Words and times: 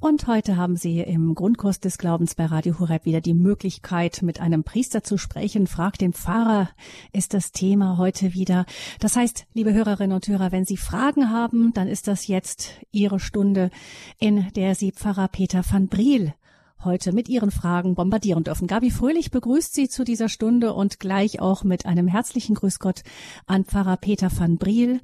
Und 0.00 0.26
heute 0.26 0.56
haben 0.56 0.76
Sie 0.76 1.00
im 1.00 1.34
Grundkurs 1.34 1.78
des 1.78 1.98
Glaubens 1.98 2.34
bei 2.34 2.46
Radio 2.46 2.78
Horeb 2.78 3.04
wieder 3.04 3.20
die 3.20 3.34
Möglichkeit, 3.34 4.22
mit 4.22 4.40
einem 4.40 4.64
Priester 4.64 5.04
zu 5.04 5.18
sprechen. 5.18 5.66
Frag 5.66 5.98
den 5.98 6.14
Pfarrer 6.14 6.70
ist 7.12 7.34
das 7.34 7.52
Thema 7.52 7.98
heute 7.98 8.32
wieder. 8.32 8.64
Das 9.00 9.16
heißt, 9.16 9.46
liebe 9.52 9.74
Hörerinnen 9.74 10.16
und 10.16 10.26
Hörer, 10.26 10.52
wenn 10.52 10.64
Sie 10.64 10.78
Fragen 10.78 11.28
haben, 11.28 11.74
dann 11.74 11.86
ist 11.86 12.08
das 12.08 12.28
jetzt 12.28 12.80
Ihre 12.90 13.20
Stunde, 13.20 13.70
in 14.18 14.48
der 14.56 14.74
Sie 14.74 14.90
Pfarrer 14.90 15.28
Peter 15.28 15.62
van 15.70 15.88
Briel 15.88 16.32
heute 16.82 17.12
mit 17.12 17.28
Ihren 17.28 17.50
Fragen 17.50 17.94
bombardieren 17.94 18.42
dürfen. 18.42 18.66
Gabi 18.66 18.90
Fröhlich 18.90 19.30
begrüßt 19.30 19.74
Sie 19.74 19.90
zu 19.90 20.02
dieser 20.02 20.30
Stunde 20.30 20.72
und 20.72 20.98
gleich 20.98 21.40
auch 21.40 21.62
mit 21.62 21.84
einem 21.84 22.08
herzlichen 22.08 22.54
Grüß 22.54 22.78
Gott 22.78 23.02
an 23.46 23.66
Pfarrer 23.66 23.98
Peter 23.98 24.30
van 24.34 24.56
Briel. 24.56 25.02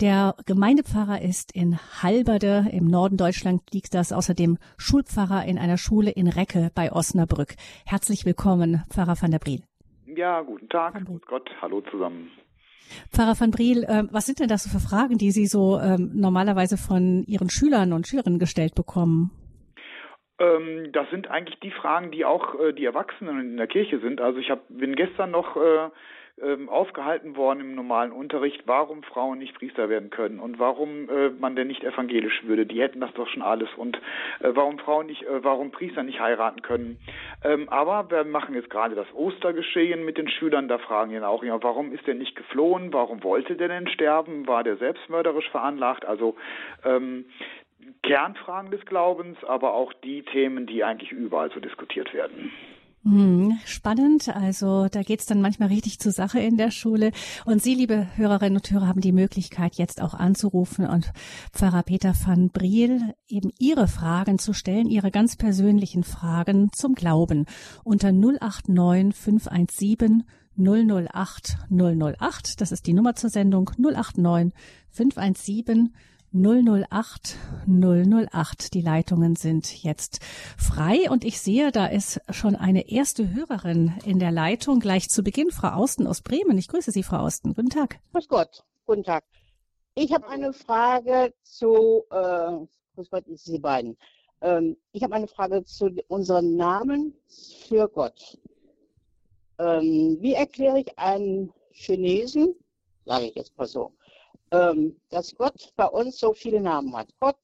Der 0.00 0.34
Gemeindepfarrer 0.46 1.22
ist 1.22 1.54
in 1.54 1.78
Halberde 2.02 2.66
im 2.72 2.86
Norden 2.86 3.16
Deutschland 3.16 3.62
liegt 3.72 3.94
das, 3.94 4.12
außerdem 4.12 4.58
Schulpfarrer 4.76 5.44
in 5.46 5.56
einer 5.56 5.78
Schule 5.78 6.10
in 6.10 6.26
Recke 6.26 6.70
bei 6.74 6.90
Osnabrück. 6.90 7.54
Herzlich 7.86 8.26
willkommen, 8.26 8.82
Pfarrer 8.90 9.14
van 9.20 9.30
der 9.30 9.38
Briel. 9.38 9.62
Ja, 10.06 10.40
guten 10.42 10.68
Tag, 10.68 10.94
grüß 11.04 11.22
Gott, 11.26 11.48
hallo 11.62 11.80
zusammen. 11.82 12.30
Pfarrer 13.12 13.38
van 13.38 13.52
Briel, 13.52 13.84
äh, 13.84 14.02
was 14.10 14.26
sind 14.26 14.40
denn 14.40 14.48
das 14.48 14.66
für 14.66 14.80
Fragen, 14.80 15.16
die 15.16 15.30
Sie 15.30 15.46
so 15.46 15.78
ähm, 15.78 16.10
normalerweise 16.14 16.76
von 16.76 17.22
Ihren 17.26 17.48
Schülern 17.48 17.92
und 17.92 18.08
Schülerinnen 18.08 18.40
gestellt 18.40 18.74
bekommen? 18.74 19.30
Ähm, 20.40 20.90
das 20.92 21.08
sind 21.10 21.28
eigentlich 21.30 21.60
die 21.60 21.70
Fragen, 21.70 22.10
die 22.10 22.24
auch 22.24 22.58
äh, 22.58 22.72
die 22.72 22.84
Erwachsenen 22.84 23.40
in 23.40 23.56
der 23.56 23.68
Kirche 23.68 24.00
sind. 24.00 24.20
Also 24.20 24.40
ich 24.40 24.50
hab, 24.50 24.66
bin 24.68 24.96
gestern 24.96 25.30
noch 25.30 25.56
äh, 25.56 25.90
ähm, 26.42 26.68
aufgehalten 26.68 27.36
worden 27.36 27.60
im 27.60 27.74
normalen 27.74 28.10
Unterricht, 28.10 28.62
warum 28.66 29.02
Frauen 29.02 29.38
nicht 29.38 29.54
Priester 29.54 29.88
werden 29.88 30.10
können 30.10 30.40
und 30.40 30.58
warum 30.58 31.08
äh, 31.08 31.30
man 31.30 31.54
denn 31.54 31.68
nicht 31.68 31.84
evangelisch 31.84 32.42
würde. 32.44 32.66
Die 32.66 32.80
hätten 32.80 33.00
das 33.00 33.12
doch 33.14 33.28
schon 33.28 33.42
alles 33.42 33.68
und 33.76 33.96
äh, 34.40 34.50
warum 34.54 34.78
Frauen 34.78 35.06
nicht, 35.06 35.22
äh, 35.22 35.44
warum 35.44 35.70
Priester 35.70 36.02
nicht 36.02 36.20
heiraten 36.20 36.62
können. 36.62 36.98
Ähm, 37.44 37.68
aber 37.68 38.10
wir 38.10 38.24
machen 38.24 38.54
jetzt 38.54 38.70
gerade 38.70 38.94
das 38.94 39.06
Ostergeschehen 39.14 40.04
mit 40.04 40.18
den 40.18 40.28
Schülern. 40.28 40.66
Da 40.66 40.78
fragen 40.78 41.12
ihn 41.12 41.22
auch, 41.22 41.44
ja, 41.44 41.62
warum 41.62 41.92
ist 41.92 42.06
der 42.06 42.14
nicht 42.14 42.34
geflohen? 42.34 42.92
Warum 42.92 43.22
wollte 43.22 43.56
der 43.56 43.68
denn 43.68 43.86
sterben? 43.88 44.46
War 44.48 44.64
der 44.64 44.76
selbstmörderisch 44.76 45.48
veranlagt? 45.50 46.04
Also 46.04 46.34
ähm, 46.84 47.26
Kernfragen 48.02 48.70
des 48.70 48.84
Glaubens, 48.86 49.42
aber 49.44 49.74
auch 49.74 49.92
die 49.92 50.22
Themen, 50.22 50.66
die 50.66 50.84
eigentlich 50.84 51.12
überall 51.12 51.50
so 51.50 51.60
diskutiert 51.60 52.12
werden. 52.12 52.52
Hm, 53.04 53.58
spannend. 53.66 54.34
Also 54.34 54.88
da 54.88 55.02
geht's 55.02 55.26
dann 55.26 55.42
manchmal 55.42 55.68
richtig 55.68 55.98
zur 55.98 56.12
Sache 56.12 56.40
in 56.40 56.56
der 56.56 56.70
Schule. 56.70 57.12
Und 57.44 57.62
Sie, 57.62 57.74
liebe 57.74 58.06
Hörerinnen 58.16 58.56
und 58.56 58.70
Hörer, 58.70 58.88
haben 58.88 59.02
die 59.02 59.12
Möglichkeit, 59.12 59.74
jetzt 59.74 60.00
auch 60.00 60.14
anzurufen 60.14 60.86
und 60.86 61.12
Pfarrer 61.52 61.82
Peter 61.82 62.14
van 62.24 62.48
Briel 62.48 63.14
eben 63.28 63.50
Ihre 63.58 63.88
Fragen 63.88 64.38
zu 64.38 64.54
stellen, 64.54 64.88
Ihre 64.88 65.10
ganz 65.10 65.36
persönlichen 65.36 66.02
Fragen 66.02 66.70
zum 66.72 66.94
Glauben 66.94 67.44
unter 67.84 68.10
089 68.10 69.14
517 69.14 70.24
008 70.56 71.58
008. 71.68 72.60
Das 72.60 72.72
ist 72.72 72.86
die 72.86 72.94
Nummer 72.94 73.14
zur 73.16 73.28
Sendung 73.28 73.70
089 73.76 74.54
517 74.88 75.92
008 76.34 77.38
008. 77.68 78.74
Die 78.74 78.80
Leitungen 78.80 79.36
sind 79.36 79.84
jetzt 79.84 80.18
frei 80.58 81.08
und 81.08 81.24
ich 81.24 81.40
sehe, 81.40 81.70
da 81.70 81.86
ist 81.86 82.20
schon 82.30 82.56
eine 82.56 82.90
erste 82.90 83.32
Hörerin 83.32 83.92
in 84.04 84.18
der 84.18 84.32
Leitung. 84.32 84.80
Gleich 84.80 85.08
zu 85.08 85.22
Beginn, 85.22 85.52
Frau 85.52 85.68
Austen 85.68 86.08
aus 86.08 86.22
Bremen. 86.22 86.58
Ich 86.58 86.66
grüße 86.66 86.90
Sie, 86.90 87.04
Frau 87.04 87.18
Austen. 87.18 87.54
Guten 87.54 87.70
Tag. 87.70 88.00
Grüß 88.12 88.26
Gott. 88.26 88.64
Guten 88.84 89.04
Tag. 89.04 89.24
Ich 89.94 90.12
habe 90.12 90.26
eine 90.26 90.52
Frage 90.52 91.32
zu, 91.44 92.02
äh, 92.10 92.66
grüß 92.96 93.10
Gott, 93.10 93.24
Sie 93.34 93.60
beiden. 93.60 93.96
Ähm, 94.40 94.76
ich 94.90 95.04
habe 95.04 95.14
eine 95.14 95.28
Frage 95.28 95.64
zu 95.64 95.90
unseren 96.08 96.56
Namen 96.56 97.14
für 97.68 97.88
Gott. 97.88 98.38
Ähm, 99.60 100.18
wie 100.20 100.34
erkläre 100.34 100.80
ich 100.80 100.98
einen 100.98 101.52
Chinesen, 101.70 102.56
sage 103.04 103.26
ich 103.26 103.36
jetzt 103.36 103.56
mal 103.56 103.66
so, 103.66 103.92
ähm, 104.54 104.96
dass 105.10 105.34
Gott 105.36 105.72
bei 105.76 105.86
uns 105.86 106.18
so 106.18 106.32
viele 106.32 106.60
Namen 106.60 106.96
hat. 106.96 107.08
Gott, 107.18 107.38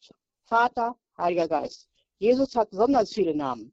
Vater, 0.47 0.95
Heiliger 1.19 1.49
Geist. 1.49 1.89
Jesus 2.19 2.55
hat 2.55 2.71
besonders 2.71 3.13
viele 3.13 3.35
Namen. 3.35 3.73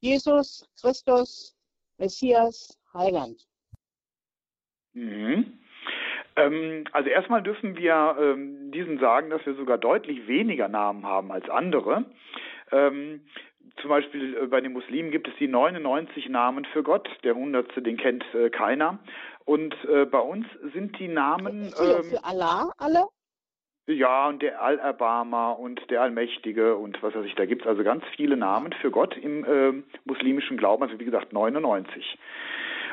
Jesus, 0.00 0.68
Christus, 0.80 1.56
Messias, 1.98 2.78
Heiland. 2.92 3.46
Mhm. 4.92 5.58
Ähm, 6.36 6.84
also 6.92 7.08
erstmal 7.10 7.42
dürfen 7.42 7.76
wir 7.76 8.16
ähm, 8.20 8.70
diesen 8.70 8.98
sagen, 8.98 9.30
dass 9.30 9.44
wir 9.46 9.54
sogar 9.54 9.78
deutlich 9.78 10.26
weniger 10.26 10.68
Namen 10.68 11.04
haben 11.06 11.32
als 11.32 11.48
andere. 11.48 12.04
Ähm, 12.70 13.22
zum 13.80 13.88
Beispiel 13.88 14.36
äh, 14.36 14.46
bei 14.46 14.60
den 14.60 14.72
Muslimen 14.72 15.10
gibt 15.10 15.28
es 15.28 15.34
die 15.38 15.48
99 15.48 16.28
Namen 16.28 16.64
für 16.66 16.82
Gott. 16.82 17.08
Der 17.22 17.34
hundertste, 17.34 17.82
den 17.82 17.96
kennt 17.96 18.24
äh, 18.34 18.50
keiner. 18.50 18.98
Und 19.44 19.74
äh, 19.84 20.06
bei 20.06 20.20
uns 20.20 20.46
sind 20.72 20.98
die 20.98 21.08
Namen. 21.08 21.72
Für, 21.76 21.98
ähm, 21.98 22.04
für 22.04 22.24
Allah 22.24 22.72
alle? 22.78 23.04
Ja, 23.86 24.28
und 24.28 24.40
der 24.40 24.62
Allerbarmer 24.62 25.58
und 25.58 25.90
der 25.90 26.00
Allmächtige 26.00 26.76
und 26.76 27.02
was 27.02 27.14
weiß 27.14 27.26
ich, 27.26 27.34
da 27.34 27.44
gibt 27.44 27.62
es 27.62 27.68
also 27.68 27.84
ganz 27.84 28.02
viele 28.16 28.34
Namen 28.34 28.72
für 28.80 28.90
Gott 28.90 29.14
im 29.14 29.44
äh, 29.44 29.82
muslimischen 30.06 30.56
Glauben, 30.56 30.84
also 30.84 30.98
wie 30.98 31.04
gesagt 31.04 31.34
99. 31.34 32.18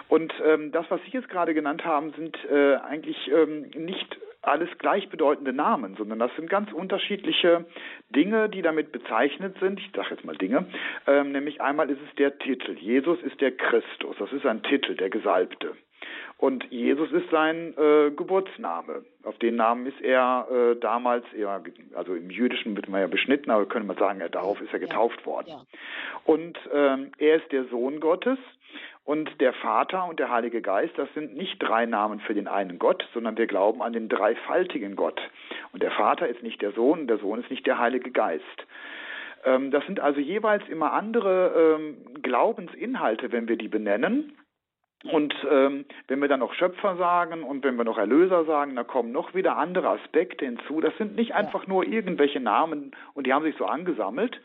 Und 0.09 0.33
ähm, 0.43 0.73
das, 0.73 0.85
was 0.89 0.99
Sie 1.05 1.11
jetzt 1.11 1.29
gerade 1.29 1.53
genannt 1.53 1.85
haben, 1.85 2.11
sind 2.17 2.37
äh, 2.43 2.75
eigentlich 2.75 3.31
ähm, 3.31 3.69
nicht 3.73 4.19
alles 4.41 4.69
gleichbedeutende 4.79 5.53
Namen, 5.53 5.95
sondern 5.95 6.19
das 6.19 6.35
sind 6.35 6.49
ganz 6.49 6.73
unterschiedliche 6.73 7.65
Dinge, 8.09 8.49
die 8.49 8.61
damit 8.61 8.91
bezeichnet 8.91 9.55
sind. 9.61 9.79
Ich 9.79 9.91
sage 9.95 10.09
jetzt 10.11 10.25
mal 10.25 10.35
Dinge. 10.35 10.65
Ähm, 11.07 11.31
nämlich 11.31 11.61
einmal 11.61 11.89
ist 11.89 11.99
es 12.05 12.15
der 12.15 12.37
Titel. 12.39 12.73
Jesus 12.73 13.21
ist 13.21 13.39
der 13.39 13.55
Christus. 13.55 14.17
Das 14.19 14.33
ist 14.33 14.45
ein 14.45 14.63
Titel, 14.63 14.95
der 14.95 15.09
Gesalbte. 15.09 15.77
Und 16.37 16.65
Jesus 16.71 17.11
ist 17.11 17.29
sein 17.29 17.75
äh, 17.77 18.11
Geburtsname. 18.11 19.03
Auf 19.23 19.37
den 19.37 19.55
Namen 19.55 19.85
ist 19.85 20.01
er 20.01 20.47
äh, 20.51 20.75
damals, 20.79 21.23
eher, 21.33 21.61
also 21.93 22.15
im 22.15 22.29
Jüdischen 22.29 22.75
wird 22.75 22.89
man 22.89 23.01
ja 23.01 23.07
beschnitten, 23.07 23.51
aber 23.51 23.67
können 23.67 23.87
wir 23.87 23.95
sagen, 23.95 24.21
er, 24.21 24.29
darauf 24.29 24.59
ist 24.59 24.73
er 24.73 24.79
getauft 24.79 25.19
ja, 25.21 25.25
worden. 25.25 25.49
Ja. 25.49 25.61
Und 26.25 26.57
ähm, 26.73 27.11
er 27.19 27.35
ist 27.35 27.51
der 27.51 27.65
Sohn 27.65 27.99
Gottes 27.99 28.39
und 29.03 29.41
der 29.41 29.53
Vater 29.53 30.07
und 30.07 30.19
der 30.19 30.29
Heilige 30.29 30.61
Geist, 30.61 30.93
das 30.97 31.11
sind 31.13 31.35
nicht 31.35 31.57
drei 31.59 31.85
Namen 31.85 32.19
für 32.21 32.33
den 32.33 32.47
einen 32.47 32.79
Gott, 32.79 33.07
sondern 33.13 33.37
wir 33.37 33.47
glauben 33.47 33.81
an 33.81 33.93
den 33.93 34.09
dreifaltigen 34.09 34.95
Gott. 34.95 35.19
Und 35.73 35.83
der 35.83 35.91
Vater 35.91 36.27
ist 36.27 36.43
nicht 36.43 36.61
der 36.61 36.71
Sohn, 36.71 37.07
der 37.07 37.17
Sohn 37.17 37.39
ist 37.41 37.49
nicht 37.49 37.65
der 37.65 37.79
Heilige 37.79 38.11
Geist. 38.11 38.43
Ähm, 39.43 39.71
das 39.71 39.85
sind 39.85 39.99
also 39.99 40.19
jeweils 40.19 40.67
immer 40.69 40.93
andere 40.93 41.77
ähm, 41.79 42.21
Glaubensinhalte, 42.21 43.31
wenn 43.31 43.47
wir 43.47 43.57
die 43.57 43.67
benennen. 43.67 44.33
Und 45.03 45.33
ähm, 45.49 45.85
wenn 46.07 46.19
wir 46.19 46.27
dann 46.27 46.41
noch 46.41 46.53
Schöpfer 46.53 46.95
sagen 46.95 47.43
und 47.43 47.63
wenn 47.63 47.75
wir 47.75 47.83
noch 47.83 47.97
Erlöser 47.97 48.45
sagen, 48.45 48.75
da 48.75 48.83
kommen 48.83 49.11
noch 49.11 49.33
wieder 49.33 49.57
andere 49.57 49.89
Aspekte 49.89 50.45
hinzu. 50.45 50.79
Das 50.79 50.95
sind 50.97 51.15
nicht 51.15 51.33
einfach 51.33 51.65
nur 51.65 51.85
irgendwelche 51.87 52.39
Namen 52.39 52.91
und 53.15 53.25
die 53.25 53.33
haben 53.33 53.43
sich 53.43 53.55
so 53.57 53.65
angesammelt, 53.65 54.39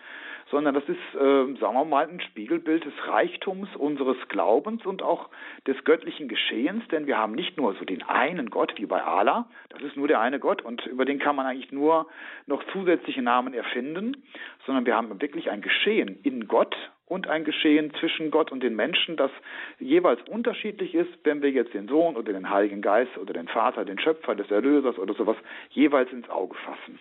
sondern 0.51 0.75
das 0.75 0.85
ist, 0.85 1.15
äh, 1.15 1.59
sagen 1.61 1.75
wir 1.75 1.85
mal, 1.85 2.09
ein 2.09 2.21
Spiegelbild 2.21 2.85
des 2.85 2.95
Reichtums 3.09 3.75
unseres 3.77 4.17
Glaubens 4.29 4.87
und 4.87 5.03
auch 5.03 5.29
des 5.67 5.83
göttlichen 5.85 6.29
Geschehens, 6.29 6.87
denn 6.89 7.07
wir 7.07 7.19
haben 7.19 7.35
nicht 7.35 7.57
nur 7.57 7.75
so 7.75 7.85
den 7.85 8.03
einen 8.03 8.51
Gott 8.51 8.75
wie 8.77 8.87
bei 8.87 9.03
Allah, 9.03 9.49
das 9.71 9.83
ist 9.83 9.97
nur 9.97 10.09
der 10.09 10.21
eine 10.21 10.39
Gott 10.39 10.63
und 10.63 10.87
über 10.87 11.05
den 11.05 11.19
kann 11.19 11.37
man 11.37 11.47
eigentlich 11.47 11.73
nur 11.73 12.07
noch 12.47 12.63
zusätzliche 12.73 13.23
Namen 13.23 13.55
erfinden, 13.55 14.25
sondern 14.65 14.87
wir 14.87 14.95
haben 14.95 15.21
wirklich 15.21 15.51
ein 15.51 15.63
Geschehen 15.63 16.21
in 16.23 16.47
Gott 16.47 16.77
und 17.07 17.29
ein 17.29 17.45
Geschehen 17.45 17.93
zwischen 18.01 18.31
Gott 18.31 18.53
und 18.53 18.63
den 18.63 18.75
Menschen, 18.75 19.17
das 19.17 19.31
jeweils 19.79 20.21
unterschiedlich 20.29 20.95
ist, 20.95 21.11
wenn 21.25 21.43
wir 21.43 21.51
jetzt 21.51 21.75
den 21.75 21.89
Sohn 21.89 22.17
oder 22.17 22.33
den 22.33 22.51
Heiligen 22.51 22.83
Geist 22.83 23.17
oder 23.19 23.33
den 23.33 23.49
Vater, 23.49 23.85
den 23.85 23.99
Schöpfer 23.99 24.35
des 24.35 24.51
Erlösers 24.51 24.99
oder 24.99 25.15
sowas 25.15 25.37
jeweils 25.71 26.11
ins 26.13 26.29
Auge 26.29 26.57
fassen. 26.57 26.99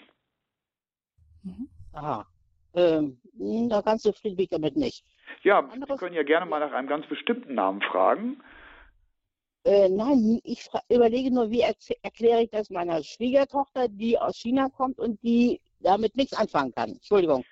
Mhm. 1.43 1.69
Aha. 1.93 2.25
Ähm, 2.75 3.17
da 3.69 3.81
ganz 3.81 4.03
zufrieden 4.03 4.35
bin 4.35 4.43
ich 4.43 4.49
damit 4.49 4.75
nicht. 4.75 5.03
Ja, 5.43 5.59
Anderes 5.59 5.87
Sie 5.87 5.97
können 5.97 6.15
ja 6.15 6.23
gerne 6.23 6.45
mal 6.45 6.59
nach 6.59 6.71
einem 6.71 6.87
ganz 6.87 7.05
bestimmten 7.07 7.55
Namen 7.55 7.81
fragen. 7.81 8.41
Äh, 9.65 9.89
nein, 9.89 10.39
ich 10.43 10.67
überlege 10.89 11.33
nur, 11.33 11.49
wie 11.49 11.61
erkläre 11.61 12.43
ich 12.43 12.51
das 12.51 12.69
meiner 12.69 13.03
Schwiegertochter, 13.03 13.87
die 13.87 14.17
aus 14.17 14.37
China 14.37 14.69
kommt 14.69 14.99
und 14.99 15.21
die 15.23 15.59
damit 15.79 16.15
nichts 16.15 16.33
anfangen 16.33 16.73
kann. 16.75 16.89
Entschuldigung. 16.91 17.43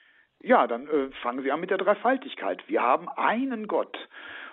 Ja, 0.41 0.67
dann 0.67 0.87
äh, 0.87 1.09
fangen 1.21 1.41
Sie 1.41 1.51
an 1.51 1.61
mit 1.61 1.71
der 1.71 1.77
Dreifaltigkeit. 1.77 2.61
Wir 2.67 2.81
haben 2.81 3.09
einen 3.09 3.67
Gott. 3.67 3.97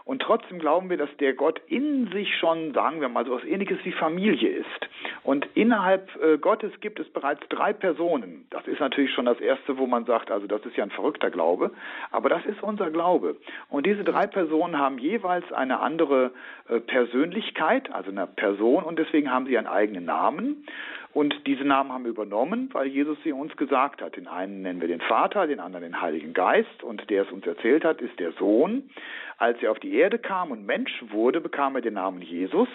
Und 0.05 0.23
trotzdem 0.23 0.59
glauben 0.59 0.91
wir, 0.91 0.97
dass 0.97 1.15
der 1.19 1.35
Gott 1.35 1.61
in 1.67 2.11
sich 2.13 2.37
schon, 2.39 2.73
sagen 2.75 3.01
wir 3.01 3.09
mal, 3.09 3.25
so 3.25 3.37
etwas 3.37 3.49
ähnliches 3.49 3.79
wie 3.85 3.93
Familie 3.93 4.49
ist. 4.49 4.89
Und 5.23 5.47
innerhalb 5.55 6.11
äh, 6.23 6.39
Gottes 6.39 6.73
gibt 6.81 6.99
es 7.01 7.09
bereits 7.09 7.47
drei 7.49 7.73
Personen. 7.73 8.47
Das 8.51 8.67
ist 8.67 8.81
natürlich 8.81 9.13
schon 9.13 9.27
das 9.27 9.41
Erste, 9.41 9.79
wo 9.79 9.87
man 9.87 10.05
sagt, 10.07 10.31
also 10.31 10.47
das 10.47 10.65
ist 10.65 10.77
ja 10.77 10.85
ein 10.85 10.91
verrückter 10.91 11.31
Glaube. 11.31 11.71
Aber 12.11 12.29
das 12.29 12.45
ist 12.47 12.63
unser 12.63 12.91
Glaube. 12.91 13.37
Und 13.69 13.87
diese 13.87 14.05
drei 14.05 14.27
Personen 14.27 14.79
haben 14.79 14.99
jeweils 14.99 15.51
eine 15.53 15.81
andere 15.81 16.33
äh, 16.69 16.81
Persönlichkeit, 16.81 17.93
also 17.93 18.11
eine 18.11 18.27
Person, 18.27 18.85
und 18.85 18.99
deswegen 18.99 19.31
haben 19.31 19.47
sie 19.47 19.59
einen 19.59 19.67
eigenen 19.67 20.05
Namen. 20.05 20.65
Und 21.13 21.35
diese 21.47 21.65
Namen 21.65 21.93
haben 21.93 22.05
wir 22.05 22.11
übernommen, 22.11 22.69
weil 22.73 22.87
Jesus 22.87 23.19
sie 23.25 23.33
uns 23.33 23.57
gesagt 23.57 24.01
hat. 24.01 24.17
Den 24.17 24.29
einen 24.29 24.63
nennen 24.63 24.81
wir 24.81 24.89
den 24.89 25.01
Vater, 25.01 25.47
den 25.47 25.59
anderen 25.59 25.85
den 25.85 26.01
Heiligen 26.01 26.33
Geist. 26.33 26.83
Und 26.83 27.11
der 27.11 27.23
es 27.25 27.33
uns 27.33 27.47
erzählt 27.47 27.85
hat, 27.85 28.01
ist 28.01 28.19
der 28.21 28.33
Sohn. 28.33 28.91
Als 29.37 29.61
er 29.63 29.73
auf 29.73 29.81
die 29.81 29.95
Erde 29.95 30.19
kam 30.19 30.53
und 30.53 30.65
Mensch 30.65 31.05
wurde, 31.09 31.41
bekam 31.41 31.75
er 31.75 31.83
den 31.83 31.95
Namen 31.95 32.23
Jesus. 32.23 32.69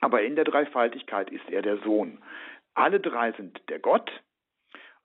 Aber 0.00 0.22
in 0.22 0.36
der 0.36 0.44
Dreifaltigkeit 0.44 1.30
ist 1.30 1.50
er 1.50 1.62
der 1.62 1.78
Sohn. 1.78 2.18
Alle 2.74 3.00
drei 3.00 3.32
sind 3.32 3.60
der 3.68 3.80
Gott, 3.80 4.10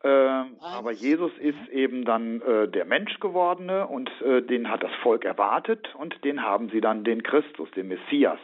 äh, 0.06 0.08
aber 0.08 0.92
Jesus 0.92 1.32
ist 1.40 1.68
eben 1.72 2.06
dann 2.06 2.40
äh, 2.42 2.68
der 2.68 2.86
Mensch 2.86 3.20
gewordene 3.20 3.88
und 3.88 4.10
äh, 4.22 4.44
den 4.44 4.70
hat 4.70 4.84
das 4.84 4.94
Volk 5.02 5.26
erwartet 5.26 5.96
und 5.96 6.24
den 6.24 6.44
haben 6.44 6.70
sie 6.70 6.80
dann 6.80 7.04
den 7.04 7.24
Christus, 7.24 7.72
den 7.72 7.88
Messias 7.88 8.38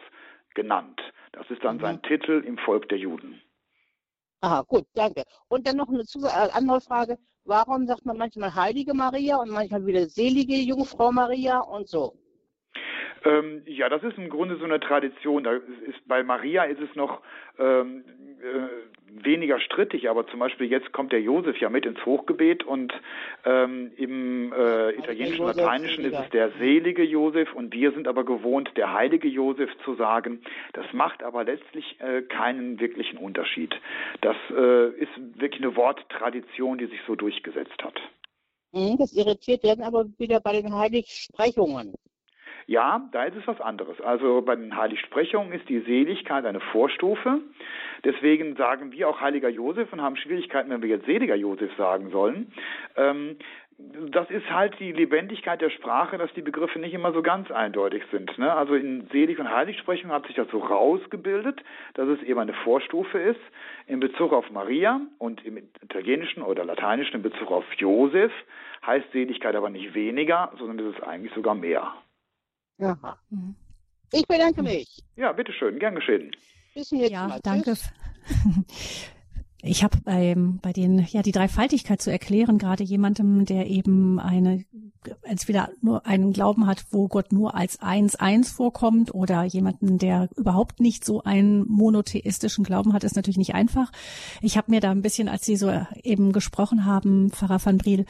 genannt. 0.55 0.99
Das 1.33 1.49
ist 1.51 1.63
dann 1.63 1.77
mhm. 1.77 1.81
sein 1.81 2.01
Titel 2.01 2.43
im 2.45 2.57
Volk 2.57 2.89
der 2.89 2.97
Juden. 2.97 3.39
Aha, 4.41 4.61
gut, 4.67 4.87
danke. 4.93 5.23
Und 5.47 5.65
dann 5.67 5.77
noch 5.77 5.87
eine 5.89 6.01
äh, 6.01 6.51
andere 6.51 6.81
Frage. 6.81 7.17
Warum 7.43 7.87
sagt 7.87 8.05
man 8.05 8.17
manchmal 8.17 8.53
Heilige 8.53 8.93
Maria 8.93 9.37
und 9.37 9.49
manchmal 9.49 9.85
wieder 9.85 10.07
Selige 10.09 10.55
Jungfrau 10.55 11.11
Maria 11.11 11.59
und 11.59 11.87
so? 11.87 12.20
Ähm, 13.23 13.61
ja, 13.65 13.89
das 13.89 14.03
ist 14.03 14.17
im 14.17 14.29
Grunde 14.29 14.57
so 14.57 14.65
eine 14.65 14.79
Tradition. 14.79 15.43
Da 15.43 15.53
ist, 15.53 16.07
bei 16.07 16.23
Maria 16.23 16.63
ist 16.63 16.81
es 16.81 16.95
noch 16.95 17.21
ähm, 17.59 18.03
äh, 18.41 19.23
weniger 19.23 19.59
strittig, 19.59 20.09
aber 20.09 20.25
zum 20.27 20.39
Beispiel 20.39 20.67
jetzt 20.67 20.91
kommt 20.93 21.11
der 21.11 21.21
Josef 21.21 21.57
ja 21.57 21.69
mit 21.69 21.85
ins 21.85 22.03
Hochgebet 22.05 22.63
und 22.63 22.93
ähm, 23.45 23.91
im 23.97 24.53
äh, 24.53 24.91
italienischen, 24.91 25.45
lateinischen 25.45 26.05
ist 26.05 26.17
es 26.17 26.29
der 26.31 26.51
selige 26.59 27.03
Josef 27.03 27.53
und 27.53 27.73
wir 27.73 27.91
sind 27.91 28.07
aber 28.07 28.23
gewohnt, 28.23 28.71
der 28.77 28.93
heilige 28.93 29.27
Josef 29.27 29.69
zu 29.83 29.95
sagen. 29.95 30.41
Das 30.73 30.85
macht 30.93 31.23
aber 31.23 31.43
letztlich 31.43 31.99
äh, 31.99 32.21
keinen 32.23 32.79
wirklichen 32.79 33.17
Unterschied. 33.17 33.75
Das 34.21 34.37
äh, 34.49 34.89
ist 34.91 35.11
wirklich 35.35 35.61
eine 35.61 35.75
Worttradition, 35.75 36.77
die 36.77 36.87
sich 36.87 37.01
so 37.05 37.15
durchgesetzt 37.15 37.83
hat. 37.83 37.99
Das 38.71 39.11
irritiert 39.13 39.65
dann 39.65 39.81
aber 39.81 40.05
wieder 40.17 40.39
bei 40.39 40.53
den 40.53 40.73
Heiligsprechungen. 40.73 41.93
Ja, 42.67 43.07
da 43.11 43.23
ist 43.23 43.35
es 43.35 43.47
was 43.47 43.59
anderes. 43.61 43.99
Also 44.01 44.41
bei 44.41 44.55
den 44.55 44.75
Heiligsprechungen 44.75 45.53
ist 45.53 45.67
die 45.69 45.79
Seligkeit 45.79 46.45
eine 46.45 46.59
Vorstufe. 46.59 47.39
Deswegen 48.03 48.55
sagen 48.55 48.91
wir 48.91 49.09
auch 49.09 49.21
Heiliger 49.21 49.49
Josef 49.49 49.91
und 49.93 50.01
haben 50.01 50.15
Schwierigkeiten, 50.15 50.69
wenn 50.69 50.81
wir 50.81 50.89
jetzt 50.89 51.05
Seliger 51.05 51.35
Josef 51.35 51.71
sagen 51.77 52.09
sollen. 52.09 52.51
Ähm, 52.95 53.37
das 54.11 54.29
ist 54.29 54.49
halt 54.49 54.79
die 54.79 54.91
Lebendigkeit 54.91 55.61
der 55.61 55.69
Sprache, 55.69 56.17
dass 56.17 56.31
die 56.33 56.41
Begriffe 56.41 56.79
nicht 56.79 56.93
immer 56.93 57.13
so 57.13 57.21
ganz 57.21 57.49
eindeutig 57.51 58.03
sind. 58.11 58.37
Ne? 58.37 58.53
Also 58.53 58.75
in 58.75 59.07
Selig- 59.11 59.39
und 59.39 59.49
Heiligsprechung 59.49 60.11
hat 60.11 60.25
sich 60.27 60.35
das 60.35 60.47
so 60.49 60.59
rausgebildet, 60.59 61.61
dass 61.95 62.07
es 62.07 62.21
eben 62.23 62.39
eine 62.39 62.53
Vorstufe 62.53 63.19
ist 63.19 63.39
in 63.87 63.99
Bezug 63.99 64.33
auf 64.33 64.49
Maria 64.51 65.01
und 65.17 65.43
im 65.45 65.57
Italienischen 65.57 66.43
oder 66.43 66.65
Lateinischen 66.65 67.17
in 67.17 67.21
Bezug 67.23 67.51
auf 67.51 67.65
Josef 67.77 68.31
heißt 68.85 69.11
Seligkeit 69.11 69.55
aber 69.55 69.69
nicht 69.69 69.93
weniger, 69.93 70.51
sondern 70.57 70.87
es 70.87 70.95
ist 70.95 71.03
eigentlich 71.03 71.33
sogar 71.33 71.55
mehr. 71.55 71.93
Aha. 72.81 73.17
Mhm. 73.29 73.55
Ich 74.13 74.27
bedanke 74.27 74.61
mich. 74.61 75.03
Ja, 75.15 75.31
bitteschön, 75.31 75.79
gern 75.79 75.95
geschehen. 75.95 76.31
Bis 76.73 76.91
nächsten 76.91 77.13
ja, 77.13 77.27
Mal. 77.27 77.39
Danke. 77.43 77.75
Ich 79.63 79.83
habe 79.83 79.99
bei, 80.03 80.35
bei 80.35 80.73
den, 80.73 81.05
ja, 81.11 81.21
die 81.21 81.31
Dreifaltigkeit 81.31 82.01
zu 82.01 82.11
erklären, 82.11 82.57
gerade 82.57 82.83
jemandem, 82.83 83.45
der 83.45 83.67
eben 83.67 84.19
eine, 84.19 84.65
entweder 85.21 85.69
nur 85.81 86.07
einen 86.07 86.33
Glauben 86.33 86.65
hat, 86.65 86.85
wo 86.89 87.07
Gott 87.07 87.31
nur 87.31 87.53
als 87.53 87.79
eins, 87.79 88.15
eins 88.15 88.51
vorkommt 88.51 89.13
oder 89.13 89.43
jemanden, 89.43 89.99
der 89.99 90.29
überhaupt 90.35 90.79
nicht 90.79 91.05
so 91.05 91.21
einen 91.21 91.67
monotheistischen 91.69 92.63
Glauben 92.63 92.93
hat, 92.93 93.03
ist 93.03 93.15
natürlich 93.15 93.37
nicht 93.37 93.53
einfach. 93.53 93.91
Ich 94.41 94.57
habe 94.57 94.71
mir 94.71 94.79
da 94.79 94.89
ein 94.89 95.03
bisschen, 95.03 95.29
als 95.29 95.45
Sie 95.45 95.55
so 95.55 95.71
eben 96.01 96.31
gesprochen 96.31 96.85
haben, 96.85 97.29
Pfarrer 97.29 97.63
van 97.63 97.77
Briel, 97.77 98.05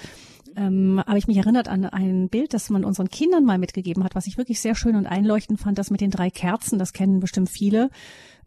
ähm, 0.56 1.02
habe 1.06 1.18
ich 1.18 1.28
mich 1.28 1.38
erinnert 1.38 1.68
an 1.68 1.86
ein 1.86 2.30
Bild, 2.30 2.54
das 2.54 2.70
man 2.70 2.86
unseren 2.86 3.10
Kindern 3.10 3.46
mal 3.46 3.58
mitgegeben 3.58 4.04
hat, 4.04 4.16
was 4.16 4.28
ich 4.28 4.38
wirklich 4.38 4.60
sehr 4.60 4.76
schön 4.76 4.96
und 4.96 5.06
einleuchtend 5.06 5.60
fand, 5.60 5.78
das 5.78 5.92
mit 5.92 6.02
den 6.02 6.12
drei 6.12 6.30
Kerzen, 6.30 6.80
das 6.80 6.94
kennen 6.94 7.20
bestimmt 7.20 7.50
viele. 7.50 7.90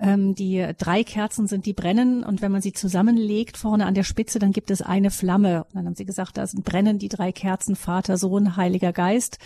Ähm, 0.01 0.35
die 0.35 0.67
drei 0.77 1.05
Kerzen 1.05 1.47
sind, 1.47 1.67
die 1.67 1.73
brennen 1.73 2.25
und 2.25 2.43
wenn 2.43 2.51
man 2.51 2.63
sie 2.63 2.73
zusammenlegt 2.73 3.57
vorne 3.57 3.87
an 3.87 3.95
der 3.95 4.03
Spitze, 4.03 4.39
dann 4.39 4.53
gibt 4.53 4.71
es 4.71 4.83
eine 4.83 5.11
Flamme. 5.11 5.65
Und 5.65 5.77
dann 5.77 5.87
haben 5.87 5.95
sie 5.95 6.05
gesagt, 6.05 6.37
da 6.37 6.45
brennen 6.63 6.99
die 6.99 7.09
drei 7.09 7.33
Kerzen, 7.33 7.77
Vater, 7.77 8.17
Sohn, 8.17 8.57
Heiliger 8.57 8.93
Geist. 8.93 9.39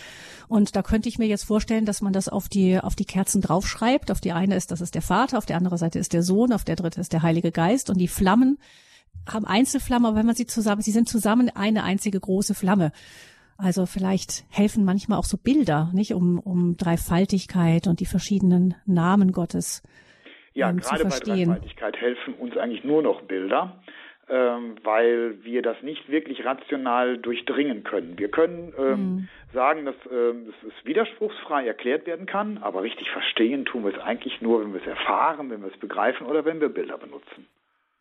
Und 0.49 0.75
da 0.75 0.83
könnte 0.83 1.09
ich 1.09 1.19
mir 1.19 1.27
jetzt 1.27 1.45
vorstellen, 1.45 1.85
dass 1.85 2.01
man 2.01 2.13
das 2.13 2.29
auf 2.29 2.49
die, 2.49 2.79
auf 2.81 2.97
die 2.97 3.05
Kerzen 3.05 3.43
draufschreibt. 3.43 4.11
Auf 4.11 4.21
die 4.21 4.33
eine 4.33 4.57
ist, 4.57 4.71
das 4.71 4.81
ist 4.81 4.95
der 4.95 5.03
Vater, 5.03 5.39
auf 5.39 5.47
der 5.47 5.59
anderen 5.59 5.79
Seite 5.79 5.99
ist 5.99 6.13
der 6.13 6.23
Sohn, 6.23 6.53
auf 6.53 6.65
der 6.65 6.77
dritte 6.77 7.01
ist 7.01 7.13
der 7.13 7.23
Heilige 7.23 7.53
Geist. 7.53 7.91
Und 7.91 7.99
die 7.99 8.09
Flammen 8.09 8.59
haben 9.29 9.45
Einzelflammen, 9.45 10.07
aber 10.07 10.17
wenn 10.19 10.27
man 10.27 10.35
sie 10.35 10.47
zusammen, 10.47 10.83
sie 10.83 10.91
sind 10.91 11.09
zusammen 11.09 11.51
eine 11.55 11.85
einzige 11.85 12.19
große 12.21 12.55
Flamme. 12.55 12.93
Also 13.59 13.87
vielleicht 13.87 14.45
helfen 14.51 14.85
manchmal 14.85 15.19
auch 15.19 15.25
so 15.25 15.37
Bilder, 15.37 15.91
nicht 15.93 16.15
um, 16.15 16.39
um 16.39 16.77
Dreifaltigkeit 16.77 17.89
und 17.89 17.99
die 17.99 18.07
verschiedenen 18.07 18.77
Namen 18.87 19.33
Gottes. 19.33 19.83
Ja, 20.55 20.71
ähm, 20.71 20.79
gerade 20.79 21.05
bei 21.05 21.19
Dreifaltigkeit 21.19 21.97
helfen 21.97 22.35
uns 22.35 22.57
eigentlich 22.57 22.85
nur 22.85 23.03
noch 23.03 23.23
Bilder, 23.23 23.83
ähm, 24.29 24.77
weil 24.85 25.43
wir 25.43 25.63
das 25.63 25.83
nicht 25.83 26.09
wirklich 26.09 26.45
rational 26.45 27.19
durchdringen 27.19 27.83
können. 27.83 28.17
Wir 28.17 28.29
können 28.29 28.73
ähm, 28.79 28.87
mhm. 28.87 29.29
sagen, 29.53 29.87
dass 29.87 29.97
ähm, 30.13 30.53
es 30.67 30.87
widerspruchsfrei 30.87 31.67
erklärt 31.67 32.07
werden 32.07 32.27
kann, 32.27 32.59
aber 32.59 32.83
richtig 32.83 33.11
verstehen 33.11 33.65
tun 33.65 33.85
wir 33.85 33.93
es 33.93 34.01
eigentlich 34.01 34.41
nur, 34.41 34.61
wenn 34.61 34.73
wir 34.73 34.81
es 34.81 34.87
erfahren, 34.87 35.51
wenn 35.51 35.63
wir 35.63 35.73
es 35.73 35.79
begreifen 35.79 36.27
oder 36.29 36.45
wenn 36.45 36.61
wir 36.61 36.69
Bilder 36.69 36.97
benutzen. 36.97 37.47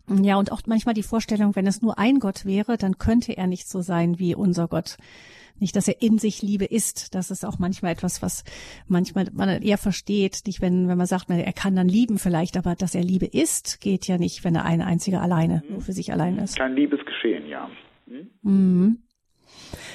Ja, 0.09 0.37
und 0.37 0.51
auch 0.51 0.61
manchmal 0.65 0.93
die 0.95 1.03
Vorstellung, 1.03 1.55
wenn 1.55 1.67
es 1.67 1.81
nur 1.81 1.99
ein 1.99 2.19
Gott 2.19 2.45
wäre, 2.45 2.77
dann 2.77 2.97
könnte 2.97 3.35
er 3.35 3.47
nicht 3.47 3.67
so 3.67 3.81
sein 3.81 4.19
wie 4.19 4.35
unser 4.35 4.67
Gott. 4.67 4.97
Nicht, 5.59 5.75
dass 5.75 5.87
er 5.87 6.01
in 6.01 6.19
sich 6.19 6.41
Liebe 6.41 6.65
ist. 6.65 7.15
Das 7.15 7.31
ist 7.31 7.43
auch 7.43 7.57
manchmal 7.59 7.91
etwas, 7.91 8.21
was 8.21 8.43
manchmal 8.87 9.25
man 9.33 9.61
eher 9.61 9.77
versteht. 9.77 10.41
Nicht, 10.45 10.61
wenn, 10.61 10.87
wenn 10.87 10.97
man 10.97 11.07
sagt, 11.07 11.29
er 11.29 11.53
kann 11.53 11.75
dann 11.75 11.89
lieben 11.89 12.19
vielleicht, 12.19 12.57
aber 12.57 12.75
dass 12.75 12.95
er 12.95 13.03
Liebe 13.03 13.25
ist, 13.25 13.81
geht 13.81 14.07
ja 14.07 14.17
nicht, 14.17 14.43
wenn 14.43 14.55
er 14.55 14.65
ein 14.65 14.81
einziger 14.81 15.21
alleine, 15.21 15.63
nur 15.69 15.81
für 15.81 15.93
sich 15.93 16.11
allein 16.11 16.37
ist. 16.37 16.57
Kein 16.57 16.75
Liebesgeschehen, 16.75 17.47
ja. 17.47 17.69
Hm? 18.07 18.29
Mhm. 18.43 18.97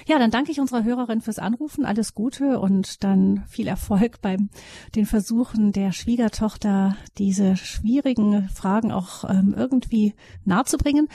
Ja, 0.06 0.18
dann 0.18 0.30
danke 0.30 0.50
ich 0.52 0.60
unserer 0.60 0.84
Hörerin 0.84 1.20
fürs 1.20 1.38
Anrufen. 1.38 1.84
Alles 1.84 2.14
Gute 2.14 2.58
und 2.58 3.04
dann 3.04 3.44
viel 3.48 3.68
Erfolg 3.68 4.20
beim 4.20 4.50
den 4.94 5.06
Versuchen 5.06 5.72
der 5.72 5.92
Schwiegertochter, 5.92 6.96
diese 7.18 7.56
schwierigen 7.56 8.48
Fragen 8.48 8.92
auch 8.92 9.28
ähm, 9.28 9.54
irgendwie 9.56 10.14
nahezubringen. 10.44 11.08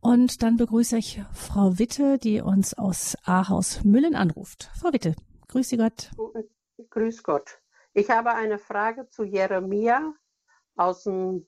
Und 0.00 0.42
dann 0.42 0.56
begrüße 0.56 0.96
ich 0.98 1.22
Frau 1.32 1.78
Witte, 1.78 2.18
die 2.18 2.40
uns 2.40 2.74
aus 2.74 3.16
Ahaus 3.24 3.84
Müllen 3.84 4.14
anruft. 4.14 4.70
Frau 4.80 4.92
Witte, 4.92 5.14
grüß 5.48 5.68
Sie 5.68 5.76
Gott. 5.76 6.10
Grüß 6.90 7.22
Gott. 7.22 7.60
Ich 7.94 8.10
habe 8.10 8.34
eine 8.34 8.58
Frage 8.58 9.08
zu 9.08 9.22
Jeremia 9.22 10.14
aus 10.76 11.04
dem 11.04 11.46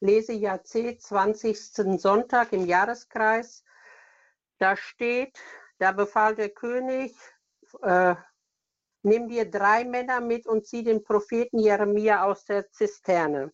Lesejahr 0.00 0.64
C, 0.64 0.98
20. 0.98 2.00
Sonntag 2.00 2.52
im 2.52 2.66
Jahreskreis. 2.66 3.62
Da 4.58 4.76
steht, 4.76 5.38
da 5.82 5.90
befahl 5.90 6.36
der 6.36 6.50
König, 6.50 7.12
äh, 7.82 8.14
nimm 9.02 9.28
dir 9.28 9.50
drei 9.50 9.84
Männer 9.84 10.20
mit 10.20 10.46
und 10.46 10.64
zieh 10.64 10.84
den 10.84 11.02
Propheten 11.02 11.58
Jeremia 11.58 12.22
aus 12.24 12.44
der 12.44 12.70
Zisterne. 12.70 13.52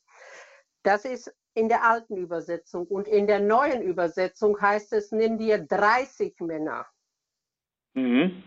Das 0.82 1.06
ist 1.06 1.34
in 1.54 1.70
der 1.70 1.82
alten 1.84 2.18
Übersetzung. 2.18 2.86
Und 2.86 3.08
in 3.08 3.26
der 3.26 3.40
neuen 3.40 3.80
Übersetzung 3.80 4.60
heißt 4.60 4.92
es, 4.92 5.10
nimm 5.10 5.38
dir 5.38 5.58
30 5.58 6.38
Männer. 6.40 6.86
Mhm. 7.94 8.42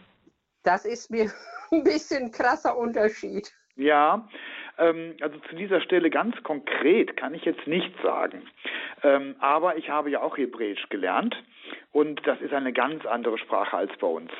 Das 0.61 0.85
ist 0.85 1.09
mir 1.09 1.31
ein 1.71 1.83
bisschen 1.83 2.31
krasser 2.31 2.77
Unterschied. 2.77 3.51
Ja, 3.75 4.29
ähm, 4.77 5.15
also 5.21 5.39
zu 5.49 5.55
dieser 5.55 5.81
Stelle 5.81 6.11
ganz 6.11 6.35
konkret 6.43 7.17
kann 7.17 7.33
ich 7.33 7.45
jetzt 7.45 7.65
nichts 7.65 7.99
sagen. 8.03 8.47
Ähm, 9.03 9.35
aber 9.39 9.77
ich 9.77 9.89
habe 9.89 10.09
ja 10.09 10.21
auch 10.21 10.37
Hebräisch 10.37 10.89
gelernt 10.89 11.35
und 11.91 12.25
das 12.25 12.39
ist 12.41 12.53
eine 12.53 12.73
ganz 12.73 13.05
andere 13.05 13.37
Sprache 13.37 13.77
als 13.77 13.91
bei 13.97 14.07
uns. 14.07 14.31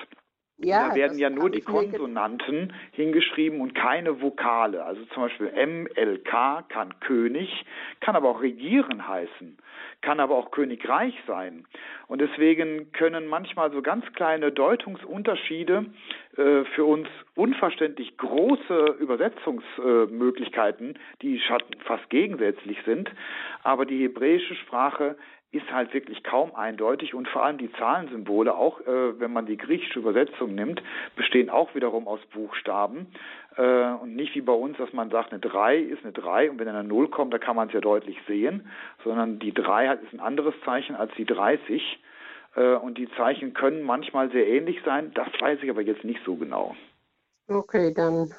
Ja, 0.64 0.90
da 0.90 0.96
werden 0.96 1.18
ja 1.18 1.30
nur 1.32 1.50
die 1.50 1.62
Konsonanten 1.62 2.74
hingeschrieben 2.92 3.62
und 3.62 3.74
keine 3.74 4.22
Vokale. 4.22 4.86
Also 4.86 5.04
zum 5.06 5.24
Beispiel 5.24 5.52
MLK 5.52 6.70
kann 6.70 7.00
König, 7.00 7.66
kann 8.00 8.16
aber 8.16 8.30
auch 8.30 8.42
regieren 8.42 9.08
heißen, 9.08 9.58
kann 10.02 10.20
aber 10.20 10.36
auch 10.36 10.52
Königreich 10.52 11.16
sein. 11.26 11.66
Und 12.08 12.22
deswegen 12.22 12.92
können 12.92 13.26
manchmal 13.28 13.72
so 13.72 13.82
ganz 13.82 14.06
kleine 14.14 14.52
Deutungsunterschiede 14.52 15.88
für 16.36 16.86
uns 16.86 17.08
unverständlich 17.36 18.16
große 18.18 18.96
Übersetzungsmöglichkeiten, 19.00 20.98
die 21.22 21.42
fast 21.84 22.10
gegensätzlich 22.10 22.78
sind. 22.86 23.12
Aber 23.64 23.86
die 23.86 24.04
hebräische 24.04 24.56
Sprache 24.56 25.18
ist 25.52 25.70
halt 25.72 25.94
wirklich 25.94 26.24
kaum 26.24 26.56
eindeutig 26.56 27.14
und 27.14 27.28
vor 27.28 27.44
allem 27.44 27.58
die 27.58 27.72
Zahlensymbole, 27.74 28.56
auch 28.56 28.80
äh, 28.82 29.20
wenn 29.20 29.34
man 29.34 29.46
die 29.46 29.58
griechische 29.58 30.00
Übersetzung 30.00 30.56
nimmt, 30.56 30.82
bestehen 31.18 31.50
auch 31.50 31.76
wiederum 31.76 32.08
aus 32.08 32.22
Buchstaben 32.34 33.08
äh, 33.58 33.92
und 34.02 34.16
nicht 34.16 34.34
wie 34.34 34.42
bei 34.42 34.54
uns, 34.54 34.78
dass 34.78 34.94
man 34.94 35.10
sagt, 35.10 35.34
eine 35.34 35.42
3 35.42 35.78
ist 35.78 36.04
eine 36.04 36.14
3 36.14 36.52
und 36.52 36.60
wenn 36.60 36.70
eine 36.70 36.86
0 36.86 37.10
kommt, 37.10 37.34
da 37.34 37.38
kann 37.38 37.58
man 37.58 37.68
es 37.68 37.74
ja 37.74 37.82
deutlich 37.82 38.18
sehen, 38.28 38.70
sondern 39.04 39.40
die 39.40 39.54
3 39.54 39.96
ist 39.96 40.14
ein 40.14 40.22
anderes 40.22 40.56
Zeichen 40.64 40.96
als 40.96 41.12
die 41.18 41.26
30 41.26 41.82
äh, 41.82 42.11
und 42.56 42.98
die 42.98 43.10
Zeichen 43.16 43.54
können 43.54 43.84
manchmal 43.84 44.30
sehr 44.32 44.48
ähnlich 44.48 44.82
sein, 44.84 45.14
das 45.14 45.28
weiß 45.40 45.60
ich 45.64 45.70
aber 45.70 45.82
jetzt 45.82 46.04
nicht 46.04 46.20
so 46.26 46.36
genau. 46.36 46.76
Okay, 47.48 47.94
dann 47.94 48.34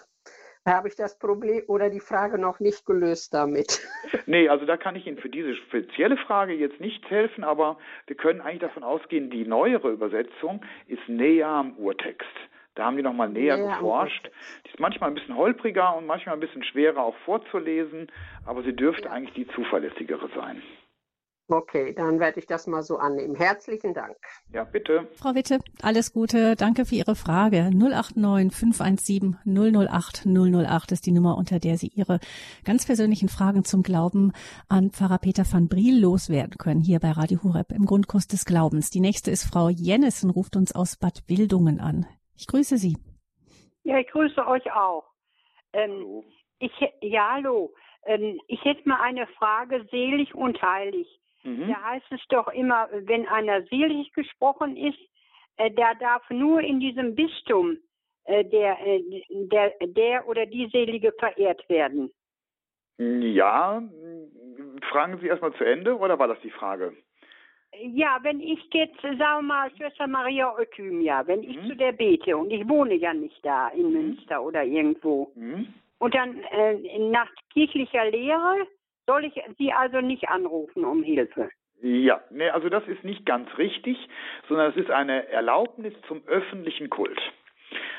habe 0.67 0.89
ich 0.89 0.97
das 0.97 1.19
Problem 1.19 1.63
oder 1.67 1.91
die 1.91 2.01
Frage 2.01 2.39
noch 2.39 2.61
nicht 2.61 2.87
gelöst 2.87 3.35
damit. 3.35 3.81
Nee, 4.27 4.49
also 4.49 4.67
da 4.67 4.77
kann 4.77 4.95
ich 4.95 5.07
Ihnen 5.07 5.19
für 5.19 5.29
diese 5.29 5.55
spezielle 5.57 6.17
Frage 6.17 6.53
jetzt 6.53 6.81
nicht 6.81 7.09
helfen, 7.11 7.45
aber 7.45 7.79
wir 8.07 8.15
können 8.15 8.41
eigentlich 8.41 8.61
davon 8.61 8.85
ausgehen, 8.85 9.31
die 9.31 9.45
neuere 9.45 9.91
Übersetzung 9.91 10.63
ist 10.87 11.09
näher 11.09 11.49
am 11.49 11.77
Urtext. 11.77 12.29
Da 12.75 12.85
haben 12.85 12.97
die 12.97 13.03
nochmal 13.03 13.29
näher 13.29 13.57
ja, 13.57 13.75
geforscht. 13.75 14.31
Die 14.65 14.71
ist 14.71 14.81
manchmal 14.81 15.11
ein 15.11 15.15
bisschen 15.15 15.37
holpriger 15.37 15.97
und 15.97 16.07
manchmal 16.07 16.35
ein 16.35 16.41
bisschen 16.41 16.63
schwerer 16.63 17.03
auch 17.03 17.17
vorzulesen, 17.25 18.11
aber 18.47 18.63
sie 18.63 18.75
dürfte 18.75 19.07
ja. 19.07 19.11
eigentlich 19.11 19.35
die 19.35 19.49
zuverlässigere 19.55 20.29
sein. 20.35 20.63
Okay, 21.49 21.93
dann 21.95 22.21
werde 22.21 22.39
ich 22.39 22.47
das 22.47 22.67
mal 22.67 22.83
so 22.83 22.97
annehmen. 22.97 23.35
Herzlichen 23.35 23.93
Dank. 23.93 24.17
Ja, 24.53 24.65
bitte. 24.65 25.09
Frau 25.17 25.35
Witte, 25.35 25.59
alles 25.83 26.13
Gute. 26.13 26.57
Danke 26.57 26.87
für 26.87 26.95
Ihre 26.95 27.15
Frage. 27.15 27.71
089 27.73 28.53
517 28.53 29.39
008 29.45 30.25
008 30.27 30.93
ist 30.93 31.05
die 31.05 31.13
Nummer, 31.13 31.37
unter 31.37 31.59
der 31.59 31.77
Sie 31.77 31.89
Ihre 31.89 32.21
ganz 32.65 32.87
persönlichen 32.87 33.29
Fragen 33.29 33.65
zum 33.65 33.83
Glauben 33.83 34.33
an 34.69 34.91
Pfarrer 34.91 35.19
Peter 35.19 35.45
van 35.51 35.69
Briel 35.69 36.01
loswerden 36.01 36.57
können, 36.59 36.81
hier 36.81 37.01
bei 37.01 37.11
Radio 37.11 37.43
Hureb 37.43 37.73
im 37.73 37.85
Grundkurs 37.85 38.29
des 38.29 38.45
Glaubens. 38.45 38.91
Die 38.91 39.01
nächste 39.01 39.31
ist 39.31 39.45
Frau 39.45 39.69
Jennissen, 39.69 40.31
ruft 40.31 40.57
uns 40.57 40.75
aus 40.75 40.97
Bad 40.97 41.23
Wildungen 41.27 41.81
an. 41.81 42.07
Ich 42.37 42.47
grüße 42.47 42.79
Sie. 42.79 42.97
Ja, 43.83 43.99
ich 43.99 44.09
grüße 44.09 44.47
euch 44.47 44.73
auch. 44.73 45.05
Ähm, 45.73 45.91
hallo. 45.91 46.25
Ich, 46.59 46.73
ja, 47.01 47.33
hallo. 47.33 47.75
Ähm, 48.07 48.41
ich 48.47 48.65
hätte 48.65 48.89
mal 48.89 49.01
eine 49.01 49.27
Frage, 49.39 49.87
selig 49.91 50.35
und 50.35 50.61
heilig. 50.63 51.09
Mhm. 51.45 51.69
Da 51.69 51.83
heißt 51.83 52.07
es 52.11 52.21
doch 52.29 52.49
immer, 52.49 52.89
wenn 52.93 53.27
einer 53.29 53.63
selig 53.65 54.13
gesprochen 54.13 54.77
ist, 54.77 54.99
äh, 55.57 55.71
der 55.71 55.95
darf 55.97 56.29
nur 56.31 56.61
in 56.61 56.81
diesem 56.81 57.15
Bistum 57.15 57.79
äh, 58.25 58.45
der, 58.45 58.79
äh, 58.87 59.03
der, 59.31 59.73
der 59.81 60.29
oder 60.29 60.47
die 60.47 60.69
Selige 60.69 61.13
verehrt 61.19 61.69
werden. 61.69 62.11
Ja, 62.99 63.83
fragen 64.91 65.19
Sie 65.19 65.27
erstmal 65.27 65.53
zu 65.55 65.65
Ende 65.65 65.97
oder 65.97 66.19
war 66.19 66.29
das 66.29 66.41
die 66.41 66.51
Frage? 66.51 66.95
Ja, 67.81 68.19
wenn 68.23 68.41
ich 68.41 68.61
jetzt, 68.73 69.01
sagen 69.01 69.19
wir 69.19 69.43
mal, 69.43 69.71
Schwester 69.77 70.07
Maria 70.07 70.55
Euthymia, 70.55 71.27
wenn 71.27 71.43
ich 71.43 71.57
mhm. 71.57 71.69
zu 71.69 71.75
der 71.75 71.93
bete 71.93 72.37
und 72.37 72.51
ich 72.51 72.69
wohne 72.69 72.95
ja 72.95 73.15
nicht 73.15 73.45
da 73.45 73.69
in 73.69 73.87
mhm. 73.87 73.93
Münster 73.93 74.43
oder 74.43 74.63
irgendwo, 74.63 75.33
mhm. 75.35 75.73
und 75.99 76.15
dann 76.15 76.39
äh, 76.45 76.99
nach 76.99 77.31
kirchlicher 77.53 78.11
Lehre 78.11 78.67
soll 79.07 79.25
ich 79.25 79.35
Sie 79.59 79.73
also 79.73 80.01
nicht 80.01 80.29
anrufen 80.29 80.85
um 80.85 81.03
Hilfe? 81.03 81.51
Ja, 81.83 82.21
nee, 82.31 82.49
also 82.49 82.69
das 82.69 82.87
ist 82.87 83.03
nicht 83.03 83.27
ganz 83.27 83.49
richtig, 83.59 83.97
sondern 84.49 84.71
es 84.71 84.77
ist 84.77 84.91
eine 84.91 85.29
Erlaubnis 85.29 85.95
zum 86.07 86.23
öffentlichen 86.27 86.91
Kult. 86.91 87.21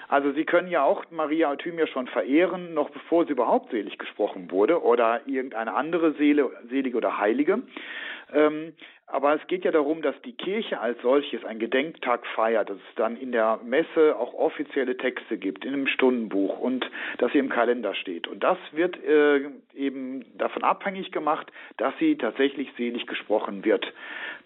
Also 0.07 0.31
Sie 0.31 0.45
können 0.45 0.69
ja 0.69 0.83
auch 0.83 1.03
Maria 1.11 1.49
Euthymia 1.49 1.87
schon 1.87 2.07
verehren, 2.07 2.73
noch 2.73 2.91
bevor 2.91 3.25
sie 3.25 3.31
überhaupt 3.31 3.71
selig 3.71 3.97
gesprochen 3.97 4.51
wurde 4.51 4.81
oder 4.81 5.21
irgendeine 5.25 5.73
andere 5.73 6.13
Seele, 6.13 6.51
Selige 6.69 6.97
oder 6.97 7.17
Heilige. 7.17 7.63
Ähm, 8.31 8.73
aber 9.13 9.35
es 9.35 9.45
geht 9.45 9.63
ja 9.63 9.69
darum, 9.69 10.01
dass 10.01 10.19
die 10.23 10.31
Kirche 10.33 10.79
als 10.79 10.99
solches 11.03 11.45
einen 11.45 11.59
Gedenktag 11.59 12.25
feiert, 12.35 12.71
dass 12.71 12.77
es 12.77 12.95
dann 12.95 13.15
in 13.15 13.31
der 13.31 13.59
Messe 13.63 14.15
auch 14.17 14.33
offizielle 14.33 14.97
Texte 14.97 15.37
gibt, 15.37 15.65
in 15.65 15.73
einem 15.73 15.85
Stundenbuch 15.85 16.57
und 16.57 16.89
dass 17.19 17.31
sie 17.31 17.37
im 17.37 17.49
Kalender 17.49 17.93
steht. 17.93 18.27
Und 18.27 18.43
das 18.43 18.57
wird 18.71 18.97
äh, 19.03 19.51
eben 19.75 20.25
davon 20.35 20.63
abhängig 20.63 21.11
gemacht, 21.11 21.51
dass 21.77 21.93
sie 21.99 22.17
tatsächlich 22.17 22.71
selig 22.75 23.05
gesprochen 23.05 23.63
wird. 23.63 23.85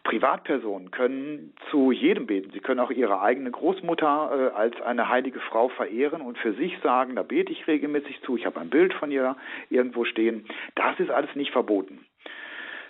Privatpersonen 0.03 0.91
können 0.91 1.53
zu 1.71 1.93
jedem 1.93 2.27
beten. 2.27 2.51
Sie 2.51 2.59
können 2.59 2.81
auch 2.81 2.91
ihre 2.91 3.21
eigene 3.21 3.51
Großmutter 3.51 4.51
äh, 4.53 4.57
als 4.57 4.81
eine 4.81 5.07
heilige 5.07 5.39
Frau 5.39 5.69
verehren 5.69 6.21
und 6.21 6.37
für 6.39 6.51
sich 6.53 6.77
sagen, 6.83 7.15
da 7.15 7.23
bete 7.23 7.53
ich 7.53 7.67
regelmäßig 7.67 8.21
zu, 8.23 8.35
ich 8.35 8.45
habe 8.45 8.59
ein 8.59 8.69
Bild 8.69 8.93
von 8.93 9.11
ihr 9.11 9.37
irgendwo 9.69 10.03
stehen. 10.03 10.45
Das 10.75 10.99
ist 10.99 11.09
alles 11.09 11.33
nicht 11.35 11.51
verboten. 11.51 12.05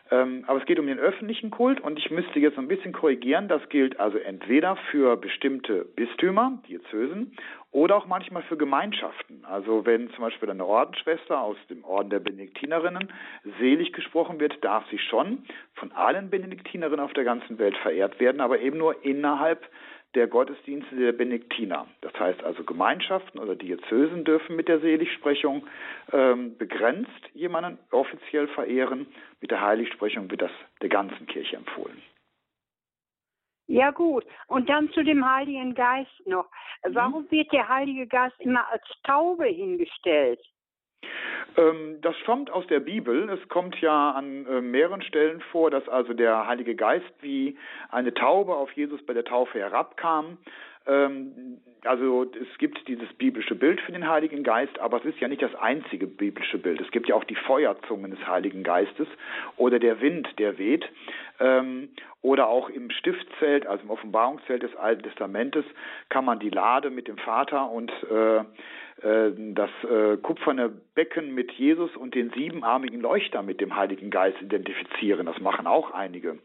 Ähm, 0.10 0.44
aber 0.48 0.60
es 0.60 0.66
geht 0.66 0.80
um 0.80 0.88
den 0.88 1.00
öffentlichen 1.00 1.52
Kult 1.52 1.82
und 1.82 2.00
ich 2.00 2.10
müsste 2.12 2.40
jetzt 2.40 2.58
ein 2.58 2.68
bisschen 2.68 2.94
korrigieren. 2.94 3.48
Das 3.48 3.68
gilt 3.70 4.00
also 4.00 4.18
entweder 4.18 4.78
für 4.92 5.18
bestimmte 5.18 5.84
Bistümer, 5.84 6.62
Diözesen, 6.68 7.36
oder 7.72 7.98
auch 7.98 8.08
manchmal 8.08 8.44
für 8.44 8.58
Gemeinschaften. 8.58 9.44
Also 9.46 9.86
wenn 9.86 10.10
zum 10.12 10.24
Beispiel 10.24 10.50
eine 10.50 10.66
Ordensschwester 10.66 11.42
aus 11.42 11.58
dem 11.70 11.84
Orden 11.84 12.10
der 12.10 12.20
Benediktinerinnen 12.20 13.12
selig 13.60 13.94
gesprochen 13.94 14.40
wird, 14.40 14.64
darf 14.64 14.84
sie 14.90 15.00
schon 15.00 15.44
von 15.74 15.92
allen 15.92 16.30
Benediktinerinnen 16.30 17.02
auf 17.02 17.14
der 17.14 17.26
ganzen 17.26 17.60
Welt 17.60 17.78
verehrt 17.78 18.20
werden, 18.20 18.42
aber 18.42 18.60
eben 18.60 18.78
nur 18.78 19.04
innerhalb 19.04 19.68
der 20.16 20.28
Gottesdienste 20.28 20.96
der 20.96 21.12
Benediktiner. 21.12 21.88
Das 22.02 22.14
heißt 22.20 22.44
also 22.44 22.64
Gemeinschaften 22.64 23.40
oder 23.40 23.56
Diözesen 23.56 24.24
dürfen 24.24 24.56
mit 24.56 24.68
der 24.68 24.80
Seligsprechung 24.80 25.68
ähm, 26.12 26.58
begrenzt 26.58 27.12
jemanden 27.34 27.78
offiziell 27.92 28.48
verehren. 28.48 29.08
Mit 29.42 29.52
der 29.52 29.62
Heiligsprechung 29.62 30.30
wird 30.32 30.42
das 30.42 30.52
der 30.82 30.90
ganzen 30.90 31.28
Kirche 31.28 31.58
empfohlen. 31.58 32.02
Ja 33.68 33.92
gut, 33.92 34.26
und 34.48 34.70
dann 34.70 34.90
zu 34.92 35.04
dem 35.04 35.30
Heiligen 35.30 35.76
Geist 35.76 36.26
noch. 36.26 36.50
Mhm. 36.86 36.96
Warum 36.96 37.32
wird 37.32 37.52
der 37.52 37.68
Heilige 37.68 38.08
Geist 38.08 38.40
immer 38.40 38.68
als 38.72 38.84
Taube 39.04 39.46
hingestellt? 39.46 40.40
Ähm, 41.58 41.98
das 42.02 42.16
stammt 42.20 42.52
aus 42.52 42.68
der 42.68 42.80
Bibel. 42.80 43.30
Es 43.30 43.50
kommt 43.50 43.80
ja 43.82 44.12
an 44.12 44.46
äh, 44.46 44.62
mehreren 44.62 45.02
Stellen 45.02 45.42
vor, 45.52 45.72
dass 45.72 45.88
also 45.90 46.14
der 46.14 46.48
Heilige 46.48 46.76
Geist 46.76 47.12
wie 47.22 47.58
eine 47.90 48.14
Taube 48.14 48.56
auf 48.56 48.72
Jesus 48.74 49.04
bei 49.06 49.14
der 49.14 49.26
Taufe 49.26 49.60
herabkam. 49.60 50.38
Ähm, 50.86 51.58
also 51.84 52.24
es 52.24 52.58
gibt 52.58 52.88
dieses 52.88 53.12
biblische 53.14 53.56
Bild 53.56 53.80
für 53.82 53.92
den 53.92 54.08
Heiligen 54.08 54.44
Geist, 54.44 54.78
aber 54.80 54.98
es 54.98 55.06
ist 55.06 55.20
ja 55.20 55.28
nicht 55.28 55.42
das 55.42 55.56
einzige 55.56 56.08
biblische 56.08 56.58
Bild. 56.58 56.82
Es 56.82 56.92
gibt 56.92 57.08
ja 57.08 57.16
auch 57.16 57.24
die 57.24 57.36
Feuerzungen 57.36 58.12
des 58.12 58.28
Heiligen 58.28 58.64
Geistes 58.64 59.08
oder 59.56 59.80
der 59.80 60.02
Wind, 60.02 60.28
der 60.38 60.58
weht. 60.58 60.88
Ähm, 61.40 61.90
oder 62.22 62.48
auch 62.48 62.70
im 62.70 62.90
Stiftzelt, 62.90 63.68
also 63.68 63.84
im 63.84 63.90
Offenbarungszelt 63.90 64.64
des 64.64 64.76
Alten 64.76 65.04
Testamentes, 65.04 65.66
kann 66.10 66.26
man 66.26 66.40
die 66.40 66.50
Lade 66.50 66.90
mit 66.90 67.08
dem 67.08 67.18
Vater 67.18 67.70
und 67.70 67.92
äh, 68.12 68.44
das 69.02 69.70
äh, 69.84 70.18
kupferne 70.18 70.70
Becken 70.96 71.36
mit 71.36 71.52
Jesus 71.52 71.96
und 71.96 72.16
den 72.16 72.32
siebenarmigen 72.32 73.00
Leuchter 73.00 73.44
mit 73.44 73.62
dem 73.62 73.76
Heiligen 73.76 74.10
Geist 74.10 74.42
identifizieren. 74.42 75.28
Das 75.28 75.40
machen 75.40 75.68
auch 75.68 75.92
einige. 75.92 76.40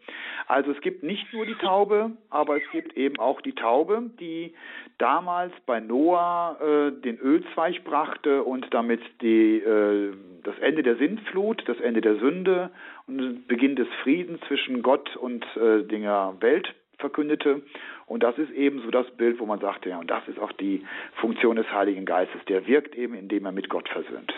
Also 0.48 0.70
es 0.72 0.80
gibt 0.82 1.02
nicht 1.02 1.32
nur 1.32 1.46
die 1.46 1.54
Taube, 1.54 2.10
aber 2.28 2.58
es 2.58 2.70
gibt 2.70 2.94
eben 2.96 3.18
auch 3.18 3.40
die 3.40 3.54
Taube, 3.54 4.10
die 4.20 4.52
damals 4.98 5.52
bei 5.64 5.80
Noah 5.80 6.58
äh, 6.60 7.00
den 7.00 7.18
Ölzweig 7.18 7.84
brachte 7.84 8.42
und 8.42 8.66
damit 8.74 9.00
die, 9.22 9.56
äh, 9.58 10.12
das 10.42 10.58
Ende 10.58 10.82
der 10.82 10.96
Sintflut, 10.96 11.62
das 11.66 11.80
Ende 11.80 12.02
der 12.02 12.16
Sünde 12.16 12.70
und 13.06 13.48
Beginn 13.48 13.76
des 13.76 13.88
Friedens 14.02 14.40
zwischen 14.46 14.82
Gott 14.82 15.16
und 15.16 15.44
äh, 15.56 15.84
der 15.84 16.34
Welt 16.40 16.74
verkündete. 17.02 17.62
Und 18.06 18.22
das 18.22 18.38
ist 18.38 18.50
eben 18.52 18.80
so 18.80 18.90
das 18.90 19.10
Bild, 19.16 19.38
wo 19.38 19.44
man 19.44 19.60
sagte, 19.60 19.90
ja, 19.90 19.98
und 19.98 20.10
das 20.10 20.26
ist 20.28 20.38
auch 20.38 20.52
die 20.52 20.86
Funktion 21.20 21.56
des 21.56 21.70
Heiligen 21.70 22.06
Geistes. 22.06 22.40
Der 22.48 22.66
wirkt 22.66 22.94
eben, 22.94 23.12
indem 23.14 23.44
er 23.44 23.52
mit 23.52 23.68
Gott 23.68 23.88
versöhnt. 23.90 24.32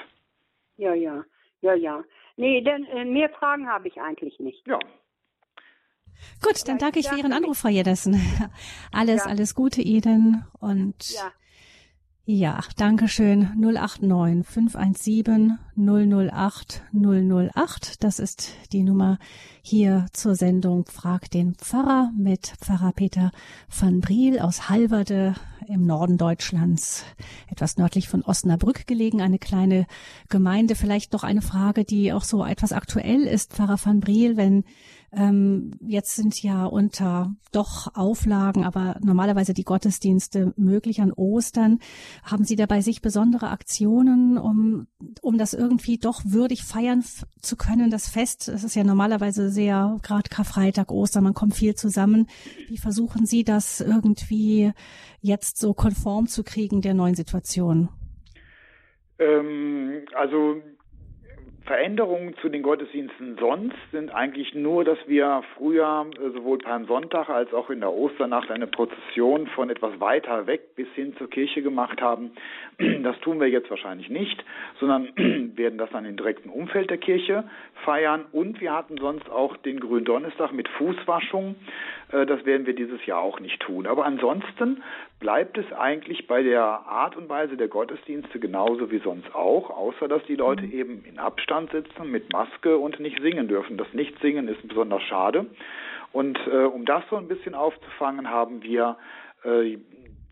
Ja, 0.76 0.92
ja, 0.94 1.24
ja, 1.60 1.74
ja. 1.74 2.02
Nee, 2.36 2.62
denn 2.62 2.84
äh, 2.86 3.04
mehr 3.04 3.28
Fragen 3.28 3.68
habe 3.68 3.86
ich 3.86 4.00
eigentlich 4.00 4.40
nicht. 4.40 4.66
Ja. 4.66 4.80
Gut, 6.42 6.66
dann 6.66 6.78
danke 6.78 6.98
ich 6.98 7.08
für 7.08 7.16
Ihren 7.16 7.32
Anruf, 7.32 7.58
Frau 7.58 7.68
Jedessen. 7.68 8.14
Alles, 8.92 9.24
ja. 9.24 9.30
alles 9.30 9.54
Gute 9.54 9.82
Ihnen 9.82 10.44
und 10.60 11.10
ja. 11.10 11.32
Ja, 12.26 12.60
danke 12.78 13.06
schön. 13.06 13.50
089 13.60 14.46
517 14.46 15.58
008 15.76 16.82
008. 16.94 18.02
Das 18.02 18.18
ist 18.18 18.48
die 18.72 18.82
Nummer 18.82 19.18
hier 19.60 20.06
zur 20.14 20.34
Sendung 20.34 20.86
Frag 20.86 21.30
den 21.30 21.54
Pfarrer 21.54 22.10
mit 22.16 22.54
Pfarrer 22.62 22.92
Peter 22.92 23.30
van 23.68 24.00
Briel 24.00 24.38
aus 24.38 24.70
Halverde 24.70 25.34
im 25.68 25.84
Norden 25.84 26.16
Deutschlands, 26.16 27.04
etwas 27.50 27.76
nördlich 27.76 28.08
von 28.08 28.22
Osnabrück 28.22 28.86
gelegen, 28.86 29.20
eine 29.20 29.38
kleine 29.38 29.86
Gemeinde. 30.30 30.76
Vielleicht 30.76 31.12
noch 31.12 31.24
eine 31.24 31.42
Frage, 31.42 31.84
die 31.84 32.10
auch 32.14 32.24
so 32.24 32.42
etwas 32.42 32.72
aktuell 32.72 33.24
ist, 33.24 33.52
Pfarrer 33.52 33.78
van 33.82 34.00
Briel, 34.00 34.38
wenn 34.38 34.64
Ähm, 35.16 35.72
jetzt 35.80 36.16
sind 36.16 36.42
ja 36.42 36.66
unter 36.66 37.34
doch 37.52 37.94
Auflagen, 37.94 38.64
aber 38.64 38.96
normalerweise 39.00 39.54
die 39.54 39.64
Gottesdienste 39.64 40.52
möglich 40.56 41.00
an 41.00 41.12
Ostern. 41.12 41.78
Haben 42.24 42.44
Sie 42.44 42.56
da 42.56 42.66
bei 42.66 42.80
sich 42.80 43.00
besondere 43.00 43.50
Aktionen, 43.50 44.38
um, 44.38 44.86
um 45.22 45.38
das 45.38 45.54
irgendwie 45.54 45.98
doch 45.98 46.22
würdig 46.24 46.64
feiern 46.64 47.04
zu 47.40 47.56
können, 47.56 47.90
das 47.90 48.08
Fest? 48.08 48.48
Es 48.48 48.64
ist 48.64 48.74
ja 48.74 48.84
normalerweise 48.84 49.50
sehr, 49.50 49.98
gerade 50.02 50.28
Karfreitag, 50.28 50.90
Ostern, 50.90 51.24
man 51.24 51.34
kommt 51.34 51.54
viel 51.54 51.74
zusammen. 51.74 52.26
Wie 52.68 52.78
versuchen 52.78 53.26
Sie 53.26 53.44
das 53.44 53.80
irgendwie 53.80 54.72
jetzt 55.20 55.58
so 55.58 55.74
konform 55.74 56.26
zu 56.26 56.42
kriegen 56.42 56.82
der 56.82 56.94
neuen 56.94 57.14
Situation? 57.14 57.88
Ähm, 59.18 60.06
also 60.16 60.60
Veränderungen 61.64 62.36
zu 62.42 62.50
den 62.50 62.62
Gottesdiensten 62.62 63.38
sonst 63.40 63.76
sind 63.90 64.14
eigentlich 64.14 64.54
nur, 64.54 64.84
dass 64.84 64.98
wir 65.06 65.42
früher 65.56 66.06
äh, 66.20 66.30
sowohl 66.30 66.58
beim 66.58 66.84
Sonntag 66.86 67.30
als 67.30 67.54
auch 67.54 67.70
in 67.70 67.80
der 67.80 67.90
Osternacht 67.90 68.50
eine 68.50 68.66
Prozession 68.66 69.46
von 69.46 69.70
etwas 69.70 69.98
weiter 69.98 70.46
weg 70.46 70.74
bis 70.76 70.88
hin 70.94 71.16
zur 71.16 71.30
Kirche 71.30 71.62
gemacht 71.62 72.02
haben. 72.02 72.32
Das 72.78 73.18
tun 73.20 73.40
wir 73.40 73.48
jetzt 73.48 73.70
wahrscheinlich 73.70 74.08
nicht, 74.08 74.42
sondern 74.80 75.08
werden 75.56 75.78
das 75.78 75.90
dann 75.90 76.04
im 76.04 76.16
direkten 76.16 76.48
Umfeld 76.48 76.90
der 76.90 76.98
Kirche 76.98 77.44
feiern. 77.84 78.24
Und 78.32 78.60
wir 78.60 78.72
hatten 78.72 78.96
sonst 78.98 79.30
auch 79.30 79.56
den 79.58 79.78
Gründonnerstag 79.78 80.52
mit 80.52 80.68
Fußwaschung. 80.68 81.54
Äh, 82.12 82.26
das 82.26 82.44
werden 82.44 82.66
wir 82.66 82.74
dieses 82.74 83.04
Jahr 83.06 83.20
auch 83.20 83.40
nicht 83.40 83.60
tun. 83.60 83.86
Aber 83.86 84.04
ansonsten 84.04 84.82
bleibt 85.20 85.58
es 85.58 85.72
eigentlich 85.72 86.26
bei 86.26 86.42
der 86.42 86.62
Art 86.62 87.16
und 87.16 87.28
Weise 87.28 87.56
der 87.56 87.68
Gottesdienste 87.68 88.40
genauso 88.40 88.90
wie 88.90 88.98
sonst 88.98 89.34
auch, 89.34 89.70
außer 89.70 90.08
dass 90.08 90.22
die 90.24 90.36
Leute 90.36 90.64
mhm. 90.64 90.72
eben 90.72 91.04
in 91.04 91.18
Abstand 91.18 91.70
sitzen 91.70 92.10
mit 92.10 92.32
Maske 92.32 92.76
und 92.76 92.98
nicht 93.00 93.20
singen 93.20 93.48
dürfen. 93.48 93.76
Das 93.76 93.92
Nichtsingen 93.92 94.48
ist 94.48 94.66
besonders 94.66 95.02
schade. 95.02 95.46
Und 96.12 96.38
äh, 96.46 96.64
um 96.64 96.84
das 96.84 97.02
so 97.10 97.16
ein 97.16 97.28
bisschen 97.28 97.54
aufzufangen, 97.54 98.30
haben 98.30 98.62
wir 98.62 98.96
äh, 99.44 99.78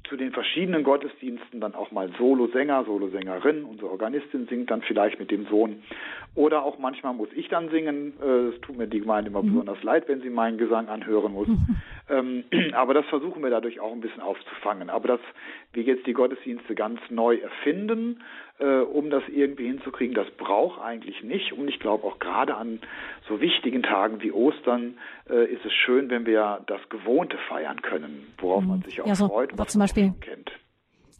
zu 0.08 0.16
den 0.16 0.32
verschiedenen 0.32 0.82
Gottesdiensten 0.82 1.60
dann 1.60 1.74
auch 1.74 1.90
mal 1.90 2.10
Solosänger, 2.18 2.84
Solosängerin. 2.84 3.64
Unsere 3.64 3.90
Organistin 3.90 4.46
singt 4.46 4.70
dann 4.70 4.82
vielleicht 4.82 5.18
mit 5.18 5.30
dem 5.30 5.46
Sohn. 5.46 5.82
Oder 6.34 6.64
auch 6.64 6.78
manchmal 6.78 7.12
muss 7.12 7.28
ich 7.34 7.48
dann 7.48 7.68
singen. 7.68 8.14
Äh, 8.22 8.54
es 8.54 8.60
tut 8.62 8.78
mir 8.78 8.86
die 8.86 9.00
Gemeinde 9.00 9.30
immer 9.30 9.42
mhm. 9.42 9.50
besonders 9.50 9.82
leid, 9.82 10.08
wenn 10.08 10.22
sie 10.22 10.30
meinen 10.30 10.56
Gesang 10.56 10.88
anhören 10.88 11.32
muss. 11.32 11.48
Mhm. 11.48 11.76
Ähm, 12.08 12.44
aber 12.74 12.94
das 12.94 13.04
versuchen 13.06 13.42
wir 13.42 13.50
dadurch 13.50 13.80
auch 13.80 13.92
ein 13.92 14.00
bisschen 14.00 14.22
aufzufangen. 14.22 14.88
Aber 14.88 15.08
dass 15.08 15.20
wir 15.74 15.82
jetzt 15.82 16.06
die 16.06 16.14
Gottesdienste 16.14 16.74
ganz 16.74 17.00
neu 17.10 17.36
erfinden, 17.36 18.22
äh, 18.58 18.78
um 18.78 19.10
das 19.10 19.22
irgendwie 19.28 19.66
hinzukriegen, 19.66 20.14
das 20.14 20.30
braucht 20.38 20.80
eigentlich 20.80 21.22
nicht. 21.22 21.52
Und 21.52 21.68
ich 21.68 21.78
glaube 21.78 22.06
auch 22.06 22.18
gerade 22.18 22.54
an 22.54 22.80
so 23.28 23.42
wichtigen 23.42 23.82
Tagen 23.82 24.22
wie 24.22 24.32
Ostern 24.32 24.94
äh, 25.28 25.52
ist 25.52 25.64
es 25.66 25.72
schön, 25.72 26.08
wenn 26.08 26.24
wir 26.24 26.60
das 26.66 26.80
Gewohnte 26.88 27.36
feiern 27.48 27.82
können, 27.82 28.26
worauf 28.38 28.62
mhm. 28.62 28.68
man 28.68 28.82
sich 28.82 29.02
auch 29.02 29.06
ja, 29.06 29.14
so, 29.14 29.28
freut 29.28 29.52
und 29.52 29.58
was 29.58 29.68
zum 29.68 29.80
Beispiel, 29.80 30.14
kennt. 30.20 30.50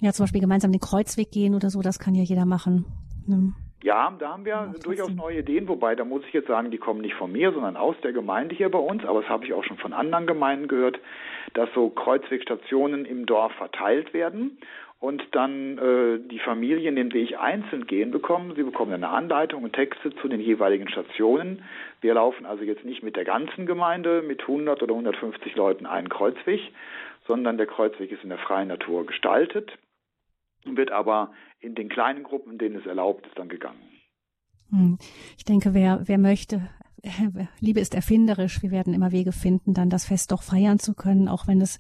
Ja, 0.01 0.13
zum 0.13 0.25
Beispiel 0.25 0.41
gemeinsam 0.41 0.73
den 0.73 0.81
Kreuzweg 0.81 1.31
gehen 1.31 1.55
oder 1.55 1.69
so, 1.69 1.83
das 1.83 1.99
kann 1.99 2.15
ja 2.15 2.23
jeder 2.23 2.47
machen. 2.47 2.87
Mhm. 3.27 3.55
Ja, 3.83 4.15
da 4.17 4.33
haben 4.33 4.45
wir 4.45 4.75
durchaus 4.85 5.11
neue 5.11 5.41
Ideen, 5.41 5.67
wobei 5.67 5.97
da 5.97 6.05
muss 6.05 6.23
ich 6.27 6.33
jetzt 6.33 6.47
sagen, 6.47 6.71
die 6.71 6.79
kommen 6.79 7.01
nicht 7.01 7.15
von 7.15 7.33
mir, 7.33 7.53
sondern 7.53 7.77
aus 7.77 7.97
der 8.05 8.13
Gemeinde 8.13 8.55
hier 8.55 8.71
bei 8.71 8.79
uns, 8.79 9.05
aber 9.05 9.23
das 9.23 9.29
habe 9.29 9.45
ich 9.45 9.53
auch 9.53 9.65
schon 9.65 9.77
von 9.77 9.93
anderen 9.93 10.27
Gemeinden 10.29 10.69
gehört, 10.69 11.01
dass 11.55 11.69
so 11.75 11.91
Kreuzwegstationen 11.91 13.05
im 13.05 13.27
Dorf 13.27 13.53
verteilt 13.55 14.15
werden 14.15 14.59
und 15.01 15.25
dann 15.33 15.79
äh, 15.79 16.21
die 16.29 16.39
Familien 16.39 16.95
den 16.95 17.13
Weg 17.13 17.37
einzeln 17.37 17.89
gehen 17.89 18.13
bekommen. 18.13 18.55
Sie 18.55 18.63
bekommen 18.63 18.93
eine 18.93 19.09
Anleitung 19.09 19.65
und 19.65 19.73
Texte 19.73 20.15
zu 20.15 20.29
den 20.29 20.41
jeweiligen 20.41 20.89
Stationen. 20.89 21.65
Wir 22.01 22.15
laufen 22.15 22.47
also 22.47 22.63
jetzt 22.63 22.85
nicht 22.85 23.03
mit 23.03 23.17
der 23.17 23.25
ganzen 23.25 23.67
Gemeinde 23.67 24.23
mit 24.23 24.43
100 24.43 24.81
oder 24.81 24.93
150 24.93 25.57
Leuten 25.57 25.87
einen 25.87 26.09
Kreuzweg, 26.09 26.61
sondern 27.27 27.57
der 27.57 27.67
Kreuzweg 27.67 28.13
ist 28.13 28.23
in 28.23 28.29
der 28.29 28.39
freien 28.39 28.69
Natur 28.69 29.05
gestaltet, 29.05 29.73
wird 30.65 30.93
aber 30.93 31.33
in 31.63 31.75
den 31.75 31.89
kleinen 31.89 32.25
Gruppen, 32.25 32.59
denen 32.59 32.77
es 32.77 32.87
erlaubt 32.87 33.27
ist, 33.27 33.39
dann 33.39 33.49
gegangen. 33.49 33.81
Hm. 34.71 34.99
Ich 35.37 35.45
denke, 35.45 35.75
wer, 35.75 36.01
wer 36.05 36.19
möchte, 36.19 36.69
Liebe 37.61 37.81
ist 37.81 37.95
erfinderisch. 37.95 38.63
Wir 38.63 38.71
werden 38.71 38.95
immer 38.95 39.13
Wege 39.13 39.33
finden, 39.33 39.75
dann 39.75 39.91
das 39.91 40.07
Fest 40.07 40.33
doch 40.33 40.43
feiern 40.43 40.79
zu 40.79 40.95
können, 40.95 41.29
auch 41.29 41.47
wenn 41.47 41.61
es 41.61 41.79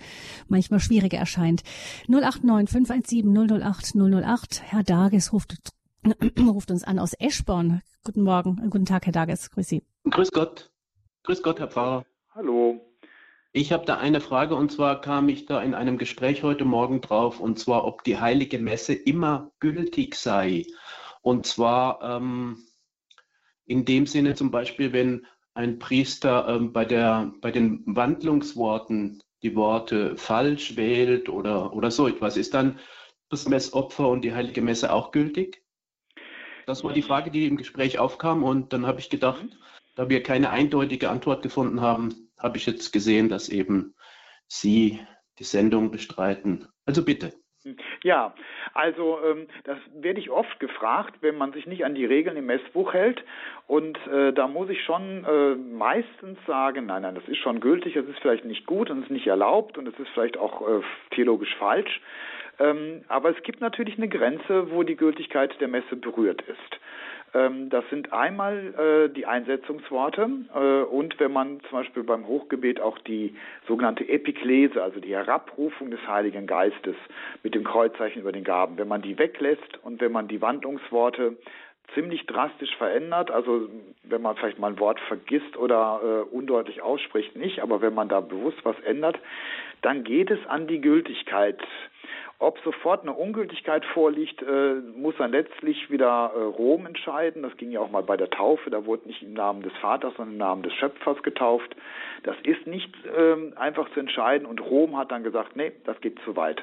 manchmal 0.48 0.80
schwieriger 0.80 1.18
erscheint. 1.18 1.62
089 2.08 2.70
517 2.70 3.62
008 3.62 3.94
008. 3.94 4.62
Herr 4.64 4.82
Dages 4.82 5.32
ruft, 5.32 5.72
ruft 6.38 6.70
uns 6.70 6.84
an 6.84 6.98
aus 6.98 7.14
Eschborn. 7.18 7.82
Guten 8.04 8.22
Morgen, 8.22 8.56
guten 8.70 8.86
Tag, 8.86 9.06
Herr 9.06 9.12
Dages. 9.12 9.50
Grüß 9.50 9.68
Sie. 9.68 9.82
Grüß 10.10 10.32
Gott. 10.32 10.70
Grüß 11.24 11.42
Gott, 11.42 11.60
Herr 11.60 11.68
Pfarrer. 11.68 12.04
Hallo. 12.34 12.80
Ich 13.54 13.70
habe 13.70 13.84
da 13.84 13.98
eine 13.98 14.22
Frage 14.22 14.54
und 14.54 14.72
zwar 14.72 15.02
kam 15.02 15.28
ich 15.28 15.44
da 15.44 15.62
in 15.62 15.74
einem 15.74 15.98
Gespräch 15.98 16.42
heute 16.42 16.64
Morgen 16.64 17.02
drauf 17.02 17.38
und 17.38 17.58
zwar, 17.58 17.84
ob 17.84 18.02
die 18.02 18.18
heilige 18.18 18.58
Messe 18.58 18.94
immer 18.94 19.52
gültig 19.60 20.14
sei. 20.14 20.66
Und 21.20 21.44
zwar 21.44 22.00
ähm, 22.02 22.62
in 23.66 23.84
dem 23.84 24.06
Sinne 24.06 24.34
zum 24.34 24.50
Beispiel, 24.50 24.94
wenn 24.94 25.26
ein 25.52 25.78
Priester 25.78 26.48
ähm, 26.48 26.72
bei, 26.72 26.86
der, 26.86 27.34
bei 27.42 27.50
den 27.50 27.82
Wandlungsworten 27.84 29.22
die 29.42 29.54
Worte 29.54 30.16
falsch 30.16 30.76
wählt 30.76 31.28
oder, 31.28 31.74
oder 31.74 31.90
so 31.90 32.08
etwas, 32.08 32.38
ist 32.38 32.54
dann 32.54 32.78
das 33.28 33.46
Messopfer 33.48 34.08
und 34.08 34.22
die 34.22 34.32
heilige 34.32 34.62
Messe 34.62 34.90
auch 34.90 35.10
gültig? 35.10 35.62
Das 36.64 36.84
war 36.84 36.94
die 36.94 37.02
Frage, 37.02 37.30
die 37.30 37.46
im 37.46 37.58
Gespräch 37.58 37.98
aufkam 37.98 38.44
und 38.44 38.72
dann 38.72 38.86
habe 38.86 39.00
ich 39.00 39.10
gedacht, 39.10 39.44
da 39.94 40.08
wir 40.08 40.22
keine 40.22 40.48
eindeutige 40.48 41.10
Antwort 41.10 41.42
gefunden 41.42 41.82
haben, 41.82 42.30
habe 42.42 42.58
ich 42.58 42.66
jetzt 42.66 42.92
gesehen, 42.92 43.28
dass 43.28 43.48
eben 43.48 43.94
Sie 44.48 45.00
die 45.38 45.44
Sendung 45.44 45.90
bestreiten. 45.90 46.68
Also 46.84 47.04
bitte. 47.04 47.32
Ja, 48.02 48.34
also 48.74 49.20
ähm, 49.24 49.46
das 49.62 49.78
werde 49.94 50.18
ich 50.18 50.30
oft 50.30 50.58
gefragt, 50.58 51.18
wenn 51.20 51.36
man 51.36 51.52
sich 51.52 51.66
nicht 51.66 51.84
an 51.84 51.94
die 51.94 52.04
Regeln 52.04 52.36
im 52.36 52.46
Messbuch 52.46 52.92
hält. 52.92 53.24
Und 53.68 53.96
äh, 54.08 54.32
da 54.32 54.48
muss 54.48 54.68
ich 54.68 54.82
schon 54.82 55.24
äh, 55.24 55.54
meistens 55.54 56.38
sagen, 56.46 56.86
nein, 56.86 57.02
nein, 57.02 57.14
das 57.14 57.28
ist 57.28 57.38
schon 57.38 57.60
gültig, 57.60 57.94
es 57.94 58.08
ist 58.08 58.18
vielleicht 58.18 58.44
nicht 58.44 58.66
gut 58.66 58.90
und 58.90 58.98
es 58.98 59.04
ist 59.04 59.10
nicht 59.10 59.28
erlaubt 59.28 59.78
und 59.78 59.86
es 59.86 59.96
ist 60.00 60.08
vielleicht 60.12 60.36
auch 60.36 60.68
äh, 60.68 60.82
theologisch 61.14 61.54
falsch. 61.56 62.00
Ähm, 62.58 63.04
aber 63.08 63.30
es 63.30 63.42
gibt 63.44 63.60
natürlich 63.60 63.96
eine 63.96 64.08
Grenze, 64.08 64.70
wo 64.72 64.82
die 64.82 64.96
Gültigkeit 64.96 65.58
der 65.60 65.68
Messe 65.68 65.94
berührt 65.94 66.42
ist. 66.42 66.80
Ähm, 67.34 67.70
das 67.70 67.84
sind 67.90 68.12
einmal 68.12 69.08
äh, 69.08 69.14
die 69.14 69.26
Einsetzungsworte 69.26 70.28
äh, 70.54 70.82
und 70.82 71.18
wenn 71.18 71.32
man 71.32 71.60
zum 71.60 71.78
Beispiel 71.78 72.02
beim 72.02 72.26
Hochgebet 72.26 72.80
auch 72.80 72.98
die 72.98 73.34
sogenannte 73.66 74.08
Epiklese, 74.08 74.82
also 74.82 75.00
die 75.00 75.14
Herabrufung 75.14 75.90
des 75.90 76.06
Heiligen 76.06 76.46
Geistes 76.46 76.96
mit 77.42 77.54
dem 77.54 77.64
Kreuzzeichen 77.64 78.20
über 78.20 78.32
den 78.32 78.44
Gaben, 78.44 78.76
wenn 78.76 78.88
man 78.88 79.02
die 79.02 79.18
weglässt 79.18 79.78
und 79.82 80.00
wenn 80.00 80.12
man 80.12 80.28
die 80.28 80.42
Wandlungsworte 80.42 81.36
ziemlich 81.94 82.26
drastisch 82.26 82.74
verändert. 82.76 83.30
Also 83.30 83.68
wenn 84.02 84.22
man 84.22 84.36
vielleicht 84.36 84.58
mal 84.58 84.72
ein 84.72 84.78
Wort 84.78 85.00
vergisst 85.00 85.56
oder 85.56 86.00
äh, 86.02 86.34
undeutlich 86.34 86.82
ausspricht, 86.82 87.36
nicht, 87.36 87.60
aber 87.60 87.80
wenn 87.80 87.94
man 87.94 88.08
da 88.08 88.20
bewusst 88.20 88.58
was 88.64 88.78
ändert, 88.80 89.18
dann 89.82 90.04
geht 90.04 90.30
es 90.30 90.44
an 90.46 90.66
die 90.66 90.80
Gültigkeit 90.80 91.58
ob 92.42 92.58
sofort 92.64 93.02
eine 93.02 93.12
Ungültigkeit 93.12 93.84
vorliegt, 93.84 94.42
äh, 94.42 94.74
muss 94.96 95.14
dann 95.16 95.30
letztlich 95.30 95.90
wieder 95.90 96.32
äh, 96.34 96.40
Rom 96.40 96.86
entscheiden. 96.86 97.42
Das 97.42 97.56
ging 97.56 97.70
ja 97.70 97.80
auch 97.80 97.90
mal 97.90 98.02
bei 98.02 98.16
der 98.16 98.30
Taufe. 98.30 98.68
Da 98.68 98.84
wurde 98.84 99.06
nicht 99.06 99.22
im 99.22 99.32
Namen 99.32 99.62
des 99.62 99.72
Vaters, 99.80 100.12
sondern 100.16 100.32
im 100.32 100.38
Namen 100.38 100.62
des 100.64 100.72
Schöpfers 100.74 101.22
getauft. 101.22 101.76
Das 102.24 102.36
ist 102.42 102.66
nicht 102.66 102.92
ähm, 103.16 103.52
einfach 103.56 103.88
zu 103.92 104.00
entscheiden. 104.00 104.46
Und 104.46 104.60
Rom 104.60 104.98
hat 104.98 105.12
dann 105.12 105.22
gesagt, 105.22 105.54
nee, 105.54 105.70
das 105.84 106.00
geht 106.00 106.18
zu 106.24 106.34
weit. 106.34 106.62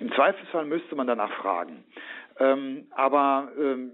Im 0.00 0.12
Zweifelsfall 0.12 0.64
müsste 0.64 0.96
man 0.96 1.06
danach 1.06 1.32
fragen. 1.34 1.84
Ähm, 2.40 2.88
aber 2.90 3.52
ähm, 3.56 3.92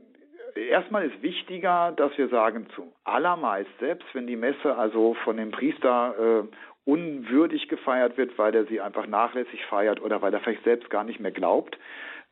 erstmal 0.54 1.06
ist 1.06 1.22
wichtiger, 1.22 1.92
dass 1.92 2.16
wir 2.16 2.28
sagen, 2.28 2.68
zu 2.74 2.90
allermeist, 3.04 3.70
selbst 3.80 4.06
wenn 4.14 4.26
die 4.26 4.36
Messe 4.36 4.76
also 4.76 5.14
von 5.24 5.36
dem 5.36 5.50
Priester 5.50 6.14
äh, 6.18 6.48
unwürdig 6.88 7.68
gefeiert 7.68 8.16
wird, 8.16 8.38
weil 8.38 8.54
er 8.54 8.64
sie 8.64 8.80
einfach 8.80 9.06
nachlässig 9.06 9.62
feiert 9.66 10.00
oder 10.00 10.22
weil 10.22 10.32
er 10.32 10.40
vielleicht 10.40 10.64
selbst 10.64 10.88
gar 10.88 11.04
nicht 11.04 11.20
mehr 11.20 11.30
glaubt. 11.30 11.78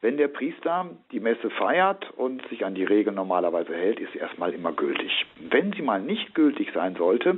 Wenn 0.00 0.16
der 0.16 0.28
Priester 0.28 0.88
die 1.12 1.20
Messe 1.20 1.50
feiert 1.50 2.10
und 2.16 2.46
sich 2.48 2.64
an 2.64 2.74
die 2.74 2.84
Regeln 2.84 3.16
normalerweise 3.16 3.74
hält, 3.74 4.00
ist 4.00 4.12
sie 4.12 4.18
erstmal 4.18 4.54
immer 4.54 4.72
gültig. 4.72 5.26
Wenn 5.50 5.74
sie 5.74 5.82
mal 5.82 6.00
nicht 6.00 6.34
gültig 6.34 6.70
sein 6.72 6.96
sollte, 6.96 7.36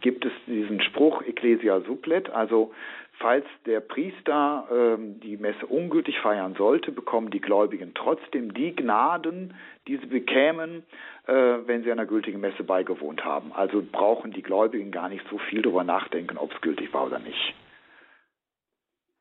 gibt 0.00 0.24
es 0.24 0.32
diesen 0.46 0.80
Spruch 0.80 1.22
Ecclesia 1.22 1.80
supplet, 1.80 2.30
also 2.30 2.72
falls 3.20 3.44
der 3.66 3.80
Priester 3.80 4.66
ähm, 4.72 5.20
die 5.20 5.36
Messe 5.36 5.66
ungültig 5.66 6.18
feiern 6.20 6.54
sollte, 6.56 6.90
bekommen 6.90 7.30
die 7.30 7.40
Gläubigen 7.40 7.92
trotzdem 7.94 8.54
die 8.54 8.74
Gnaden, 8.74 9.54
die 9.86 9.98
sie 9.98 10.06
bekämen, 10.06 10.84
äh, 11.26 11.32
wenn 11.32 11.84
sie 11.84 11.92
einer 11.92 12.06
gültigen 12.06 12.40
Messe 12.40 12.64
beigewohnt 12.64 13.24
haben. 13.24 13.52
Also 13.52 13.82
brauchen 13.82 14.32
die 14.32 14.42
Gläubigen 14.42 14.90
gar 14.90 15.08
nicht 15.08 15.24
so 15.30 15.38
viel 15.38 15.62
darüber 15.62 15.84
nachdenken, 15.84 16.38
ob 16.38 16.52
es 16.52 16.60
gültig 16.62 16.92
war 16.92 17.06
oder 17.06 17.18
nicht. 17.18 17.54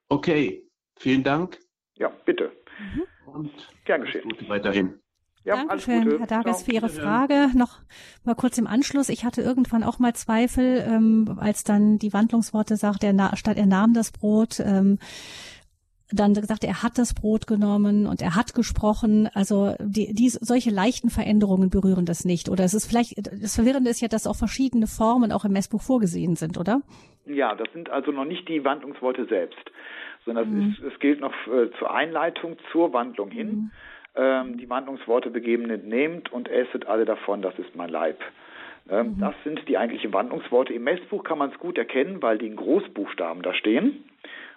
Okay, 0.08 0.64
vielen 0.98 1.24
Dank. 1.24 1.60
Ja, 1.96 2.12
bitte. 2.26 2.52
Mhm. 2.80 3.04
Und 3.32 3.52
Gern 3.86 4.02
geschehen. 4.02 4.24
Gute 4.24 4.48
weiterhin. 4.48 5.00
Ja, 5.46 5.56
Dankeschön, 5.56 6.18
Herr 6.18 6.28
Dages, 6.28 6.64
für 6.64 6.74
Ihre 6.74 6.90
Frage. 6.90 7.50
Noch 7.56 7.80
mal 8.26 8.36
kurz 8.36 8.58
im 8.58 8.68
Anschluss. 8.68 9.10
Ich 9.10 9.24
hatte 9.24 9.42
irgendwann 9.42 9.84
auch 9.84 10.00
mal 10.00 10.14
Zweifel, 10.14 10.86
ähm, 10.86 11.38
als 11.40 11.64
dann 11.64 11.98
die 11.98 12.14
Wandlungsworte 12.14 12.76
sagt, 12.76 13.04
er, 13.04 13.38
statt 13.38 13.58
er 13.58 13.66
nahm 13.66 13.94
das 13.94 14.12
Brot, 14.12 14.60
ähm, 14.60 15.00
dann 16.12 16.34
gesagt, 16.34 16.64
er 16.64 16.82
hat 16.82 16.98
das 16.98 17.14
Brot 17.14 17.48
genommen 17.48 18.08
und 18.08 18.22
er 18.22 18.36
hat 18.36 18.54
gesprochen. 18.54 19.30
Also 19.34 19.76
die, 19.80 20.14
die 20.14 20.30
solche 20.30 20.72
leichten 20.72 21.10
Veränderungen 21.10 21.70
berühren 21.70 22.06
das 22.06 22.26
nicht. 22.26 22.50
Oder 22.50 22.64
es 22.64 22.74
ist 22.74 22.88
vielleicht 22.88 23.16
das 23.18 23.56
Verwirrende 23.56 23.90
ist 23.90 24.02
ja, 24.02 24.08
dass 24.08 24.28
auch 24.28 24.36
verschiedene 24.36 24.88
Formen 24.88 25.32
auch 25.32 25.46
im 25.46 25.54
Messbuch 25.54 25.82
vorgesehen 25.82 26.36
sind, 26.36 26.58
oder? 26.58 26.82
Ja, 27.26 27.56
das 27.56 27.72
sind 27.74 27.90
also 27.90 28.12
noch 28.12 28.26
nicht 28.26 28.50
die 28.50 28.64
Wandlungsworte 28.64 29.26
selbst, 29.28 29.64
sondern 30.26 30.52
mhm. 30.52 30.72
es, 30.72 30.80
ist, 30.80 30.94
es 30.94 31.00
gilt 31.00 31.22
noch 31.22 31.34
äh, 31.48 31.70
zur 31.78 31.94
Einleitung 31.94 32.58
zur 32.72 32.92
Wandlung 32.92 33.30
hin. 33.30 33.48
Mhm. 33.48 33.72
Ähm, 34.16 34.58
die 34.58 34.70
Wandlungsworte 34.70 35.30
begeben 35.30 35.64
nehmt 35.88 36.32
und 36.32 36.50
esset 36.50 36.88
alle 36.88 37.06
davon, 37.06 37.42
das 37.42 37.58
ist 37.60 37.76
mein 37.76 37.90
Leib. 37.90 38.20
Ähm, 38.90 39.16
mhm. 39.16 39.20
Das 39.20 39.36
sind 39.44 39.68
die 39.68 39.78
eigentlichen 39.78 40.14
Wandlungsworte. 40.14 40.74
Im 40.74 40.84
Messbuch 40.84 41.24
kann 41.24 41.38
man 41.38 41.52
es 41.52 41.60
gut 41.60 41.78
erkennen, 41.78 42.22
weil 42.22 42.38
die 42.38 42.48
in 42.48 42.56
Großbuchstaben 42.56 43.44
da 43.44 43.54
stehen 43.54 44.04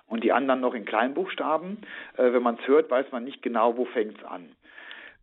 und 0.08 0.24
die 0.24 0.32
anderen 0.32 0.60
noch 0.60 0.74
in 0.74 0.84
Kleinbuchstaben. 0.84 1.78
Äh, 2.16 2.32
wenn 2.32 2.42
man 2.42 2.58
es 2.60 2.66
hört, 2.66 2.90
weiß 2.90 3.06
man 3.12 3.24
nicht 3.24 3.42
genau, 3.42 3.76
wo 3.76 3.84
fängt 3.84 4.18
es 4.18 4.24
an. 4.24 4.48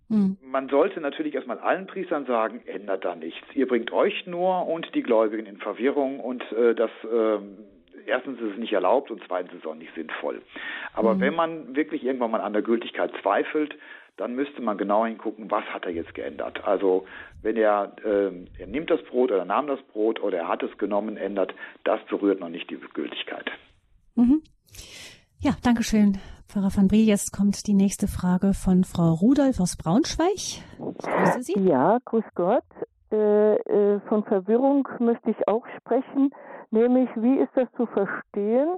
Mhm. 0.09 0.37
Man 0.43 0.69
sollte 0.69 1.01
natürlich 1.01 1.35
erstmal 1.35 1.59
allen 1.59 1.87
Priestern 1.87 2.25
sagen, 2.25 2.61
ändert 2.65 3.05
da 3.05 3.15
nichts. 3.15 3.47
Ihr 3.53 3.67
bringt 3.67 3.91
euch 3.91 4.25
nur 4.27 4.67
und 4.67 4.93
die 4.95 5.03
Gläubigen 5.03 5.45
in 5.45 5.57
Verwirrung 5.57 6.19
und 6.19 6.43
äh, 6.51 6.73
das 6.75 6.91
äh, 7.03 7.39
erstens 8.07 8.41
ist 8.41 8.53
es 8.53 8.57
nicht 8.57 8.73
erlaubt 8.73 9.11
und 9.11 9.21
zweitens 9.27 9.53
ist 9.53 9.59
es 9.59 9.65
auch 9.65 9.75
nicht 9.75 9.93
sinnvoll. 9.95 10.41
Aber 10.93 11.15
mhm. 11.15 11.19
wenn 11.21 11.35
man 11.35 11.75
wirklich 11.75 12.03
irgendwann 12.03 12.31
mal 12.31 12.41
an 12.41 12.53
der 12.53 12.61
Gültigkeit 12.61 13.11
zweifelt, 13.21 13.75
dann 14.19 14.35
müsste 14.35 14.61
man 14.61 14.77
genau 14.77 15.05
hingucken, 15.05 15.49
was 15.49 15.63
hat 15.65 15.85
er 15.85 15.91
jetzt 15.91 16.13
geändert. 16.13 16.65
Also 16.65 17.05
wenn 17.41 17.55
er, 17.55 17.93
äh, 18.03 18.31
er 18.59 18.67
nimmt 18.67 18.89
das 18.89 19.01
Brot 19.03 19.31
oder 19.31 19.45
nahm 19.45 19.67
das 19.67 19.81
Brot 19.93 20.21
oder 20.21 20.39
er 20.39 20.47
hat 20.49 20.61
es 20.61 20.77
genommen, 20.77 21.15
ändert, 21.15 21.53
das 21.85 22.01
berührt 22.09 22.41
noch 22.41 22.49
nicht 22.49 22.69
die 22.69 22.79
Gültigkeit. 22.93 23.49
Mhm. 24.15 24.41
Ja, 25.39 25.51
danke 25.63 25.83
schön, 25.83 26.17
Pfarrer 26.49 26.75
van 26.75 26.89
Brie. 26.89 27.05
Jetzt 27.05 27.31
kommt 27.31 27.65
die 27.65 27.73
nächste 27.73 28.07
Frage 28.07 28.53
von 28.53 28.83
Frau 28.83 29.13
Rudolf 29.13 29.61
aus 29.61 29.77
Braunschweig. 29.77 30.35
Ich 30.35 30.61
grüße 30.99 31.41
Sie. 31.43 31.59
Ja, 31.61 31.99
grüß 32.03 32.25
Gott. 32.35 32.65
Äh, 33.11 33.55
äh, 33.55 33.99
von 34.09 34.25
Verwirrung 34.25 34.87
möchte 34.99 35.31
ich 35.31 35.47
auch 35.47 35.65
sprechen, 35.77 36.31
nämlich 36.71 37.09
wie 37.15 37.37
ist 37.37 37.51
das 37.55 37.67
zu 37.77 37.85
verstehen 37.85 38.77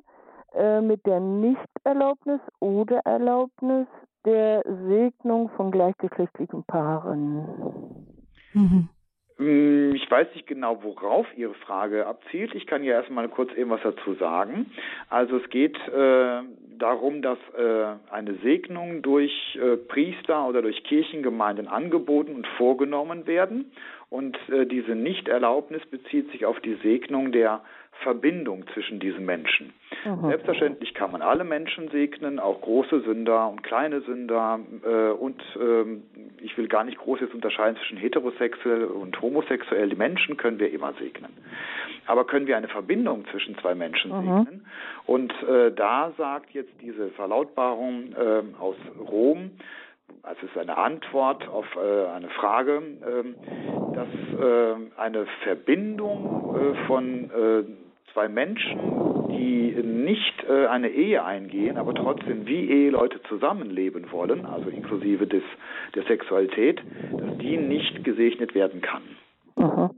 äh, 0.54 0.82
mit 0.82 1.06
der 1.06 1.20
Nichterlaubnis 1.20 2.40
oder 2.60 3.00
Erlaubnis 3.06 3.88
der 4.26 4.64
Segnung 4.88 5.50
von 5.56 5.72
gleichgeschlechtlichen 5.72 6.64
Paaren? 6.66 8.08
Mhm. 8.54 8.90
Hm, 9.38 9.96
ich 9.96 10.10
weiß 10.10 10.28
nicht 10.36 10.46
genau, 10.46 10.84
worauf 10.84 11.26
Ihre 11.36 11.56
Frage 11.56 12.06
abzielt. 12.06 12.54
Ich 12.54 12.68
kann 12.68 12.84
ja 12.84 12.94
erstmal 12.94 13.28
kurz 13.28 13.52
eben 13.54 13.72
was 13.72 13.82
dazu 13.82 14.14
sagen. 14.14 14.72
Also 15.10 15.38
es 15.38 15.50
geht 15.50 15.76
äh, 15.88 16.42
darum, 16.78 17.24
dass 17.24 17.40
äh, 17.58 17.86
eine 18.12 18.36
Segnung 18.44 19.02
durch 19.02 19.58
äh, 19.60 19.78
Priester 19.78 20.48
oder 20.48 20.62
durch 20.62 20.84
Kirchengemeinden 20.84 21.68
angeboten 21.68 22.36
und 22.36 22.46
vorgenommen 22.58 23.26
werden. 23.26 23.72
Und 24.12 24.38
äh, 24.50 24.66
diese 24.66 24.94
Nichterlaubnis 24.94 25.82
bezieht 25.86 26.30
sich 26.32 26.46
auf 26.46 26.60
die 26.60 26.76
Segnung 26.84 27.32
der 27.32 27.62
Verbindung 28.04 28.66
zwischen 28.74 29.00
diesen 29.00 29.26
Menschen. 29.26 29.72
Mhm. 30.04 30.28
Selbstverständlich 30.28 30.94
kann 30.94 31.14
man 31.14 31.22
alle 31.22 31.46
Menschen 31.46 31.90
segnen, 31.92 32.38
auch 32.38 32.60
große 32.60 33.04
Sünder 33.04 33.48
und 33.48 33.64
kleine 33.64 34.02
Sünder. 34.02 34.60
Äh, 34.84 35.12
und 35.12 35.42
ähm, 35.58 36.04
ich 36.42 36.58
will 36.58 36.68
gar 36.68 36.84
nicht 36.84 36.98
groß 36.98 37.22
jetzt 37.22 37.34
unterscheiden 37.34 37.78
zwischen 37.78 37.96
heterosexuell 37.96 38.84
und 38.84 39.22
homosexuell. 39.22 39.88
Die 39.88 39.96
Menschen 39.96 40.36
können 40.36 40.60
wir 40.60 40.74
immer 40.74 40.92
segnen. 41.00 41.32
Aber 42.06 42.26
können 42.26 42.48
wir 42.48 42.58
eine 42.58 42.68
Verbindung 42.68 43.24
zwischen 43.32 43.58
zwei 43.60 43.76
Menschen 43.76 44.12
mhm. 44.12 44.44
segnen? 44.44 44.66
Und 45.06 45.32
äh, 45.44 45.72
da 45.72 46.12
sagt 46.18 46.50
jetzt 46.52 46.74
diese 46.82 47.12
Verlautbarung 47.12 48.12
äh, 48.12 48.42
aus 48.60 48.76
Rom, 49.00 49.52
also 50.24 50.40
es 50.44 50.52
ist 50.52 50.58
eine 50.58 50.78
Antwort 50.78 51.48
auf 51.48 51.66
äh, 51.76 52.08
eine 52.08 52.30
Frage, 52.30 52.78
äh, 52.78 53.96
dass 53.96 54.08
eine 54.98 55.26
Verbindung 55.44 56.56
äh, 56.56 56.88
von 56.88 57.32
äh, 57.32 57.64
zwei 58.14 58.28
Menschen, 58.28 58.80
die 59.30 59.72
nicht 59.84 60.44
äh, 60.50 60.68
eine 60.68 60.90
Ehe 60.90 61.24
eingehen, 61.24 61.78
aber 61.78 61.94
trotzdem 61.94 62.46
wie 62.46 62.70
Eheleute 62.70 63.22
zusammenleben 63.24 64.12
wollen, 64.12 64.46
also 64.46 64.70
inklusive 64.70 65.28
des, 65.28 65.44
der 65.96 66.04
Sexualität, 66.04 66.82
dass 67.18 67.38
die 67.38 67.58
nicht 67.58 68.04
gesegnet 68.04 68.54
werden 68.54 68.82
kann. 68.82 69.04
Mhm. 69.56 69.90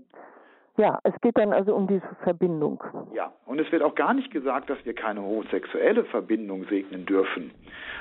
Ja, 0.76 0.98
es 1.04 1.14
geht 1.22 1.38
dann 1.38 1.54
also 1.54 1.76
um 1.76 1.86
diese 1.86 2.08
Verbindung. 2.24 2.84
Ja, 3.14 3.32
und 3.46 3.60
es 3.60 3.72
wird 3.72 3.84
auch 3.84 3.94
gar 3.94 4.16
nicht 4.16 4.32
gesagt, 4.32 4.72
dass 4.72 4.84
wir 4.86 4.96
keine 4.96 5.22
homosexuelle 5.22 6.04
Verbindung 6.06 6.66
segnen 6.66 7.06
dürfen, 7.06 7.52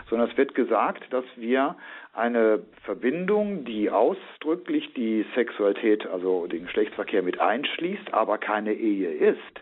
sondern 0.09 0.31
es 0.31 0.37
wird 0.39 0.55
gesagt, 0.55 1.05
dass 1.13 1.25
wir 1.37 1.77
eine 2.13 2.63
Verbindung, 2.85 3.65
die 3.65 3.91
ausdrücklich 3.91 4.93
die 4.95 5.25
Sexualität, 5.35 6.07
also 6.07 6.47
den 6.47 6.65
Geschlechtsverkehr 6.65 7.23
mit 7.23 7.41
einschließt, 7.41 8.13
aber 8.13 8.39
keine 8.39 8.75
Ehe 8.75 9.11
ist, 9.11 9.61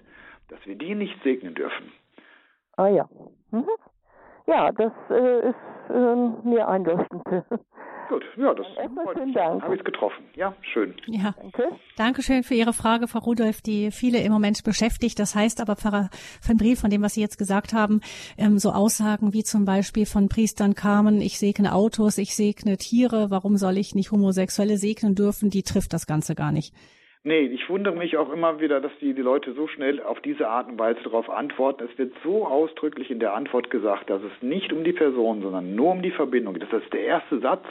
dass 0.48 0.58
wir 0.66 0.74
die 0.74 0.94
nicht 0.94 1.22
segnen 1.22 1.54
dürfen. 1.54 1.92
Ah 2.76 2.88
ja. 2.88 3.08
Mhm. 3.50 3.68
Ja, 4.50 4.72
das 4.72 4.92
äh, 5.10 5.48
ist 5.50 5.90
äh, 5.90 6.48
mir 6.48 6.66
einleuchtend. 6.66 7.22
Gut, 8.08 8.24
ja, 8.36 8.52
das 8.52 8.66
habe 8.76 9.76
ich 9.76 9.84
getroffen. 9.84 10.24
Ja, 10.34 10.52
schön. 10.72 10.96
Ja, 11.06 11.32
Danke. 11.40 11.68
Dankeschön 11.96 12.42
für 12.42 12.54
Ihre 12.54 12.72
Frage, 12.72 13.06
Frau 13.06 13.20
Rudolph, 13.20 13.62
die 13.62 13.92
viele 13.92 14.18
im 14.18 14.32
Moment 14.32 14.64
beschäftigt. 14.64 15.20
Das 15.20 15.36
heißt 15.36 15.60
aber, 15.60 15.76
Pfarrer 15.76 16.10
van 16.44 16.56
Brief, 16.56 16.80
von 16.80 16.90
dem, 16.90 17.02
was 17.02 17.14
Sie 17.14 17.20
jetzt 17.20 17.38
gesagt 17.38 17.72
haben, 17.72 18.00
ähm, 18.36 18.58
so 18.58 18.72
Aussagen 18.72 19.32
wie 19.32 19.44
zum 19.44 19.64
Beispiel 19.64 20.06
von 20.06 20.28
Priestern 20.28 20.74
kamen, 20.74 21.20
ich 21.20 21.38
segne 21.38 21.72
Autos, 21.72 22.18
ich 22.18 22.34
segne 22.34 22.76
Tiere, 22.78 23.30
warum 23.30 23.56
soll 23.56 23.78
ich 23.78 23.94
nicht 23.94 24.10
Homosexuelle 24.10 24.76
segnen 24.76 25.14
dürfen, 25.14 25.48
die 25.48 25.62
trifft 25.62 25.92
das 25.92 26.08
Ganze 26.08 26.34
gar 26.34 26.50
nicht. 26.50 26.74
Nee, 27.22 27.40
ich 27.40 27.68
wundere 27.68 27.94
mich 27.94 28.16
auch 28.16 28.32
immer 28.32 28.60
wieder, 28.60 28.80
dass 28.80 28.92
die, 28.98 29.12
die 29.12 29.20
Leute 29.20 29.52
so 29.52 29.68
schnell 29.68 30.02
auf 30.02 30.22
diese 30.22 30.48
Art 30.48 30.70
und 30.70 30.78
Weise 30.78 31.02
darauf 31.02 31.28
antworten. 31.28 31.86
Es 31.92 31.98
wird 31.98 32.14
so 32.24 32.46
ausdrücklich 32.46 33.10
in 33.10 33.20
der 33.20 33.34
Antwort 33.34 33.68
gesagt, 33.68 34.08
dass 34.08 34.22
es 34.22 34.32
nicht 34.42 34.72
um 34.72 34.84
die 34.84 34.94
Person, 34.94 35.42
sondern 35.42 35.74
nur 35.74 35.90
um 35.90 36.00
die 36.00 36.12
Verbindung 36.12 36.54
geht. 36.54 36.62
Das 36.62 36.82
ist 36.82 36.90
der 36.94 37.02
erste 37.02 37.38
Satz, 37.40 37.66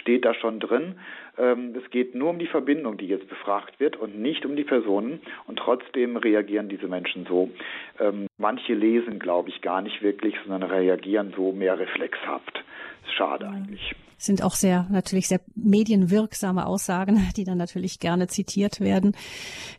steht 0.00 0.24
da 0.24 0.32
schon 0.32 0.60
drin. 0.60 0.94
Ähm, 1.36 1.74
es 1.76 1.90
geht 1.90 2.14
nur 2.14 2.30
um 2.30 2.38
die 2.38 2.46
Verbindung, 2.46 2.96
die 2.96 3.08
jetzt 3.08 3.28
befragt 3.28 3.80
wird 3.80 3.96
und 3.96 4.20
nicht 4.20 4.46
um 4.46 4.54
die 4.54 4.62
Personen. 4.62 5.20
Und 5.48 5.58
trotzdem 5.58 6.16
reagieren 6.16 6.68
diese 6.68 6.86
Menschen 6.86 7.26
so. 7.26 7.50
Ähm, 7.98 8.28
manche 8.38 8.74
lesen, 8.74 9.18
glaube 9.18 9.48
ich, 9.48 9.60
gar 9.60 9.82
nicht 9.82 10.02
wirklich, 10.02 10.36
sondern 10.46 10.70
reagieren 10.70 11.34
so 11.36 11.50
mehr 11.50 11.80
reflexhaft. 11.80 12.62
Schade 13.16 13.48
eigentlich 13.48 13.94
sind 14.24 14.42
auch 14.42 14.52
sehr, 14.52 14.86
natürlich 14.90 15.28
sehr 15.28 15.40
medienwirksame 15.54 16.66
Aussagen, 16.66 17.30
die 17.36 17.44
dann 17.44 17.58
natürlich 17.58 18.00
gerne 18.00 18.26
zitiert 18.26 18.80
werden. 18.80 19.16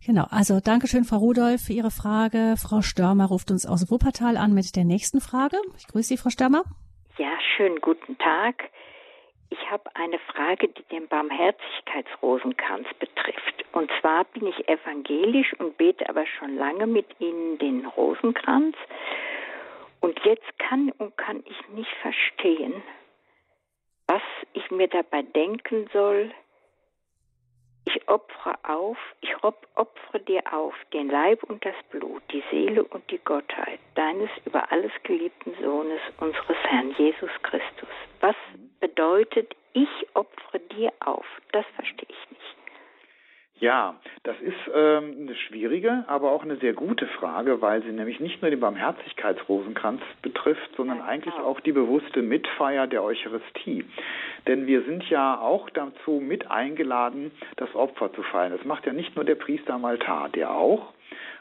Genau. 0.06 0.26
Also 0.30 0.60
Dankeschön, 0.64 1.04
Frau 1.04 1.18
Rudolph, 1.18 1.62
für 1.66 1.74
Ihre 1.74 1.92
Frage. 1.92 2.56
Frau 2.58 2.82
Störmer 2.82 3.26
ruft 3.26 3.52
uns 3.52 3.66
aus 3.66 3.90
Wuppertal 3.90 4.38
an 4.38 4.54
mit 4.54 4.76
der 4.76 4.86
nächsten 4.86 5.22
Frage. 5.22 5.58
Ich 5.78 5.88
grüße 5.88 6.10
Sie, 6.10 6.18
Frau 6.18 6.30
Störmer. 6.30 6.64
Ja, 7.18 7.32
schönen 7.56 7.80
guten 7.82 8.18
Tag. 8.18 8.70
Ich 9.50 9.72
habe 9.72 9.84
eine 9.96 10.20
Frage, 10.34 10.68
die 10.68 10.84
den 10.92 11.08
Barmherzigkeitsrosenkranz 11.08 12.88
betrifft. 13.00 13.66
Und 13.72 13.90
zwar 14.02 14.26
bin 14.26 14.48
ich 14.48 14.68
evangelisch 14.68 15.54
und 15.60 15.78
bete 15.78 16.10
aber 16.10 16.26
schon 16.26 16.56
lange 16.56 16.88
mit 16.88 17.06
Ihnen 17.20 17.58
den 17.60 17.86
Rosenkranz. 17.86 18.76
Und 20.02 20.20
jetzt 20.26 20.60
kann 20.60 20.92
und 20.98 21.16
kann 21.18 21.44
ich 21.46 21.70
nicht 21.70 21.92
verstehen, 22.02 22.84
was 24.08 24.22
ich 24.54 24.70
mir 24.72 24.88
dabei 24.88 25.22
denken 25.22 25.90
soll. 25.94 26.32
Ich 27.86 28.08
opfere 28.08 28.58
auf, 28.64 28.98
ich 29.22 29.32
opfere 29.44 30.20
dir 30.22 30.42
auf 30.52 30.74
den 30.92 31.08
Leib 31.08 31.44
und 31.44 31.64
das 31.64 31.76
Blut, 31.92 32.24
die 32.32 32.44
Seele 32.50 32.84
und 32.84 33.10
die 33.12 33.20
Gottheit 33.20 33.80
deines 33.94 34.30
über 34.46 34.72
alles 34.72 34.92
geliebten 35.04 35.54
Sohnes, 35.62 36.02
unseres 36.20 36.58
Herrn 36.64 36.96
Jesus 36.98 37.30
Christus. 37.44 37.90
Was 38.22 38.36
bedeutet, 38.80 39.56
ich 39.74 40.08
opfere 40.16 40.60
dir 40.60 40.92
auf? 41.00 41.26
Das 41.52 41.66
verstehe 41.76 42.10
ich 42.10 42.32
nicht. 42.32 42.65
Ja, 43.60 43.96
das 44.24 44.36
ist 44.42 44.54
ähm, 44.74 45.16
eine 45.22 45.36
schwierige, 45.36 46.04
aber 46.08 46.32
auch 46.32 46.44
eine 46.44 46.58
sehr 46.58 46.74
gute 46.74 47.08
Frage, 47.08 47.62
weil 47.62 47.82
sie 47.84 47.92
nämlich 47.92 48.20
nicht 48.20 48.42
nur 48.42 48.52
den 48.52 48.60
Barmherzigkeitsrosenkranz 48.60 50.02
betrifft, 50.22 50.70
sondern 50.76 51.02
eigentlich 51.02 51.34
genau. 51.34 51.48
auch 51.48 51.62
die 51.62 51.72
bewusste 51.72 52.22
Mitfeier 52.22 52.86
der 52.86 53.02
Eucharistie. 53.02 53.86
Denn 54.46 54.68
wir 54.68 54.84
sind 54.84 55.10
ja 55.10 55.40
auch 55.40 55.70
dazu 55.70 56.20
mit 56.22 56.52
eingeladen, 56.52 57.32
das 57.56 57.74
Opfer 57.76 58.12
zu 58.14 58.24
feiern. 58.24 58.52
Das 58.52 58.66
macht 58.66 58.86
ja 58.86 58.92
nicht 58.92 59.16
nur 59.16 59.24
der 59.24 59.36
Priester 59.36 59.76
am 59.76 59.86
Altar, 59.86 60.28
der 60.30 60.52
auch, 60.52 60.94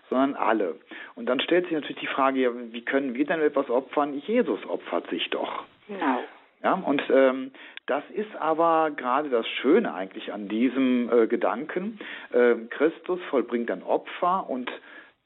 sondern 0.08 0.34
alle. 0.34 0.76
Und 1.16 1.26
dann 1.26 1.40
stellt 1.40 1.64
sich 1.64 1.74
natürlich 1.74 2.00
die 2.00 2.06
Frage, 2.06 2.40
ja, 2.40 2.50
wie 2.70 2.82
können 2.82 3.14
wir 3.14 3.26
denn 3.26 3.40
etwas 3.40 3.68
opfern? 3.70 4.14
Jesus 4.26 4.64
opfert 4.66 5.10
sich 5.10 5.30
doch. 5.30 5.64
Genau. 5.88 6.22
Ja, 6.64 6.72
und 6.72 7.02
ähm, 7.10 7.52
das 7.86 8.02
ist 8.14 8.34
aber 8.36 8.90
gerade 8.96 9.28
das 9.28 9.46
Schöne 9.46 9.92
eigentlich 9.92 10.32
an 10.32 10.48
diesem 10.48 11.10
äh, 11.12 11.26
Gedanken. 11.26 11.98
Äh, 12.32 12.54
Christus 12.70 13.20
vollbringt 13.28 13.70
ein 13.70 13.82
Opfer 13.82 14.48
und 14.48 14.70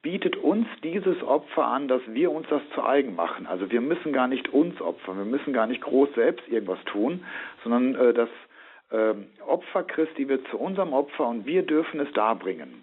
bietet 0.02 0.36
uns 0.36 0.66
dieses 0.82 1.22
Opfer 1.22 1.64
an, 1.64 1.86
dass 1.86 2.02
wir 2.08 2.32
uns 2.32 2.48
das 2.48 2.62
zu 2.74 2.82
eigen 2.82 3.14
machen. 3.14 3.46
Also 3.46 3.70
wir 3.70 3.80
müssen 3.80 4.12
gar 4.12 4.26
nicht 4.26 4.52
uns 4.52 4.80
opfern, 4.80 5.16
wir 5.16 5.24
müssen 5.24 5.52
gar 5.52 5.68
nicht 5.68 5.80
groß 5.80 6.08
selbst 6.16 6.46
irgendwas 6.48 6.82
tun, 6.86 7.24
sondern 7.62 7.94
äh, 7.94 8.12
das 8.12 8.28
äh, 8.90 9.14
Opfer 9.46 9.84
Christi 9.84 10.28
wird 10.28 10.46
zu 10.48 10.58
unserem 10.58 10.92
Opfer 10.92 11.28
und 11.28 11.46
wir 11.46 11.62
dürfen 11.62 12.00
es 12.00 12.12
darbringen. 12.14 12.82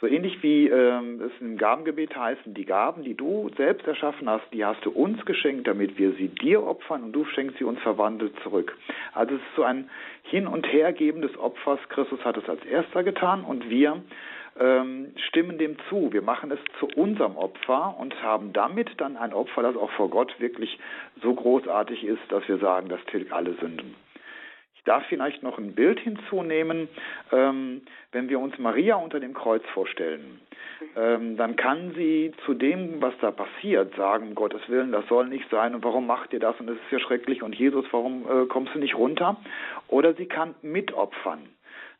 So 0.00 0.06
ähnlich 0.06 0.40
wie 0.44 0.68
ähm, 0.68 1.20
es 1.20 1.32
im 1.40 1.58
Gabengebet 1.58 2.16
heißen, 2.16 2.54
die 2.54 2.64
Gaben, 2.64 3.02
die 3.02 3.14
du 3.14 3.50
selbst 3.56 3.84
erschaffen 3.84 4.30
hast, 4.30 4.44
die 4.52 4.64
hast 4.64 4.84
du 4.84 4.90
uns 4.90 5.24
geschenkt, 5.24 5.66
damit 5.66 5.98
wir 5.98 6.12
sie 6.12 6.28
dir 6.28 6.64
opfern 6.64 7.02
und 7.02 7.12
du 7.12 7.24
schenkst 7.24 7.58
sie 7.58 7.64
uns 7.64 7.80
verwandelt 7.80 8.32
zurück. 8.44 8.76
Also 9.12 9.34
es 9.34 9.40
ist 9.40 9.56
so 9.56 9.64
ein 9.64 9.90
Hin- 10.22 10.46
und 10.46 10.72
Hergeben 10.72 11.20
des 11.20 11.36
Opfers. 11.36 11.80
Christus 11.88 12.24
hat 12.24 12.36
es 12.36 12.48
als 12.48 12.64
erster 12.64 13.02
getan 13.02 13.42
und 13.42 13.68
wir 13.70 14.00
ähm, 14.60 15.14
stimmen 15.28 15.58
dem 15.58 15.76
zu. 15.88 16.12
Wir 16.12 16.22
machen 16.22 16.52
es 16.52 16.60
zu 16.78 16.86
unserem 16.94 17.36
Opfer 17.36 17.96
und 17.98 18.22
haben 18.22 18.52
damit 18.52 18.90
dann 18.98 19.16
ein 19.16 19.32
Opfer, 19.32 19.62
das 19.62 19.76
auch 19.76 19.90
vor 19.90 20.10
Gott 20.10 20.32
wirklich 20.38 20.78
so 21.22 21.34
großartig 21.34 22.04
ist, 22.04 22.22
dass 22.28 22.46
wir 22.46 22.58
sagen, 22.58 22.88
das 22.88 23.04
tilgt 23.06 23.32
alle 23.32 23.54
Sünden 23.54 23.96
darf 24.84 25.04
vielleicht 25.08 25.42
noch 25.42 25.58
ein 25.58 25.74
Bild 25.74 26.00
hinzunehmen, 26.00 26.88
ähm, 27.32 27.82
wenn 28.12 28.28
wir 28.28 28.40
uns 28.40 28.58
Maria 28.58 28.96
unter 28.96 29.20
dem 29.20 29.34
Kreuz 29.34 29.62
vorstellen. 29.74 30.40
Ähm, 30.96 31.36
dann 31.36 31.56
kann 31.56 31.92
sie 31.94 32.32
zu 32.44 32.54
dem, 32.54 33.00
was 33.00 33.14
da 33.20 33.30
passiert, 33.30 33.94
sagen, 33.96 34.28
um 34.28 34.34
Gottes 34.34 34.68
Willen, 34.68 34.92
das 34.92 35.06
soll 35.08 35.28
nicht 35.28 35.48
sein 35.50 35.74
und 35.74 35.84
warum 35.84 36.06
macht 36.06 36.32
ihr 36.32 36.40
das 36.40 36.58
und 36.60 36.68
es 36.68 36.76
ist 36.76 36.92
ja 36.92 37.00
schrecklich 37.00 37.42
und 37.42 37.54
Jesus, 37.54 37.84
warum 37.90 38.22
äh, 38.22 38.46
kommst 38.46 38.74
du 38.74 38.78
nicht 38.78 38.96
runter? 38.96 39.36
Oder 39.88 40.14
sie 40.14 40.26
kann 40.26 40.54
mitopfern. 40.62 41.40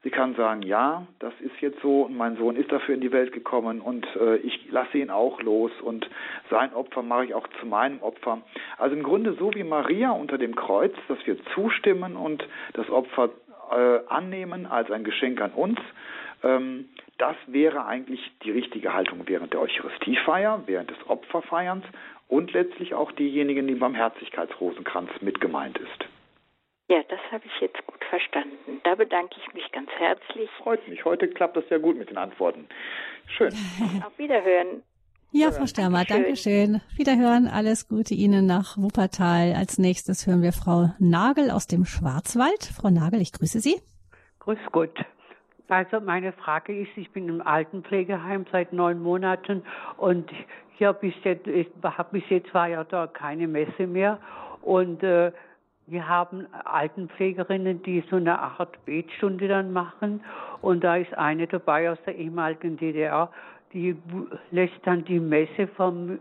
Sie 0.05 0.11
kann 0.11 0.37
sagen, 0.37 0.63
ja, 0.63 1.07
das 1.19 1.35
ist 1.41 1.61
jetzt 1.61 1.81
so 1.83 2.03
und 2.03 2.17
mein 2.17 2.37
Sohn 2.37 2.55
ist 2.55 2.71
dafür 2.71 2.95
in 2.95 3.01
die 3.01 3.11
Welt 3.11 3.33
gekommen 3.33 3.81
und 3.81 4.07
äh, 4.17 4.37
ich 4.37 4.71
lasse 4.71 4.99
ihn 4.99 5.11
auch 5.11 5.43
los 5.43 5.73
und 5.83 6.09
sein 6.51 6.73
Opfer 6.73 7.03
mache 7.03 7.25
ich 7.25 7.35
auch 7.35 7.49
zu 7.61 7.67
meinem 7.67 8.01
Opfer. 8.01 8.43
Also 8.77 8.95
im 8.95 9.03
Grunde 9.03 9.33
so 9.33 9.53
wie 9.55 9.65
Maria 9.65 10.13
unter 10.13 10.39
dem 10.39 10.55
Kreuz, 10.55 10.95
dass 11.09 11.19
wir 11.27 11.37
zustimmen 11.55 12.17
und 12.17 12.47
das 12.75 12.89
Opfer 12.91 13.31
äh, 13.73 13.99
annehmen 14.09 14.67
als 14.67 14.89
ein 14.93 15.03
Geschenk 15.03 15.41
an 15.41 15.51
uns. 15.51 15.81
Ähm, 16.45 16.89
das 17.19 17.35
wäre 17.49 17.85
eigentlich 17.85 18.21
die 18.45 18.53
richtige 18.53 18.95
Haltung 18.95 19.23
während 19.27 19.53
der 19.53 19.61
Eucharistiefeier, 19.61 20.63
während 20.67 20.91
des 20.91 21.09
Opferfeierns 21.09 21.85
und 22.29 22.53
letztlich 22.53 22.95
auch 22.95 23.11
diejenigen, 23.11 23.67
die 23.67 23.75
beim 23.75 23.95
Herzlichkeitsrosenkranz 23.95 25.11
mit 25.21 25.41
gemeint 25.41 25.79
ist. 25.79 26.18
Ja, 26.89 27.03
das 27.09 27.21
habe 27.31 27.45
ich 27.45 27.61
jetzt 27.61 27.87
gut 27.87 28.03
verstanden. 28.09 28.81
Da 28.85 28.95
bedanke 28.95 29.35
ich 29.37 29.55
mich 29.55 29.71
ganz 29.73 29.91
herzlich. 29.99 30.49
Freut 30.63 30.87
mich. 30.89 31.05
Heute 31.05 31.29
klappt 31.29 31.57
das 31.57 31.65
ja 31.69 31.77
gut 31.77 31.99
mit 31.99 32.09
den 32.09 32.17
Antworten. 32.17 32.67
Schön. 33.27 33.53
Auf 34.07 34.19
Wiederhören. 34.19 34.83
Ja, 35.31 35.53
Frau 35.53 35.67
Stammer, 35.67 36.05
Dankeschön. 36.07 36.81
Wiederhören. 36.97 37.47
Alles 37.47 37.87
Gute 37.89 38.15
Ihnen 38.15 38.47
nach 38.47 38.79
Wuppertal. 38.79 39.53
Als 39.55 39.79
nächstes 39.79 40.27
hören 40.27 40.41
wir 40.41 40.53
Frau 40.53 40.89
Nagel 40.99 41.51
aus 41.51 41.67
dem 41.67 41.85
Schwarzwald. 41.85 42.65
Frau 42.75 42.89
Nagel, 42.89 43.21
ich 43.21 43.33
grüße 43.33 43.61
Sie. 43.61 43.83
Grüß 44.39 44.59
Gott. 44.73 44.99
Also 45.69 46.01
meine 46.01 46.33
Frage 46.33 46.75
ist, 46.81 46.97
ich 46.97 47.11
bin 47.11 47.29
im 47.29 47.43
Altenpflegeheim 47.43 48.47
seit 48.51 48.73
neun 48.73 49.03
Monaten 49.03 49.63
und 49.99 50.31
ja, 50.79 50.93
bis 50.93 51.13
jetzt, 51.25 51.45
bis 51.45 52.23
jetzt 52.31 52.55
war 52.55 52.69
ja 52.69 52.85
da 52.85 53.07
keine 53.07 53.47
Messe 53.47 53.87
mehr 53.87 54.19
und 54.63 55.03
äh, 55.03 55.33
wir 55.91 56.09
haben 56.09 56.47
Altenpflegerinnen, 56.53 57.83
die 57.83 58.05
so 58.11 58.17
eine 58.17 58.39
Art 58.39 58.85
Betstunde 58.85 59.49
dann 59.49 59.73
machen. 59.73 60.23
Und 60.61 60.85
da 60.85 60.97
ist 60.97 61.13
eine 61.15 61.47
dabei 61.47 61.91
aus 61.91 61.99
der 62.07 62.17
ehemaligen 62.17 62.77
DDR, 62.77 63.31
die 63.73 63.97
lässt 64.51 64.79
dann 64.85 65.05
die 65.05 65.21
Messe 65.21 65.67
vom 65.77 66.19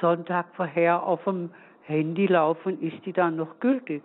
Sonntag 0.00 0.46
vorher 0.56 1.02
auf 1.02 1.24
dem 1.24 1.50
Handy 1.82 2.26
laufen. 2.26 2.80
Ist 2.80 3.04
die 3.06 3.12
dann 3.12 3.36
noch 3.36 3.60
gültig? 3.60 4.02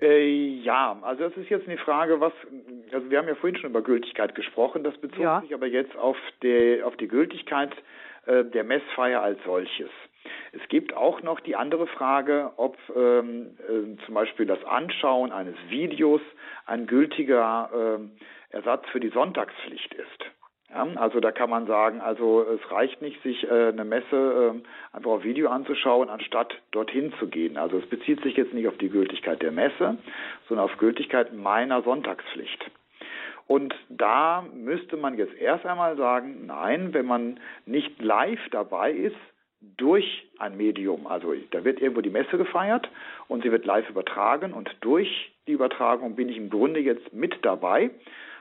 Äh, 0.00 0.58
ja, 0.62 0.98
also 1.02 1.28
das 1.28 1.36
ist 1.36 1.48
jetzt 1.48 1.68
eine 1.68 1.78
Frage, 1.78 2.20
was, 2.20 2.32
also 2.92 3.08
wir 3.08 3.18
haben 3.18 3.28
ja 3.28 3.36
vorhin 3.36 3.56
schon 3.56 3.70
über 3.70 3.82
Gültigkeit 3.82 4.34
gesprochen, 4.34 4.82
das 4.82 4.98
bezog 4.98 5.20
ja. 5.20 5.40
sich 5.42 5.54
aber 5.54 5.68
jetzt 5.68 5.96
auf 5.96 6.16
die, 6.42 6.82
auf 6.82 6.96
die 6.96 7.06
Gültigkeit 7.06 7.70
äh, 8.26 8.44
der 8.44 8.64
Messfeier 8.64 9.22
als 9.22 9.38
solches. 9.44 9.90
Es 10.52 10.68
gibt 10.68 10.94
auch 10.94 11.22
noch 11.22 11.40
die 11.40 11.56
andere 11.56 11.86
Frage, 11.86 12.52
ob 12.56 12.76
ähm, 12.94 13.56
äh, 13.68 14.04
zum 14.04 14.14
Beispiel 14.14 14.46
das 14.46 14.62
Anschauen 14.64 15.32
eines 15.32 15.56
Videos 15.68 16.20
ein 16.66 16.86
gültiger 16.86 17.98
äh, 18.00 18.54
Ersatz 18.54 18.86
für 18.90 19.00
die 19.00 19.08
Sonntagspflicht 19.08 19.94
ist. 19.94 20.24
Ja, 20.70 20.86
also 20.96 21.20
da 21.20 21.32
kann 21.32 21.50
man 21.50 21.66
sagen, 21.66 22.00
also 22.00 22.42
es 22.42 22.70
reicht 22.70 23.02
nicht, 23.02 23.22
sich 23.22 23.44
äh, 23.44 23.68
eine 23.68 23.84
Messe 23.84 24.54
äh, 24.54 24.96
einfach 24.96 25.10
auf 25.10 25.24
Video 25.24 25.50
anzuschauen, 25.50 26.08
anstatt 26.08 26.54
dorthin 26.70 27.12
zu 27.18 27.28
gehen. 27.28 27.58
Also 27.58 27.78
es 27.78 27.86
bezieht 27.86 28.22
sich 28.22 28.36
jetzt 28.36 28.54
nicht 28.54 28.68
auf 28.68 28.78
die 28.78 28.88
Gültigkeit 28.88 29.42
der 29.42 29.52
Messe, 29.52 29.98
sondern 30.48 30.64
auf 30.64 30.78
Gültigkeit 30.78 31.34
meiner 31.34 31.82
Sonntagspflicht. 31.82 32.70
Und 33.46 33.74
da 33.90 34.46
müsste 34.54 34.96
man 34.96 35.18
jetzt 35.18 35.34
erst 35.34 35.66
einmal 35.66 35.96
sagen, 35.96 36.46
nein, 36.46 36.94
wenn 36.94 37.04
man 37.04 37.38
nicht 37.66 38.00
live 38.00 38.40
dabei 38.50 38.92
ist, 38.92 39.16
durch 39.76 40.26
ein 40.38 40.56
Medium. 40.56 41.06
Also 41.06 41.34
da 41.50 41.64
wird 41.64 41.80
irgendwo 41.80 42.00
die 42.00 42.10
Messe 42.10 42.36
gefeiert 42.36 42.88
und 43.28 43.42
sie 43.42 43.52
wird 43.52 43.64
live 43.64 43.88
übertragen 43.88 44.52
und 44.52 44.74
durch 44.80 45.32
die 45.46 45.52
Übertragung 45.52 46.14
bin 46.14 46.28
ich 46.28 46.36
im 46.36 46.50
Grunde 46.50 46.80
jetzt 46.80 47.12
mit 47.12 47.44
dabei, 47.44 47.90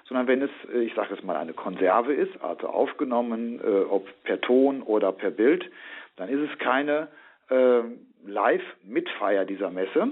sondern 0.05 0.27
wenn 0.27 0.41
es, 0.41 0.51
äh, 0.73 0.79
ich 0.79 0.93
sage 0.93 1.13
es 1.13 1.23
mal, 1.23 1.35
eine 1.35 1.53
Konserve 1.53 2.13
ist, 2.13 2.41
also 2.41 2.67
aufgenommen, 2.67 3.59
äh, 3.63 3.83
ob 3.83 4.07
per 4.23 4.41
Ton 4.41 4.81
oder 4.81 5.11
per 5.11 5.31
Bild, 5.31 5.69
dann 6.17 6.29
ist 6.29 6.51
es 6.51 6.59
keine 6.59 7.07
äh, 7.49 7.81
Live-Mitfeier 8.25 9.45
dieser 9.45 9.71
Messe 9.71 10.11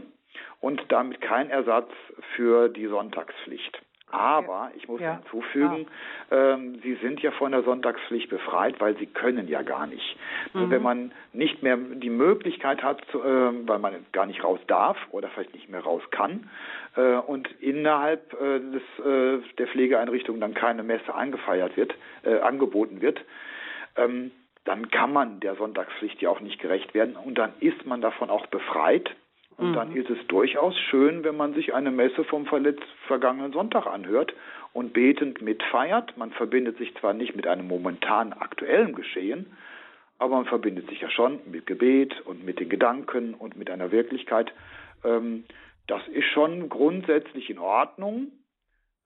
und 0.62 0.82
damit 0.90 1.22
kein 1.22 1.50
Ersatz 1.50 1.90
für 2.36 2.70
die 2.70 2.88
Sonntagspflicht. 2.88 3.82
Aber 4.12 4.72
ich 4.76 4.88
muss 4.88 5.02
ja. 5.02 5.16
hinzufügen, 5.16 5.86
ja. 6.32 6.54
ähm, 6.54 6.80
Sie 6.82 6.96
sind 6.96 7.22
ja 7.22 7.32
von 7.32 7.52
der 7.52 7.64
Sonntagspflicht 7.64 8.30
befreit, 8.30 8.80
weil 8.80 8.98
Sie 8.98 9.06
können 9.06 9.48
ja 9.48 9.62
gar 9.62 9.86
nicht. 9.86 10.18
Mhm. 10.54 10.72
Wenn 10.72 10.82
man 10.82 11.12
nicht 11.32 11.62
mehr 11.62 11.78
die 11.78 12.10
Möglichkeit 12.10 12.82
hat, 12.82 13.02
zu, 13.12 13.22
äh, 13.22 13.68
weil 13.68 13.80
man 13.80 14.06
gar 14.12 14.26
nicht 14.26 14.44
raus 14.44 14.60
darf 14.68 14.98
oder 15.12 15.30
vielleicht 15.30 15.54
nicht 15.54 15.70
mehr 15.70 15.82
raus 15.82 16.02
kann 16.12 16.50
äh, 16.96 17.16
und 17.18 17.50
innerhalb 17.62 18.34
äh, 18.34 18.60
des, 18.60 19.06
äh, 19.06 19.44
der 19.58 19.68
Pflegeeinrichtung 19.68 20.40
dann 20.40 20.54
keine 20.54 20.84
Messe 20.84 21.14
eingefeiert 21.14 21.78
wird, 21.78 21.94
äh, 22.24 22.40
angeboten 22.40 23.02
wird, 23.02 23.20
ähm, 23.96 24.32
dann 24.66 24.90
kann 24.90 25.14
man 25.14 25.40
der 25.40 25.56
Sonntagspflicht 25.56 26.22
ja 26.22 26.30
auch 26.30 26.42
nicht 26.42 26.60
gerecht 26.60 26.94
werden 26.94 27.16
und 27.16 27.38
dann 27.38 27.54
ist 27.60 27.86
man 27.86 28.02
davon 28.02 28.30
auch 28.30 28.48
befreit. 28.48 29.10
Und 29.60 29.72
mhm. 29.72 29.76
dann 29.76 29.96
ist 29.96 30.10
es 30.10 30.26
durchaus 30.28 30.78
schön, 30.90 31.26
wenn 31.26 31.36
man 31.36 31.54
sich 31.54 31.74
eine 31.74 31.92
Messe 31.92 32.24
vom 32.24 32.48
vergangenen 33.08 33.52
Sonntag 33.52 33.88
anhört 33.88 34.34
und 34.72 34.94
betend 34.94 35.42
mitfeiert. 35.42 36.16
Man 36.18 36.32
verbindet 36.32 36.78
sich 36.78 36.96
zwar 36.96 37.14
nicht 37.14 37.36
mit 37.36 37.46
einem 37.46 37.68
momentan 37.68 38.32
aktuellen 38.32 38.96
Geschehen, 38.96 39.48
aber 40.18 40.38
man 40.38 40.46
verbindet 40.46 40.90
sich 40.90 41.02
ja 41.02 41.10
schon 41.10 41.40
mit 41.46 41.66
Gebet 41.66 42.22
und 42.22 42.46
mit 42.46 42.62
den 42.62 42.70
Gedanken 42.70 43.34
und 43.34 43.58
mit 43.58 43.70
einer 43.70 43.92
Wirklichkeit. 43.92 44.54
Ähm, 45.04 45.44
das 45.88 46.08
ist 46.08 46.28
schon 46.28 46.70
grundsätzlich 46.70 47.50
in 47.50 47.60
Ordnung. 47.60 48.32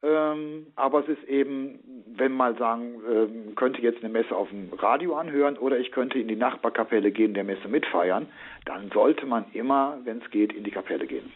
Ähm, 0.04 0.68
aber 0.76 1.00
es 1.00 1.08
ist 1.08 1.24
eben, 1.30 1.80
wenn 2.18 2.34
man 2.34 2.58
sagen, 2.58 3.02
ähm, 3.10 3.56
könnte 3.56 3.82
jetzt 3.82 4.04
eine 4.04 4.12
Messe 4.12 4.36
auf 4.36 4.50
dem 4.50 4.70
Radio 4.74 5.16
anhören 5.16 5.58
oder 5.58 5.80
ich 5.80 5.94
könnte 5.94 6.20
in 6.20 6.28
die 6.28 6.36
Nachbarkapelle 6.36 7.12
gehen, 7.12 7.34
der 7.34 7.46
Messe 7.46 7.70
mitfeiern, 7.70 8.28
dann 8.66 8.92
sollte 8.92 9.26
man 9.26 9.46
immer, 9.54 9.98
wenn 10.04 10.22
es 10.22 10.30
geht, 10.30 10.52
in 10.52 10.66
die 10.66 10.72
Kapelle 10.72 11.08
gehen. 11.08 11.32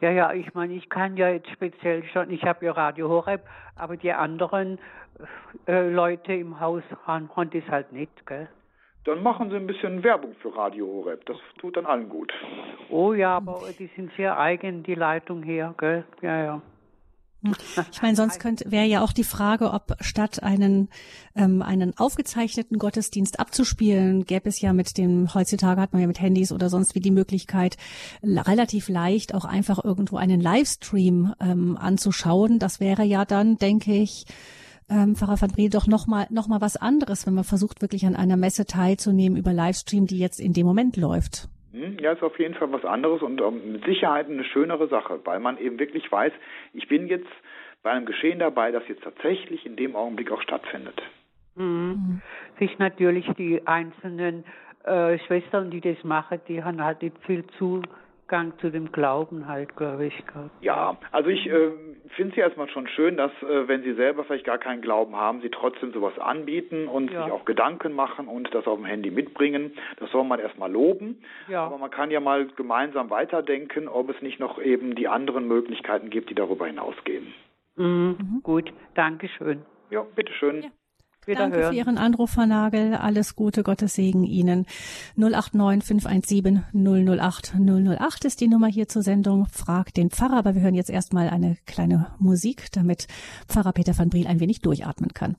Ja, 0.00 0.10
ja, 0.10 0.32
ich 0.32 0.54
meine, 0.54 0.74
ich 0.74 0.88
kann 0.88 1.16
ja 1.18 1.28
jetzt 1.28 1.50
speziell 1.50 2.02
schon, 2.04 2.30
ich 2.30 2.42
habe 2.44 2.64
ja 2.64 2.72
Radio 2.72 3.08
Horeb, 3.08 3.42
aber 3.76 3.98
die 3.98 4.12
anderen 4.12 4.78
äh, 5.66 5.90
Leute 5.90 6.32
im 6.32 6.60
Haus 6.60 6.82
haben, 7.06 7.28
haben 7.36 7.50
das 7.50 7.68
halt 7.68 7.92
nicht, 7.92 8.26
gell? 8.26 8.48
Dann 9.04 9.22
machen 9.22 9.50
Sie 9.50 9.56
ein 9.56 9.66
bisschen 9.66 10.02
Werbung 10.02 10.34
für 10.40 10.56
Radio 10.56 10.86
Horeb. 10.86 11.26
Das 11.26 11.36
tut 11.58 11.76
dann 11.76 11.84
allen 11.84 12.08
gut. 12.08 12.32
Oh 12.88 13.12
ja, 13.12 13.36
aber 13.36 13.60
die 13.78 13.90
sind 13.94 14.10
sehr 14.16 14.38
eigen, 14.38 14.82
die 14.82 14.94
Leitung 14.94 15.42
her, 15.42 15.74
gell? 15.76 16.04
Ja, 16.22 16.42
ja. 16.42 16.62
Ich 17.92 18.02
meine, 18.02 18.16
sonst 18.16 18.40
könnte 18.40 18.70
wäre 18.70 18.86
ja 18.86 19.02
auch 19.02 19.12
die 19.12 19.24
Frage, 19.24 19.72
ob 19.72 19.96
statt 20.00 20.42
einen 20.42 20.88
ähm, 21.36 21.62
einen 21.62 21.96
aufgezeichneten 21.96 22.78
Gottesdienst 22.78 23.38
abzuspielen, 23.38 24.24
gäbe 24.24 24.48
es 24.48 24.60
ja 24.60 24.72
mit 24.72 24.96
dem 24.96 25.34
heutzutage 25.34 25.80
hat 25.80 25.92
man 25.92 26.02
ja 26.02 26.08
mit 26.08 26.20
Handys 26.20 26.52
oder 26.52 26.70
sonst 26.70 26.94
wie 26.94 27.00
die 27.00 27.10
Möglichkeit 27.10 27.76
relativ 28.22 28.88
leicht 28.88 29.34
auch 29.34 29.44
einfach 29.44 29.84
irgendwo 29.84 30.16
einen 30.16 30.40
Livestream 30.40 31.34
ähm, 31.40 31.76
anzuschauen. 31.76 32.58
Das 32.58 32.80
wäre 32.80 33.04
ja 33.04 33.24
dann, 33.24 33.56
denke 33.58 33.94
ich, 33.94 34.26
ähm, 34.88 35.16
Pfarrer 35.16 35.40
van 35.40 35.50
Briel, 35.50 35.70
doch 35.70 35.86
nochmal 35.86 36.26
noch 36.30 36.48
mal 36.48 36.60
was 36.60 36.76
anderes, 36.76 37.26
wenn 37.26 37.34
man 37.34 37.44
versucht, 37.44 37.82
wirklich 37.82 38.06
an 38.06 38.16
einer 38.16 38.36
Messe 38.36 38.66
teilzunehmen 38.66 39.38
über 39.38 39.52
Livestream, 39.52 40.06
die 40.06 40.18
jetzt 40.18 40.40
in 40.40 40.52
dem 40.52 40.66
Moment 40.66 40.96
läuft. 40.96 41.48
Hm, 41.74 41.98
ja, 41.98 42.12
ist 42.12 42.22
auf 42.22 42.38
jeden 42.38 42.54
Fall 42.54 42.70
was 42.72 42.84
anderes 42.84 43.20
und 43.20 43.40
ähm, 43.40 43.72
mit 43.72 43.84
Sicherheit 43.84 44.28
eine 44.28 44.44
schönere 44.44 44.86
Sache, 44.86 45.18
weil 45.24 45.40
man 45.40 45.58
eben 45.58 45.80
wirklich 45.80 46.10
weiß, 46.10 46.32
ich 46.72 46.86
bin 46.86 47.08
jetzt 47.08 47.26
bei 47.82 47.90
einem 47.90 48.06
Geschehen 48.06 48.38
dabei, 48.38 48.70
das 48.70 48.86
jetzt 48.86 49.02
tatsächlich 49.02 49.66
in 49.66 49.74
dem 49.74 49.96
Augenblick 49.96 50.30
auch 50.30 50.40
stattfindet. 50.40 51.02
Mhm. 51.56 51.64
mhm. 51.64 52.22
Sich 52.60 52.78
natürlich 52.78 53.26
die 53.36 53.66
einzelnen 53.66 54.44
äh, 54.84 55.18
Schwestern, 55.26 55.72
die 55.72 55.80
das 55.80 56.02
machen, 56.04 56.40
die 56.46 56.62
haben 56.62 56.82
halt 56.82 57.02
nicht 57.02 57.18
viel 57.26 57.44
Zugang 57.58 58.56
zu 58.60 58.70
dem 58.70 58.92
Glauben 58.92 59.48
halt, 59.48 59.74
glaube 59.74 60.06
ich. 60.06 60.24
Ja, 60.60 60.96
also 61.10 61.28
ich 61.28 61.44
äh, 61.48 61.72
finde 62.14 62.30
es 62.30 62.36
ja 62.36 62.44
erstmal 62.44 62.68
schon 62.68 62.88
schön, 62.88 63.16
dass 63.16 63.30
äh, 63.42 63.68
wenn 63.68 63.82
Sie 63.82 63.94
selber 63.94 64.24
vielleicht 64.24 64.44
gar 64.44 64.58
keinen 64.58 64.82
Glauben 64.82 65.16
haben, 65.16 65.40
Sie 65.40 65.50
trotzdem 65.50 65.92
sowas 65.92 66.18
anbieten 66.18 66.88
und 66.88 67.10
ja. 67.10 67.24
sich 67.24 67.32
auch 67.32 67.44
Gedanken 67.44 67.92
machen 67.92 68.28
und 68.28 68.54
das 68.54 68.66
auf 68.66 68.78
dem 68.78 68.84
Handy 68.84 69.10
mitbringen. 69.10 69.72
Das 69.98 70.10
soll 70.10 70.24
man 70.24 70.40
erstmal 70.40 70.70
loben. 70.70 71.22
Ja. 71.48 71.64
Aber 71.64 71.78
man 71.78 71.90
kann 71.90 72.10
ja 72.10 72.20
mal 72.20 72.46
gemeinsam 72.46 73.10
weiterdenken, 73.10 73.88
ob 73.88 74.10
es 74.10 74.20
nicht 74.22 74.40
noch 74.40 74.60
eben 74.60 74.94
die 74.94 75.08
anderen 75.08 75.46
Möglichkeiten 75.48 76.10
gibt, 76.10 76.30
die 76.30 76.34
darüber 76.34 76.66
hinausgehen. 76.66 77.32
Mhm. 77.76 78.16
Mhm. 78.18 78.40
Gut, 78.42 78.72
Dankeschön. 78.94 79.62
Ja, 79.90 80.02
bitteschön. 80.14 80.62
Ja. 80.62 80.68
Danke 81.26 81.56
hören. 81.58 81.72
für 81.72 81.78
Ihren 81.78 81.98
Anruf, 81.98 82.36
Herr 82.36 82.46
Nagel. 82.46 82.94
Alles 82.94 83.34
Gute, 83.36 83.62
Gottes 83.62 83.94
Segen 83.94 84.24
Ihnen. 84.24 84.66
089 85.16 85.84
517 85.84 86.64
008 86.72 87.54
008 87.58 88.24
ist 88.24 88.40
die 88.40 88.48
Nummer 88.48 88.68
hier 88.68 88.88
zur 88.88 89.02
Sendung. 89.02 89.46
Frag 89.50 89.94
den 89.94 90.10
Pfarrer. 90.10 90.36
Aber 90.36 90.54
wir 90.54 90.62
hören 90.62 90.74
jetzt 90.74 90.90
erstmal 90.90 91.30
eine 91.30 91.56
kleine 91.66 92.08
Musik, 92.18 92.70
damit 92.72 93.06
Pfarrer 93.48 93.72
Peter 93.72 93.96
van 93.96 94.10
Briel 94.10 94.26
ein 94.26 94.40
wenig 94.40 94.60
durchatmen 94.60 95.14
kann. 95.14 95.36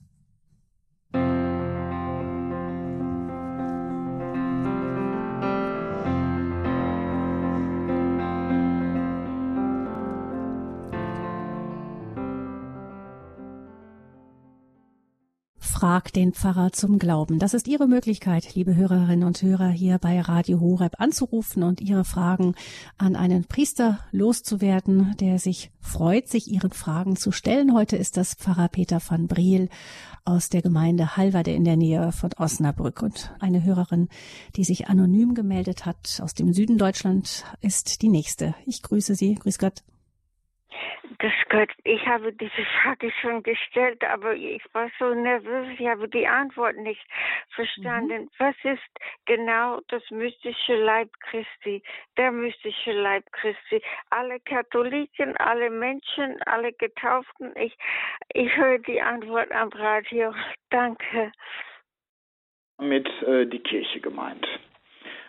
Frag 15.86 16.12
den 16.14 16.34
Pfarrer 16.34 16.72
zum 16.72 16.98
Glauben. 16.98 17.38
Das 17.38 17.54
ist 17.54 17.68
Ihre 17.68 17.88
Möglichkeit, 17.88 18.56
liebe 18.56 18.76
Hörerinnen 18.76 19.24
und 19.24 19.44
Hörer, 19.44 19.70
hier 19.70 20.00
bei 20.00 20.20
Radio 20.20 20.60
Horeb 20.60 21.00
anzurufen 21.00 21.62
und 21.62 21.80
Ihre 21.80 22.06
Fragen 22.06 22.56
an 22.98 23.16
einen 23.16 23.44
Priester 23.46 24.00
loszuwerden, 24.12 25.14
der 25.20 25.38
sich 25.38 25.70
freut, 25.82 26.28
sich 26.28 26.52
Ihren 26.52 26.72
Fragen 26.72 27.16
zu 27.18 27.32
stellen. 27.32 27.72
Heute 27.72 27.98
ist 27.98 28.18
das 28.18 28.34
Pfarrer 28.34 28.68
Peter 28.68 29.00
van 29.08 29.28
Briel 29.28 29.70
aus 30.24 30.50
der 30.50 30.64
Gemeinde 30.64 31.18
Halverde 31.18 31.52
in 31.52 31.66
der 31.66 31.78
Nähe 31.78 32.12
von 32.12 32.32
Osnabrück. 32.36 33.04
Und 33.04 33.36
eine 33.40 33.64
Hörerin, 33.64 34.10
die 34.56 34.64
sich 34.64 34.88
anonym 34.88 35.36
gemeldet 35.36 35.86
hat 35.86 36.20
aus 36.24 36.34
dem 36.34 36.52
Süden 36.52 36.80
Deutschland, 36.80 37.44
ist 37.62 38.02
die 38.02 38.10
nächste. 38.10 38.56
Ich 38.66 38.82
grüße 38.82 39.14
Sie. 39.14 39.36
Grüß 39.36 39.60
Gott. 39.60 39.84
Das 41.20 41.32
Gott, 41.50 41.70
ich 41.84 42.06
habe 42.06 42.34
diese 42.34 42.66
Frage 42.82 43.12
schon 43.22 43.44
gestellt, 43.44 44.04
aber 44.04 44.36
ich 44.36 44.64
war 44.74 44.90
so 45.00 45.14
nervös, 45.14 45.68
ich 45.80 45.88
habe 45.88 46.08
die 46.10 46.28
Antwort 46.28 46.76
nicht 46.78 47.06
verstanden. 47.50 48.24
Mhm. 48.24 48.30
Was 48.40 48.56
ist 48.64 49.00
genau 49.26 49.80
das 49.88 50.04
mystische 50.12 50.76
Leib 50.76 51.10
Christi, 51.22 51.84
der 52.18 52.32
mystische 52.32 52.92
Leib 52.92 53.24
Christi? 53.32 53.82
Alle 54.10 54.40
Katholiken, 54.42 55.38
alle 55.38 55.70
Menschen, 55.70 56.42
alle 56.44 56.74
Getauften, 56.74 57.56
ich, 57.56 57.78
ich 58.34 58.56
höre 58.56 58.80
die 58.80 59.02
Antwort 59.02 59.52
am 59.52 59.70
Radio. 59.70 60.34
Danke. 60.70 61.32
Mit 62.80 63.08
äh, 63.24 63.46
die 63.46 63.60
Kirche 63.60 64.02
gemeint. 64.02 64.46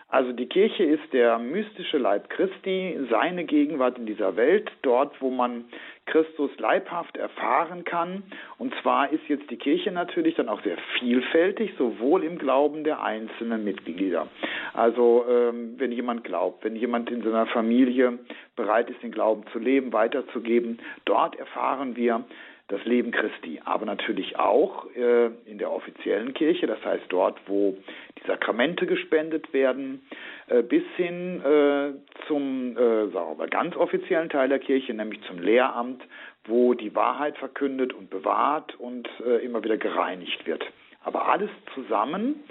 Also 0.09 0.31
die 0.31 0.45
Kirche 0.45 0.83
ist 0.83 1.11
der 1.11 1.37
mystische 1.37 1.97
Leib 1.97 2.29
Christi, 2.29 2.97
seine 3.09 3.43
Gegenwart 3.43 3.97
in 3.97 4.05
dieser 4.05 4.37
Welt, 4.37 4.71
dort, 4.81 5.21
wo 5.21 5.29
man 5.29 5.65
Christus 6.05 6.49
leibhaft 6.59 7.17
erfahren 7.17 7.83
kann. 7.83 8.23
Und 8.57 8.73
zwar 8.81 9.11
ist 9.11 9.27
jetzt 9.27 9.49
die 9.51 9.57
Kirche 9.57 9.91
natürlich 9.91 10.35
dann 10.35 10.47
auch 10.47 10.63
sehr 10.63 10.77
vielfältig, 10.97 11.73
sowohl 11.77 12.23
im 12.23 12.37
Glauben 12.37 12.85
der 12.85 13.03
einzelnen 13.03 13.65
Mitglieder. 13.65 14.27
Also 14.73 15.25
ähm, 15.29 15.75
wenn 15.77 15.91
jemand 15.91 16.23
glaubt, 16.23 16.63
wenn 16.63 16.77
jemand 16.77 17.11
in 17.11 17.21
seiner 17.21 17.47
Familie 17.47 18.17
bereit 18.55 18.89
ist, 18.89 19.03
den 19.03 19.11
Glauben 19.11 19.43
zu 19.51 19.59
leben, 19.59 19.91
weiterzugeben, 19.91 20.79
dort 21.03 21.37
erfahren 21.37 21.97
wir 21.97 22.23
das 22.69 22.83
Leben 22.83 23.11
Christi, 23.11 23.61
aber 23.63 23.85
natürlich 23.85 24.37
auch 24.37 24.85
äh, 24.95 25.27
in 25.45 25.57
der 25.57 25.71
offiziellen 25.71 26.33
Kirche, 26.33 26.67
das 26.67 26.83
heißt 26.83 27.05
dort, 27.09 27.39
wo 27.47 27.77
die 28.17 28.27
Sakramente 28.27 28.85
gespendet 28.85 29.53
werden, 29.53 30.01
äh, 30.47 30.63
bis 30.63 30.83
hin 30.97 31.41
äh, 31.41 31.93
zum 32.27 32.75
äh, 32.77 33.07
sagen 33.07 33.39
wir, 33.39 33.47
ganz 33.47 33.75
offiziellen 33.77 34.29
Teil 34.29 34.49
der 34.49 34.59
Kirche, 34.59 34.93
nämlich 34.93 35.21
zum 35.23 35.39
Lehramt, 35.39 36.03
wo 36.45 36.73
die 36.73 36.93
Wahrheit 36.93 37.37
verkündet 37.37 37.93
und 37.93 38.09
bewahrt 38.09 38.77
und 38.79 39.07
äh, 39.25 39.45
immer 39.45 39.63
wieder 39.63 39.77
gereinigt 39.77 40.45
wird. 40.45 40.65
Aber 41.03 41.29
alles 41.29 41.49
zusammen 41.73 42.43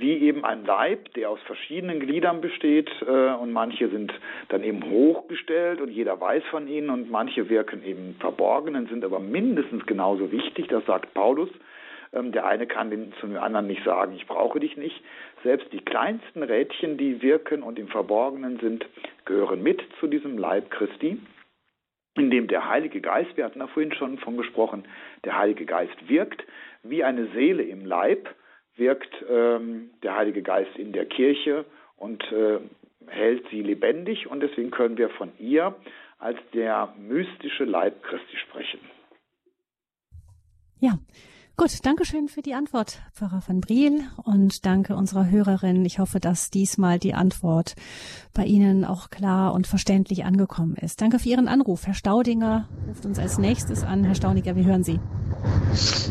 wie 0.00 0.18
eben 0.18 0.44
ein 0.44 0.64
Leib, 0.64 1.12
der 1.14 1.30
aus 1.30 1.40
verschiedenen 1.46 2.00
Gliedern 2.00 2.40
besteht 2.40 2.90
äh, 3.06 3.32
und 3.34 3.52
manche 3.52 3.88
sind 3.88 4.12
dann 4.48 4.62
eben 4.62 4.82
hochgestellt 4.90 5.80
und 5.80 5.90
jeder 5.90 6.20
weiß 6.20 6.44
von 6.50 6.68
ihnen 6.68 6.90
und 6.90 7.10
manche 7.10 7.48
wirken 7.48 7.84
eben 7.84 8.16
verborgen, 8.20 8.86
sind 8.88 9.04
aber 9.04 9.18
mindestens 9.18 9.86
genauso 9.86 10.30
wichtig, 10.30 10.68
das 10.68 10.84
sagt 10.86 11.14
Paulus. 11.14 11.50
Ähm, 12.12 12.32
der 12.32 12.46
eine 12.46 12.66
kann 12.66 12.90
den, 12.90 13.12
zum 13.20 13.36
anderen 13.36 13.66
nicht 13.66 13.84
sagen, 13.84 14.14
ich 14.14 14.26
brauche 14.26 14.60
dich 14.60 14.76
nicht. 14.76 15.02
Selbst 15.42 15.72
die 15.72 15.84
kleinsten 15.84 16.42
Rädchen, 16.42 16.96
die 16.96 17.22
wirken 17.22 17.62
und 17.62 17.78
im 17.78 17.88
Verborgenen 17.88 18.58
sind, 18.60 18.86
gehören 19.24 19.62
mit 19.62 19.82
zu 20.00 20.06
diesem 20.06 20.38
Leib 20.38 20.70
Christi 20.70 21.20
in 22.18 22.30
dem 22.30 22.48
der 22.48 22.68
Heilige 22.68 23.00
Geist, 23.00 23.36
wir 23.36 23.44
hatten 23.44 23.60
da 23.60 23.68
vorhin 23.68 23.92
schon 23.92 24.18
von 24.18 24.36
gesprochen, 24.36 24.84
der 25.24 25.38
Heilige 25.38 25.64
Geist 25.64 26.08
wirkt 26.08 26.44
wie 26.82 27.04
eine 27.04 27.26
Seele 27.28 27.62
im 27.62 27.86
Leib 27.86 28.28
wirkt 28.78 29.12
ähm, 29.28 29.90
der 30.02 30.16
Heilige 30.16 30.42
Geist 30.42 30.76
in 30.76 30.92
der 30.92 31.06
Kirche 31.06 31.64
und 31.96 32.22
äh, 32.32 32.58
hält 33.06 33.44
sie 33.50 33.62
lebendig 33.62 34.26
und 34.26 34.40
deswegen 34.40 34.70
können 34.70 34.96
wir 34.96 35.10
von 35.10 35.32
ihr 35.38 35.74
als 36.18 36.38
der 36.52 36.94
mystische 36.98 37.64
Leib 37.64 38.02
Christi 38.02 38.36
sprechen. 38.36 38.80
Ja, 40.80 40.98
gut, 41.56 41.70
danke 41.84 42.04
schön 42.04 42.28
für 42.28 42.42
die 42.42 42.54
Antwort, 42.54 43.00
Pfarrer 43.12 43.42
van 43.46 43.60
Briel 43.60 44.04
und 44.24 44.64
danke 44.64 44.94
unserer 44.94 45.30
Hörerin. 45.30 45.84
Ich 45.84 45.98
hoffe, 45.98 46.20
dass 46.20 46.50
diesmal 46.50 46.98
die 46.98 47.14
Antwort 47.14 47.74
bei 48.34 48.44
Ihnen 48.44 48.84
auch 48.84 49.10
klar 49.10 49.54
und 49.54 49.66
verständlich 49.66 50.24
angekommen 50.24 50.76
ist. 50.76 51.00
Danke 51.00 51.18
für 51.18 51.28
Ihren 51.28 51.48
Anruf. 51.48 51.86
Herr 51.86 51.94
Staudinger 51.94 52.68
ruft 52.86 53.06
uns 53.06 53.18
als 53.18 53.38
nächstes 53.38 53.82
an. 53.82 54.04
Herr 54.04 54.14
Staudinger, 54.14 54.54
wir 54.54 54.64
hören 54.64 54.84
Sie. 54.84 55.00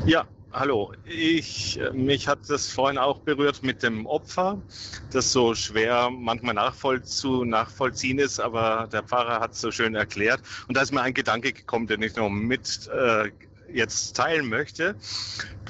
Ja, 0.06 0.26
hallo. 0.60 0.94
Ich, 1.06 1.80
äh, 1.80 1.92
mich 1.92 2.28
hat 2.28 2.50
das 2.50 2.68
vorhin 2.68 2.98
auch 2.98 3.20
berührt 3.20 3.64
mit 3.64 3.84
dem 3.84 4.06
Opfer, 4.06 4.62
das 5.12 5.32
so 5.32 5.54
schwer 5.56 6.10
manchmal 6.10 6.56
nachvollziehen 6.56 8.20
ist, 8.20 8.40
aber 8.40 8.90
der 8.92 9.04
Pfarrer 9.04 9.40
hat 9.40 9.54
es 9.54 9.62
so 9.62 9.72
schön 9.72 9.96
erklärt. 9.96 10.42
Und 10.68 10.76
da 10.76 10.82
ist 10.82 10.92
mir 10.92 11.02
ein 11.02 11.14
Gedanke 11.14 11.54
gekommen, 11.54 11.88
den 11.88 12.02
ich 12.02 12.16
noch 12.16 12.30
mit 12.30 12.88
äh, 12.88 13.32
jetzt 13.72 14.16
teilen 14.16 14.50
möchte, 14.50 14.96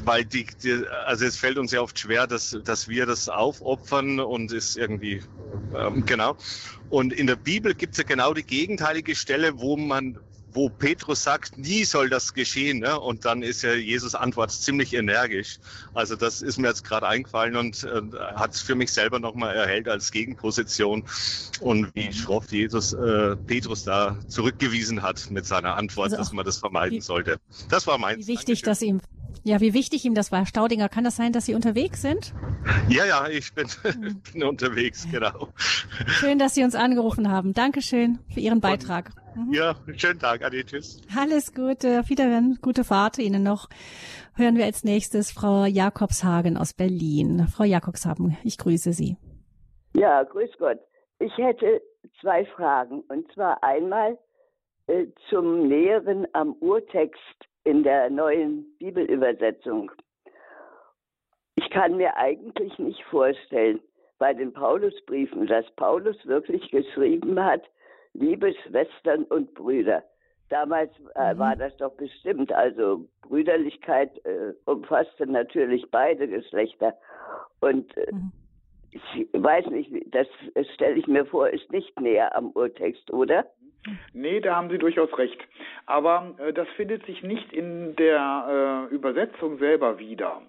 weil 0.03 0.23
die, 0.23 0.47
die, 0.63 0.83
also 1.05 1.25
es 1.25 1.37
fällt 1.37 1.57
uns 1.57 1.71
ja 1.71 1.81
oft 1.81 1.97
schwer, 1.97 2.27
dass, 2.27 2.57
dass 2.63 2.87
wir 2.87 3.05
das 3.05 3.27
aufopfern 3.29 4.19
und 4.19 4.51
ist 4.51 4.77
irgendwie, 4.77 5.21
ähm, 5.75 6.05
genau. 6.05 6.37
Und 6.89 7.11
in 7.11 7.27
der 7.27 7.35
Bibel 7.35 7.73
gibt 7.73 7.93
es 7.93 7.97
ja 7.97 8.03
genau 8.03 8.33
die 8.33 8.45
gegenteilige 8.45 9.15
Stelle, 9.15 9.59
wo 9.59 9.75
man, 9.75 10.19
wo 10.57 10.69
Petrus 10.69 11.23
sagt, 11.23 11.57
nie 11.57 11.85
soll 11.85 12.09
das 12.09 12.33
geschehen. 12.33 12.79
Ne? 12.79 12.99
Und 12.99 13.25
dann 13.25 13.43
ist 13.43 13.61
ja 13.61 13.73
Jesus 13.75 14.15
Antwort 14.15 14.51
ziemlich 14.51 14.93
energisch. 14.93 15.59
Also 15.93 16.15
das 16.15 16.41
ist 16.41 16.57
mir 16.57 16.69
jetzt 16.69 16.83
gerade 16.83 17.07
eingefallen 17.07 17.55
und 17.55 17.83
äh, 17.83 18.01
hat 18.35 18.55
es 18.55 18.61
für 18.61 18.73
mich 18.73 18.91
selber 18.91 19.19
nochmal 19.19 19.55
erhellt 19.55 19.87
als 19.87 20.11
Gegenposition 20.11 21.03
und 21.61 21.93
wie 21.93 22.11
schroff 22.11 22.51
Jesus 22.51 22.93
äh, 22.93 23.35
Petrus 23.35 23.83
da 23.83 24.17
zurückgewiesen 24.27 25.03
hat 25.03 25.29
mit 25.29 25.45
seiner 25.45 25.75
Antwort, 25.75 26.05
also 26.05 26.17
dass 26.17 26.33
man 26.33 26.43
das 26.43 26.57
vermeiden 26.57 26.97
wie, 26.97 27.01
sollte. 27.01 27.39
Das 27.69 27.85
war 27.85 27.99
mein. 27.99 28.17
Wie 28.17 28.27
wichtig, 28.27 28.63
dass 28.63 28.81
ihm 28.81 28.99
ja, 29.47 29.61
wie 29.61 29.73
wichtig 29.73 30.03
ihm 30.03 30.13
das 30.13 30.31
war. 30.31 30.45
Staudinger, 30.45 30.89
kann 30.89 31.05
das 31.05 31.15
sein, 31.15 31.31
dass 31.31 31.45
Sie 31.45 31.55
unterwegs 31.55 32.01
sind? 32.01 32.33
Ja, 32.89 33.05
ja, 33.05 33.27
ich 33.29 33.53
bin, 33.53 33.67
hm. 33.81 34.21
bin 34.33 34.43
unterwegs, 34.43 35.07
genau. 35.09 35.47
Schön, 36.05 36.37
dass 36.37 36.53
Sie 36.53 36.63
uns 36.63 36.75
angerufen 36.75 37.31
haben. 37.31 37.53
Dankeschön 37.53 38.19
für 38.33 38.41
Ihren 38.41 38.59
Beitrag. 38.59 39.11
Mhm. 39.35 39.53
Ja, 39.53 39.75
schönen 39.95 40.19
Tag, 40.19 40.43
Adi, 40.43 40.65
tschüss. 40.65 41.01
Alles 41.17 41.53
Gute, 41.53 42.01
auf 42.01 42.09
Wiedersehen, 42.09 42.59
gute 42.61 42.83
Fahrt 42.83 43.19
Ihnen 43.19 43.43
noch. 43.43 43.69
Hören 44.35 44.57
wir 44.57 44.65
als 44.65 44.83
nächstes 44.83 45.31
Frau 45.31 45.63
Jakobshagen 45.63 46.57
aus 46.57 46.73
Berlin. 46.73 47.47
Frau 47.47 47.63
Jakobshagen, 47.63 48.37
ich 48.43 48.57
grüße 48.57 48.91
Sie. 48.91 49.15
Ja, 49.93 50.23
grüß 50.23 50.51
Gott. 50.59 50.79
Ich 51.19 51.35
hätte 51.37 51.81
zwei 52.19 52.45
Fragen. 52.45 53.01
Und 53.07 53.31
zwar 53.33 53.63
einmal 53.63 54.17
äh, 54.87 55.05
zum 55.29 55.67
Näheren 55.67 56.27
am 56.33 56.53
Urtext 56.59 57.47
in 57.67 57.83
der 57.83 58.09
neuen 58.09 58.65
Bibelübersetzung. 58.79 59.91
Ich 61.55 61.69
kann 61.69 61.97
mir 61.97 62.15
eigentlich 62.15 62.79
nicht 62.79 63.03
vorstellen, 63.03 63.81
bei 64.19 64.33
den 64.33 64.53
Paulusbriefen, 64.53 65.47
dass 65.47 65.69
Paulus 65.75 66.15
wirklich 66.25 66.71
geschrieben 66.71 67.43
hat, 67.43 67.63
liebe 68.13 68.53
Schwestern 68.63 69.25
und 69.25 69.53
Brüder. 69.53 70.01
Damals 70.47 70.91
äh, 71.15 71.33
mhm. 71.33 71.39
war 71.39 71.55
das 71.57 71.75
doch 71.75 71.91
bestimmt. 71.97 72.53
Also 72.53 73.05
Brüderlichkeit 73.21 74.11
äh, 74.25 74.53
umfasste 74.65 75.27
natürlich 75.27 75.85
beide 75.91 76.25
Geschlechter. 76.25 76.93
Und 77.59 77.95
äh, 77.97 78.13
mhm. 78.13 78.31
ich 78.91 79.27
weiß 79.33 79.65
nicht, 79.67 79.91
das 80.15 80.27
stelle 80.73 80.95
ich 80.95 81.07
mir 81.07 81.25
vor, 81.25 81.49
ist 81.49 81.69
nicht 81.69 81.99
näher 81.99 82.33
am 82.33 82.51
Urtext, 82.51 83.11
oder? 83.11 83.45
Nee, 84.13 84.41
da 84.41 84.55
haben 84.55 84.69
Sie 84.69 84.77
durchaus 84.77 85.15
recht. 85.17 85.39
Aber 85.85 86.35
äh, 86.39 86.53
das 86.53 86.67
findet 86.75 87.05
sich 87.05 87.23
nicht 87.23 87.53
in 87.53 87.95
der 87.95 88.87
äh, 88.91 88.93
Übersetzung 88.93 89.57
selber 89.57 89.99
wieder. 89.99 90.41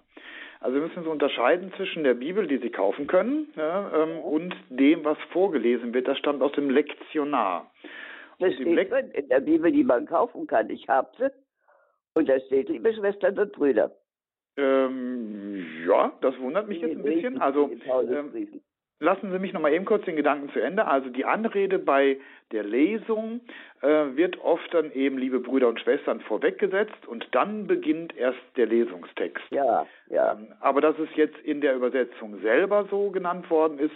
Also 0.61 0.75
wir 0.75 0.87
müssen 0.87 1.03
so 1.03 1.11
unterscheiden 1.11 1.71
zwischen 1.77 2.03
der 2.03 2.15
Bibel, 2.15 2.45
die 2.47 2.57
Sie 2.57 2.69
kaufen 2.69 3.07
können, 3.07 3.47
ja, 3.55 3.91
ähm, 4.03 4.19
und 4.19 4.53
dem, 4.69 5.05
was 5.05 5.17
vorgelesen 5.31 5.93
wird. 5.93 6.07
Das 6.07 6.17
stammt 6.17 6.41
aus 6.41 6.51
dem 6.51 6.69
Lektionar. 6.69 7.71
Das 8.39 8.53
steht 8.53 8.67
Le 8.67 9.09
in 9.13 9.29
der 9.29 9.39
Bibel, 9.39 9.71
die 9.71 9.83
man 9.83 10.05
kaufen 10.05 10.47
kann. 10.47 10.69
Ich 10.69 10.87
habe 10.87 11.09
sie. 11.17 11.31
Und 12.13 12.27
da 12.27 12.39
steht, 12.41 12.69
liebe 12.69 12.93
Schwestern 12.93 13.37
und 13.37 13.51
Brüder. 13.53 13.91
Ähm, 14.57 15.65
ja, 15.87 16.11
das 16.21 16.37
wundert 16.39 16.67
mich 16.67 16.81
jetzt 16.81 16.97
ein 16.97 17.03
bisschen. 17.03 17.39
Also 17.41 17.71
ähm, 17.93 18.61
lassen 18.99 19.31
Sie 19.31 19.39
mich 19.39 19.53
noch 19.53 19.61
mal 19.61 19.73
eben 19.73 19.85
kurz 19.85 20.05
den 20.05 20.15
Gedanken 20.15 20.49
zu 20.51 20.59
Ende. 20.59 20.85
Also 20.85 21.09
die 21.09 21.25
Anrede 21.25 21.79
bei 21.79 22.17
der 22.51 22.63
Lesung 22.63 23.41
äh, 23.81 24.15
wird 24.15 24.39
oft 24.41 24.73
dann 24.73 24.91
eben 24.91 25.17
liebe 25.17 25.39
Brüder 25.39 25.67
und 25.67 25.79
Schwestern 25.79 26.21
vorweggesetzt 26.21 27.07
und 27.07 27.27
dann 27.31 27.67
beginnt 27.67 28.15
erst 28.17 28.39
der 28.55 28.65
Lesungstext. 28.65 29.43
Ja, 29.51 29.85
ja. 30.09 30.33
Ähm, 30.33 30.47
aber 30.59 30.81
dass 30.81 30.97
es 30.99 31.09
jetzt 31.15 31.37
in 31.39 31.61
der 31.61 31.75
Übersetzung 31.75 32.41
selber 32.41 32.87
so 32.89 33.11
genannt 33.11 33.49
worden 33.49 33.79
ist, 33.79 33.95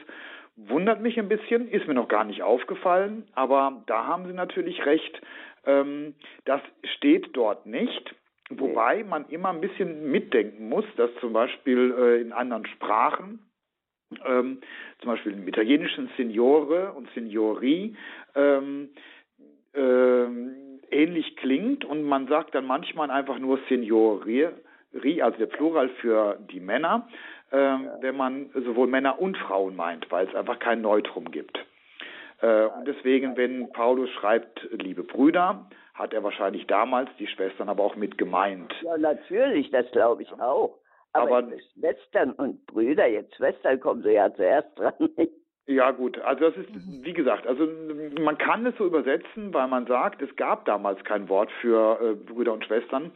Wundert 0.56 1.02
mich 1.02 1.18
ein 1.18 1.30
bisschen, 1.30 1.68
ist 1.68 1.88
mir 1.88 1.96
noch 1.96 2.08
gar 2.08 2.24
nicht 2.24 2.44
aufgefallen, 2.44 3.28
aber 3.34 3.82
da 3.88 4.06
haben 4.06 4.28
Sie 4.28 4.34
natürlich 4.34 4.86
recht. 4.86 5.20
Ähm, 5.66 6.14
das 6.46 6.62
steht 6.96 7.36
dort 7.36 7.66
nicht. 7.66 8.16
Wobei 8.50 9.04
man 9.04 9.26
immer 9.30 9.50
ein 9.50 9.62
bisschen 9.62 10.12
mitdenken 10.12 10.70
muss, 10.70 10.86
dass 10.96 11.10
zum 11.22 11.34
Beispiel 11.34 11.96
äh, 11.98 12.22
in 12.22 12.34
anderen 12.34 12.68
Sprachen, 12.68 13.40
ähm, 14.26 14.60
zum 15.02 15.12
Beispiel 15.12 15.34
im 15.34 15.48
italienischen 15.48 16.10
Signore 16.18 16.94
und 16.94 17.10
Signori, 17.14 17.96
ähm, 18.36 18.90
äh, 19.74 20.26
ähnlich 20.92 21.36
klingt 21.38 21.86
und 21.86 22.04
man 22.04 22.28
sagt 22.28 22.56
dann 22.56 22.66
manchmal 22.66 23.10
einfach 23.12 23.40
nur 23.40 23.60
Signori, 23.68 24.48
also 25.22 25.38
der 25.38 25.48
Plural 25.48 25.90
für 26.02 26.38
die 26.52 26.60
Männer 26.60 27.08
äh, 27.54 27.58
ja. 27.58 27.98
wenn 28.02 28.18
man 28.18 28.50
sowohl 28.54 28.88
Männer 28.88 29.20
und 29.20 29.38
Frauen 29.38 29.76
meint, 29.76 30.12
weil 30.12 30.28
es 30.28 30.36
einfach 30.36 30.60
kein 30.60 30.82
Neutrum 30.82 31.32
gibt. 31.32 31.58
Äh, 32.42 32.66
und 32.66 32.88
deswegen, 32.88 33.38
wenn 33.38 33.72
Paulus 33.72 34.10
schreibt, 34.10 34.68
liebe 34.72 35.04
Brüder, 35.04 35.70
hat 35.94 36.14
er 36.14 36.24
wahrscheinlich 36.24 36.66
damals 36.66 37.10
die 37.20 37.28
Schwestern 37.28 37.70
aber 37.70 37.84
auch 37.84 37.96
mit 37.96 38.18
gemeint. 38.18 38.74
Ja, 38.82 38.98
natürlich, 38.98 39.70
das 39.70 39.90
glaube 39.92 40.24
ich 40.24 40.32
auch. 40.34 40.80
Aber, 41.14 41.38
aber 41.38 41.52
Schwestern 41.74 42.32
und 42.34 42.66
Brüder, 42.66 43.08
jetzt 43.08 43.36
Schwestern 43.36 43.80
kommen 43.80 44.04
sie 44.04 44.12
ja 44.14 44.34
zuerst 44.34 44.78
dran. 44.78 44.94
Ja 45.66 45.92
gut, 45.92 46.20
also 46.20 46.50
das 46.50 46.58
ist, 46.58 46.70
wie 47.06 47.14
gesagt, 47.14 47.48
also 47.48 47.66
man 48.20 48.38
kann 48.38 48.66
es 48.66 48.76
so 48.78 48.86
übersetzen, 48.86 49.54
weil 49.54 49.70
man 49.70 49.86
sagt, 49.86 50.22
es 50.22 50.36
gab 50.36 50.66
damals 50.66 51.02
kein 51.06 51.30
Wort 51.30 51.50
für 51.62 52.02
äh, 52.02 52.16
Brüder 52.16 52.52
und 52.52 52.66
Schwestern. 52.66 53.12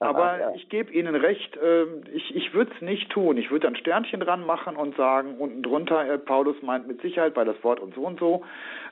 Aber 0.00 0.38
ja. 0.38 0.54
ich 0.54 0.68
gebe 0.68 0.92
Ihnen 0.92 1.14
recht, 1.14 1.56
äh, 1.56 1.84
ich, 2.12 2.34
ich 2.36 2.54
würde 2.54 2.70
es 2.74 2.82
nicht 2.82 3.10
tun. 3.10 3.36
Ich 3.36 3.50
würde 3.50 3.66
ein 3.66 3.74
Sternchen 3.74 4.20
dran 4.20 4.46
machen 4.46 4.76
und 4.76 4.96
sagen, 4.96 5.38
unten 5.38 5.62
drunter, 5.62 6.08
äh, 6.08 6.18
Paulus 6.18 6.56
meint 6.62 6.86
mit 6.86 7.00
Sicherheit 7.00 7.34
bei 7.34 7.44
das 7.44 7.62
Wort 7.64 7.80
und 7.80 7.94
so 7.94 8.02
und 8.02 8.20
so. 8.20 8.44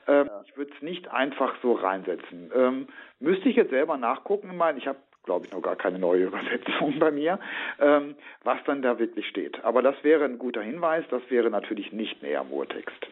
Ähm, 0.07 0.27
ja. 0.27 0.43
Ich 0.45 0.57
würde 0.57 0.71
es 0.75 0.81
nicht 0.81 1.09
einfach 1.09 1.55
so 1.61 1.73
reinsetzen. 1.73 2.51
Ähm, 2.53 2.87
müsste 3.19 3.47
ich 3.47 3.55
jetzt 3.55 3.69
selber 3.69 3.95
nachgucken, 3.97 4.49
ich 4.51 4.57
meine, 4.57 4.79
ich 4.79 4.87
habe 4.87 4.97
glaube 5.27 5.45
ich, 5.45 5.51
noch 5.51 5.61
gar 5.61 5.75
keine 5.75 5.99
neue 5.99 6.23
Übersetzung 6.23 6.97
bei 6.99 7.11
mir, 7.11 7.39
ähm, 7.79 8.15
was 8.43 8.57
dann 8.65 8.81
da 8.81 8.97
wirklich 8.97 9.27
steht. 9.27 9.63
Aber 9.63 9.83
das 9.83 9.95
wäre 10.03 10.25
ein 10.25 10.39
guter 10.39 10.63
Hinweis, 10.63 11.05
das 11.11 11.21
wäre 11.29 11.51
natürlich 11.51 11.91
nicht 11.91 12.23
näher 12.23 12.39
am 12.39 12.51
Urtext. 12.51 13.05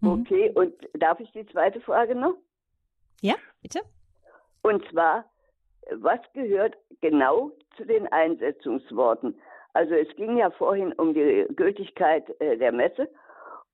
Mhm. 0.00 0.20
Okay, 0.20 0.52
und 0.54 0.74
darf 0.94 1.18
ich 1.18 1.32
die 1.32 1.46
zweite 1.46 1.80
Frage 1.80 2.14
noch? 2.14 2.34
Ja, 3.20 3.34
bitte. 3.62 3.80
Und 4.62 4.86
zwar, 4.90 5.24
was 5.90 6.20
gehört 6.34 6.76
genau 7.00 7.50
zu 7.76 7.84
den 7.84 8.06
Einsetzungsworten? 8.12 9.34
Also 9.72 9.94
es 9.94 10.14
ging 10.16 10.36
ja 10.36 10.50
vorhin 10.50 10.92
um 10.92 11.14
die 11.14 11.46
Gültigkeit 11.56 12.28
äh, 12.40 12.58
der 12.58 12.72
Messe 12.72 13.08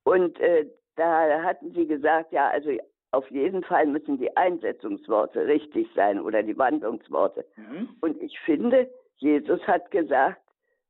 und 0.04 0.38
äh, 0.40 0.66
da 0.96 1.42
hatten 1.42 1.72
Sie 1.72 1.86
gesagt, 1.86 2.32
ja, 2.32 2.48
also 2.48 2.70
auf 3.10 3.30
jeden 3.30 3.62
Fall 3.64 3.86
müssen 3.86 4.18
die 4.18 4.36
Einsetzungsworte 4.36 5.46
richtig 5.46 5.88
sein 5.94 6.20
oder 6.20 6.42
die 6.42 6.58
Wandlungsworte. 6.58 7.44
Mhm. 7.56 7.88
Und 8.00 8.22
ich 8.22 8.38
finde, 8.40 8.90
Jesus 9.16 9.60
hat 9.66 9.90
gesagt, 9.90 10.40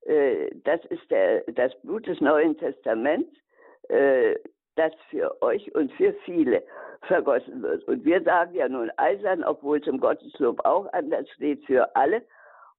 äh, 0.02 0.50
das 0.64 0.84
ist 0.86 1.08
der, 1.10 1.42
das 1.52 1.72
Blut 1.82 2.06
des 2.06 2.20
Neuen 2.20 2.56
Testaments, 2.58 3.30
äh, 3.88 4.34
das 4.74 4.92
für 5.10 5.40
euch 5.42 5.74
und 5.74 5.92
für 5.92 6.12
viele 6.24 6.62
vergossen 7.02 7.62
wird. 7.62 7.84
Und 7.84 8.04
wir 8.04 8.22
sagen 8.22 8.54
ja 8.54 8.68
nun 8.68 8.90
eisern, 8.96 9.44
obwohl 9.44 9.78
es 9.78 9.86
im 9.86 10.00
Gotteslob 10.00 10.64
auch 10.64 10.92
anders 10.92 11.28
steht, 11.30 11.64
für 11.66 11.94
alle. 11.96 12.22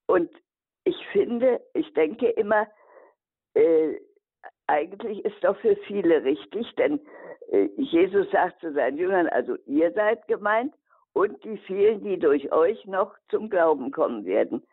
Und 0.05 0.29
ich 0.83 0.97
finde, 1.11 1.61
ich 1.73 1.93
denke 1.93 2.29
immer, 2.29 2.67
äh, 3.53 3.95
eigentlich 4.69 5.25
ist 5.25 5.43
doch 5.43 5.57
für 5.57 5.75
viele 5.87 6.23
richtig, 6.23 6.73
denn 6.75 6.99
äh, 7.51 7.69
Jesus 7.77 8.29
sagt 8.31 8.59
zu 8.61 8.71
seinen 8.73 8.97
Jüngern, 8.97 9.27
also 9.27 9.55
ihr 9.65 9.91
seid 9.93 10.27
gemeint 10.27 10.73
und 11.13 11.43
die 11.43 11.57
vielen, 11.57 12.03
die 12.03 12.19
durch 12.19 12.51
euch 12.51 12.85
noch 12.85 13.15
zum 13.29 13.49
Glauben 13.49 13.91
kommen 13.91 14.25
werden. 14.25 14.63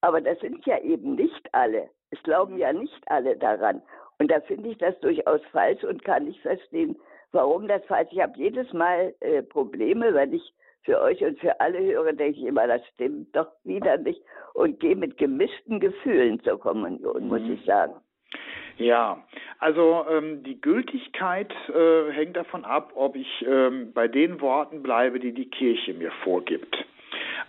Aber 0.00 0.20
das 0.20 0.38
sind 0.40 0.64
ja 0.66 0.78
eben 0.80 1.14
nicht 1.14 1.48
alle. 1.52 1.88
Es 2.10 2.22
glauben 2.22 2.58
ja 2.58 2.72
nicht 2.72 3.02
alle 3.06 3.36
daran. 3.36 3.82
Und 4.18 4.30
da 4.30 4.40
finde 4.40 4.70
ich 4.70 4.78
das 4.78 4.98
durchaus 5.00 5.40
falsch 5.52 5.84
und 5.84 6.04
kann 6.04 6.24
nicht 6.24 6.40
verstehen, 6.40 6.96
warum 7.32 7.68
das 7.68 7.84
falsch 7.84 8.08
ist. 8.08 8.16
Ich 8.16 8.22
habe 8.22 8.38
jedes 8.38 8.72
Mal 8.72 9.14
äh, 9.20 9.42
Probleme, 9.42 10.14
wenn 10.14 10.32
ich 10.32 10.54
für 10.82 11.00
euch 11.00 11.22
und 11.24 11.38
für 11.40 11.60
alle 11.60 11.80
höre, 11.80 12.12
denke 12.12 12.38
ich 12.38 12.46
immer, 12.46 12.66
das 12.66 12.86
stimmt 12.94 13.34
doch 13.34 13.48
wieder 13.64 13.96
nicht 13.98 14.22
und 14.54 14.80
gehe 14.80 14.96
mit 14.96 15.16
gemischten 15.16 15.80
Gefühlen 15.80 16.40
zur 16.42 16.60
Kommunion, 16.60 17.28
muss 17.28 17.42
ich 17.42 17.64
sagen. 17.64 17.94
Ja, 18.76 19.22
also 19.60 20.04
ähm, 20.10 20.42
die 20.42 20.60
Gültigkeit 20.60 21.52
äh, 21.68 22.10
hängt 22.10 22.36
davon 22.36 22.64
ab, 22.64 22.92
ob 22.94 23.14
ich 23.14 23.44
ähm, 23.46 23.92
bei 23.92 24.08
den 24.08 24.40
Worten 24.40 24.82
bleibe, 24.82 25.20
die 25.20 25.32
die 25.32 25.48
Kirche 25.48 25.94
mir 25.94 26.10
vorgibt. 26.24 26.76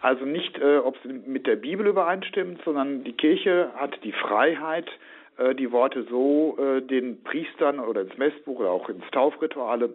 Also 0.01 0.26
nicht, 0.26 0.57
äh, 0.59 0.78
ob 0.78 0.97
es 0.97 1.11
mit 1.26 1.47
der 1.47 1.55
Bibel 1.55 1.88
übereinstimmt, 1.88 2.61
sondern 2.63 3.03
die 3.03 3.13
Kirche 3.13 3.71
hat 3.76 3.97
die 4.03 4.11
Freiheit, 4.11 4.88
äh, 5.38 5.55
die 5.55 5.71
Worte 5.71 6.03
so 6.03 6.57
äh, 6.59 6.82
den 6.82 7.23
Priestern 7.23 7.80
oder 7.80 8.01
ins 8.01 8.17
Messbuch 8.17 8.59
oder 8.59 8.69
auch 8.69 8.88
ins 8.88 9.09
Taufrituale 9.11 9.89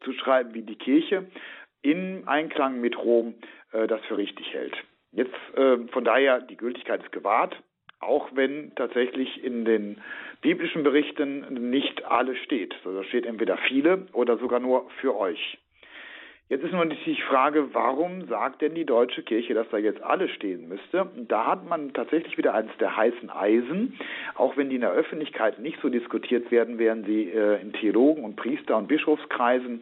zu 0.00 0.12
schreiben, 0.14 0.54
wie 0.54 0.62
die 0.62 0.76
Kirche 0.76 1.26
in 1.82 2.26
Einklang 2.26 2.80
mit 2.80 2.96
Rom 2.96 3.34
äh, 3.72 3.86
das 3.86 4.00
für 4.06 4.16
richtig 4.16 4.52
hält. 4.54 4.76
Jetzt 5.12 5.34
äh, 5.54 5.78
von 5.92 6.04
daher 6.04 6.40
die 6.40 6.56
Gültigkeit 6.56 7.02
ist 7.02 7.12
gewahrt, 7.12 7.56
auch 8.00 8.28
wenn 8.34 8.74
tatsächlich 8.74 9.42
in 9.42 9.64
den 9.64 10.00
biblischen 10.40 10.82
Berichten 10.82 11.70
nicht 11.70 12.04
alles 12.04 12.38
steht. 12.38 12.74
Also 12.84 12.98
da 12.98 13.04
steht 13.04 13.26
entweder 13.26 13.56
viele 13.68 14.06
oder 14.12 14.36
sogar 14.38 14.60
nur 14.60 14.88
für 15.00 15.16
euch. 15.16 15.58
Jetzt 16.48 16.62
ist 16.62 16.72
nur 16.72 16.86
die 16.86 17.22
Frage, 17.28 17.74
warum 17.74 18.28
sagt 18.28 18.62
denn 18.62 18.76
die 18.76 18.84
deutsche 18.84 19.24
Kirche, 19.24 19.52
dass 19.52 19.68
da 19.70 19.78
jetzt 19.78 20.00
alles 20.00 20.30
stehen 20.30 20.68
müsste? 20.68 21.10
Da 21.26 21.44
hat 21.44 21.68
man 21.68 21.92
tatsächlich 21.92 22.38
wieder 22.38 22.54
eines 22.54 22.70
der 22.78 22.96
heißen 22.96 23.30
Eisen. 23.30 23.98
Auch 24.36 24.56
wenn 24.56 24.68
die 24.68 24.76
in 24.76 24.82
der 24.82 24.92
Öffentlichkeit 24.92 25.58
nicht 25.58 25.80
so 25.82 25.88
diskutiert 25.88 26.52
werden, 26.52 26.78
werden 26.78 27.04
sie 27.04 27.30
äh, 27.30 27.60
in 27.60 27.72
Theologen 27.72 28.22
und 28.22 28.36
Priester 28.36 28.76
und 28.76 28.86
Bischofskreisen 28.86 29.80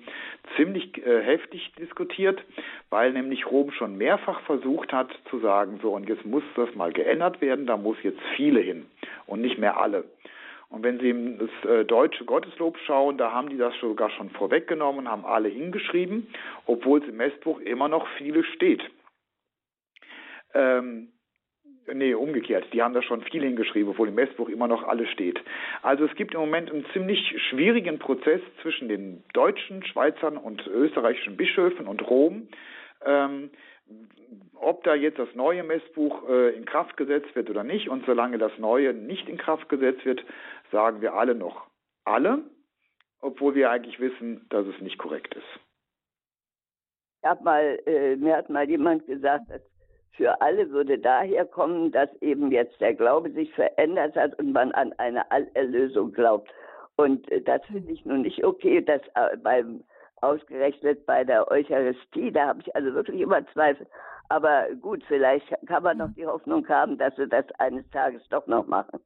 ziemlich 0.57 0.97
äh, 1.07 1.21
heftig 1.23 1.71
diskutiert, 1.79 2.43
weil 2.89 3.13
nämlich 3.13 3.45
Rom 3.51 3.71
schon 3.71 3.99
mehrfach 3.99 4.41
versucht 4.47 4.91
hat 4.91 5.11
zu 5.29 5.41
sagen, 5.41 5.81
so 5.83 5.91
und 5.91 6.09
jetzt 6.09 6.25
muss 6.25 6.45
das 6.57 6.75
mal 6.75 6.95
geändert 6.95 7.43
werden, 7.43 7.67
da 7.67 7.77
muss 7.77 7.99
jetzt 8.03 8.21
viele 8.37 8.61
hin 8.61 8.87
und 9.27 9.43
nicht 9.43 9.59
mehr 9.59 9.79
alle. 9.79 10.05
Und 10.69 10.83
wenn 10.83 10.99
Sie 10.99 11.11
in 11.11 11.39
das 11.39 11.71
äh, 11.71 11.85
deutsche 11.85 12.25
Gotteslob 12.25 12.79
schauen, 12.87 13.19
da 13.19 13.33
haben 13.33 13.49
die 13.49 13.57
das 13.57 13.75
sogar 13.81 14.11
schon 14.11 14.31
vorweggenommen, 14.31 15.09
haben 15.09 15.25
alle 15.25 15.49
hingeschrieben, 15.49 16.27
obwohl 16.67 17.01
es 17.03 17.09
im 17.09 17.17
Messbuch 17.17 17.61
immer 17.61 17.89
noch 17.89 18.07
viele 18.19 18.45
steht. 18.45 18.83
Ähm, 20.55 21.09
nee, 21.93 22.15
umgekehrt, 22.15 22.67
die 22.73 22.83
haben 22.83 22.95
da 22.95 23.03
schon 23.03 23.23
viel 23.23 23.43
hingeschrieben, 23.43 23.91
obwohl 23.91 24.09
im 24.09 24.15
Messbuch 24.15 24.49
immer 24.49 24.69
noch 24.69 24.87
alles 24.87 25.09
steht. 25.11 25.41
Also 25.83 26.05
es 26.05 26.15
gibt 26.15 26.35
im 26.35 26.41
Moment 26.41 26.71
einen 26.71 26.87
ziemlich 26.93 27.35
schwierigen 27.51 27.99
Prozess 27.99 28.41
zwischen 28.63 28.89
den 28.89 29.25
deutschen, 29.33 29.85
Schweizern 29.85 30.37
und 30.37 30.67
österreichischen 30.67 31.37
Bischöfen 31.37 31.87
und 31.87 32.09
Rom. 32.09 32.49
Ähm, 33.05 33.51
ob 34.55 34.83
da 34.85 34.95
jetzt 34.95 35.19
das 35.19 35.35
neue 35.35 35.63
Messbuch 35.63 36.29
äh, 36.29 36.57
in 36.57 36.65
Kraft 36.65 36.97
gesetzt 36.97 37.35
wird 37.35 37.51
oder 37.51 37.65
nicht. 37.65 37.89
Und 37.89 38.07
solange 38.07 38.39
das 38.39 38.53
neue 38.59 38.95
nicht 38.95 39.29
in 39.29 39.37
Kraft 39.37 39.69
gesetzt 39.69 40.05
wird, 40.05 40.25
sagen 40.71 41.01
wir 41.01 41.15
alle 41.15 41.35
noch 41.35 41.67
alle, 42.05 42.43
obwohl 43.21 43.55
wir 43.55 43.71
eigentlich 43.71 43.99
wissen, 44.01 44.47
dass 44.51 44.67
es 44.67 44.81
nicht 44.81 44.99
korrekt 44.99 45.35
ist. 45.35 45.61
Ich 47.23 47.29
hab 47.29 47.43
mal, 47.43 47.81
äh, 47.87 48.17
mir 48.17 48.37
hat 48.37 48.51
mal 48.51 48.69
jemand 48.69 49.07
gesagt, 49.07 49.51
dass 49.51 49.63
für 50.13 50.41
alle 50.41 50.71
würde 50.71 50.99
daher 50.99 51.45
kommen, 51.45 51.91
dass 51.91 52.11
eben 52.21 52.53
jetzt 52.53 52.81
der 52.81 52.95
Glaube 52.95 53.31
sich 53.33 53.53
verändert 53.55 54.15
hat 54.15 54.39
und 54.39 54.53
man 54.53 54.73
an 54.73 54.93
eine 54.99 55.29
Allerlösung 55.31 56.13
glaubt. 56.13 56.51
Und 56.97 57.31
äh, 57.31 57.41
das 57.41 57.65
finde 57.67 57.93
ich 57.93 58.05
nun 58.05 58.23
nicht 58.23 58.45
okay, 58.45 58.81
dass 58.83 59.03
äh, 59.15 59.37
beim 59.39 59.83
ausgerechnet 60.25 61.07
bei 61.07 61.25
der 61.25 61.51
Eucharistie, 61.51 62.33
da 62.33 62.49
habe 62.49 62.61
ich 62.61 62.75
also 62.75 62.95
wirklich 62.95 63.21
immer 63.21 63.47
Zweifel. 63.53 63.87
Aber 64.29 64.67
gut, 64.81 65.05
vielleicht 65.07 65.47
kann 65.67 65.83
man 65.83 65.99
noch 65.99 66.13
die 66.15 66.27
Hoffnung 66.27 66.67
haben, 66.69 66.97
dass 66.99 67.15
sie 67.17 67.29
das 67.29 67.45
eines 67.59 67.89
Tages 67.91 68.23
doch 68.31 68.47
noch 68.47 68.67
machen. 68.67 69.01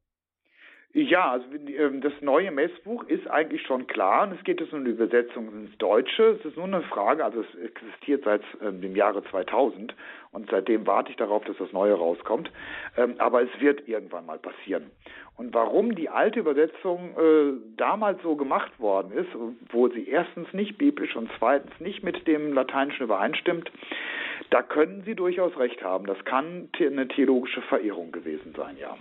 Ja, 0.94 1.32
also 1.32 1.44
ähm, 1.52 2.00
das 2.00 2.14
neue 2.22 2.50
Messbuch 2.50 3.04
ist 3.04 3.28
eigentlich 3.28 3.60
schon 3.62 3.86
klar 3.86 4.32
es 4.32 4.42
geht 4.44 4.58
jetzt 4.58 4.72
um 4.72 4.86
die 4.86 4.92
Übersetzung 4.92 5.48
ins 5.52 5.76
Deutsche. 5.76 6.38
Es 6.38 6.44
ist 6.46 6.56
nur 6.56 6.64
eine 6.64 6.82
Frage, 6.82 7.24
also 7.24 7.42
es 7.42 7.54
existiert 7.60 8.24
seit 8.24 8.40
ähm, 8.62 8.80
dem 8.80 8.96
Jahre 8.96 9.22
2000 9.24 9.94
und 10.32 10.50
seitdem 10.50 10.86
warte 10.86 11.10
ich 11.10 11.16
darauf, 11.16 11.44
dass 11.44 11.58
das 11.58 11.72
neue 11.72 11.92
rauskommt. 11.92 12.50
Ähm, 12.96 13.16
aber 13.18 13.42
es 13.42 13.60
wird 13.60 13.86
irgendwann 13.86 14.24
mal 14.24 14.38
passieren. 14.38 14.90
Und 15.36 15.52
warum 15.52 15.94
die 15.94 16.08
alte 16.08 16.40
Übersetzung 16.40 17.10
äh, 17.18 17.52
damals 17.76 18.22
so 18.22 18.34
gemacht 18.34 18.80
worden 18.80 19.12
ist, 19.12 19.28
wo 19.70 19.88
sie 19.88 20.08
erstens 20.08 20.52
nicht 20.54 20.78
biblisch 20.78 21.16
und 21.16 21.30
zweitens 21.38 21.78
nicht 21.80 22.02
mit 22.02 22.26
dem 22.26 22.54
Lateinischen 22.54 23.04
übereinstimmt, 23.04 23.70
da 24.50 24.62
können 24.62 25.02
Sie 25.04 25.14
durchaus 25.14 25.56
recht 25.58 25.82
haben. 25.82 26.06
Das 26.06 26.24
kann 26.24 26.70
eine 26.80 27.08
theologische 27.08 27.60
Verirrung 27.62 28.10
gewesen 28.10 28.54
sein, 28.56 28.78
ja. 28.78 28.96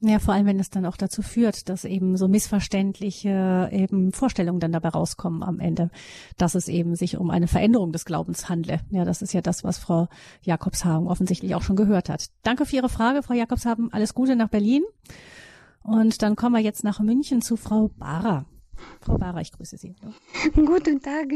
Ja, 0.00 0.20
vor 0.20 0.34
allem, 0.34 0.46
wenn 0.46 0.60
es 0.60 0.70
dann 0.70 0.86
auch 0.86 0.96
dazu 0.96 1.22
führt, 1.22 1.68
dass 1.68 1.84
eben 1.84 2.16
so 2.16 2.28
missverständliche 2.28 3.68
eben 3.72 4.12
Vorstellungen 4.12 4.60
dann 4.60 4.70
dabei 4.70 4.90
rauskommen 4.90 5.42
am 5.42 5.58
Ende, 5.58 5.90
dass 6.36 6.54
es 6.54 6.68
eben 6.68 6.94
sich 6.94 7.16
um 7.16 7.30
eine 7.30 7.48
Veränderung 7.48 7.90
des 7.90 8.04
Glaubens 8.04 8.48
handle. 8.48 8.80
Ja, 8.90 9.04
das 9.04 9.22
ist 9.22 9.32
ja 9.32 9.40
das, 9.40 9.64
was 9.64 9.78
Frau 9.78 10.06
Jakobshagen 10.42 11.08
offensichtlich 11.08 11.56
auch 11.56 11.62
schon 11.62 11.74
gehört 11.74 12.08
hat. 12.08 12.28
Danke 12.44 12.64
für 12.64 12.76
Ihre 12.76 12.88
Frage, 12.88 13.24
Frau 13.24 13.34
Jakobshagen. 13.34 13.92
Alles 13.92 14.14
Gute 14.14 14.36
nach 14.36 14.48
Berlin. 14.48 14.84
Und 15.82 16.22
dann 16.22 16.36
kommen 16.36 16.54
wir 16.54 16.62
jetzt 16.62 16.84
nach 16.84 17.00
München 17.00 17.42
zu 17.42 17.56
Frau 17.56 17.88
Barra. 17.88 18.46
Frau 19.00 19.18
Barra, 19.18 19.40
ich 19.40 19.50
grüße 19.50 19.78
Sie. 19.78 19.96
Guten 20.54 21.00
Tag, 21.00 21.32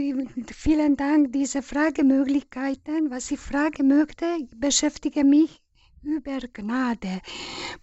vielen 0.53 0.97
Dank 0.97 1.33
diese 1.33 1.63
Fragemöglichkeiten. 1.63 3.11
Was 3.11 3.31
ich 3.33 3.41
fragen 3.41 3.89
möchte, 3.89 4.27
beschäftige 4.57 5.25
mich 5.25 5.62
über 6.03 6.41
Gnade. 6.53 7.21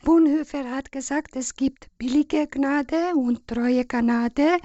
Bonhoeffer 0.04 0.70
hat 0.70 0.92
gesagt, 0.92 1.36
es 1.36 1.56
gibt 1.56 1.88
billige 1.98 2.48
Gnade 2.48 3.16
und 3.16 3.48
treue 3.48 3.86
Gnade 3.86 4.58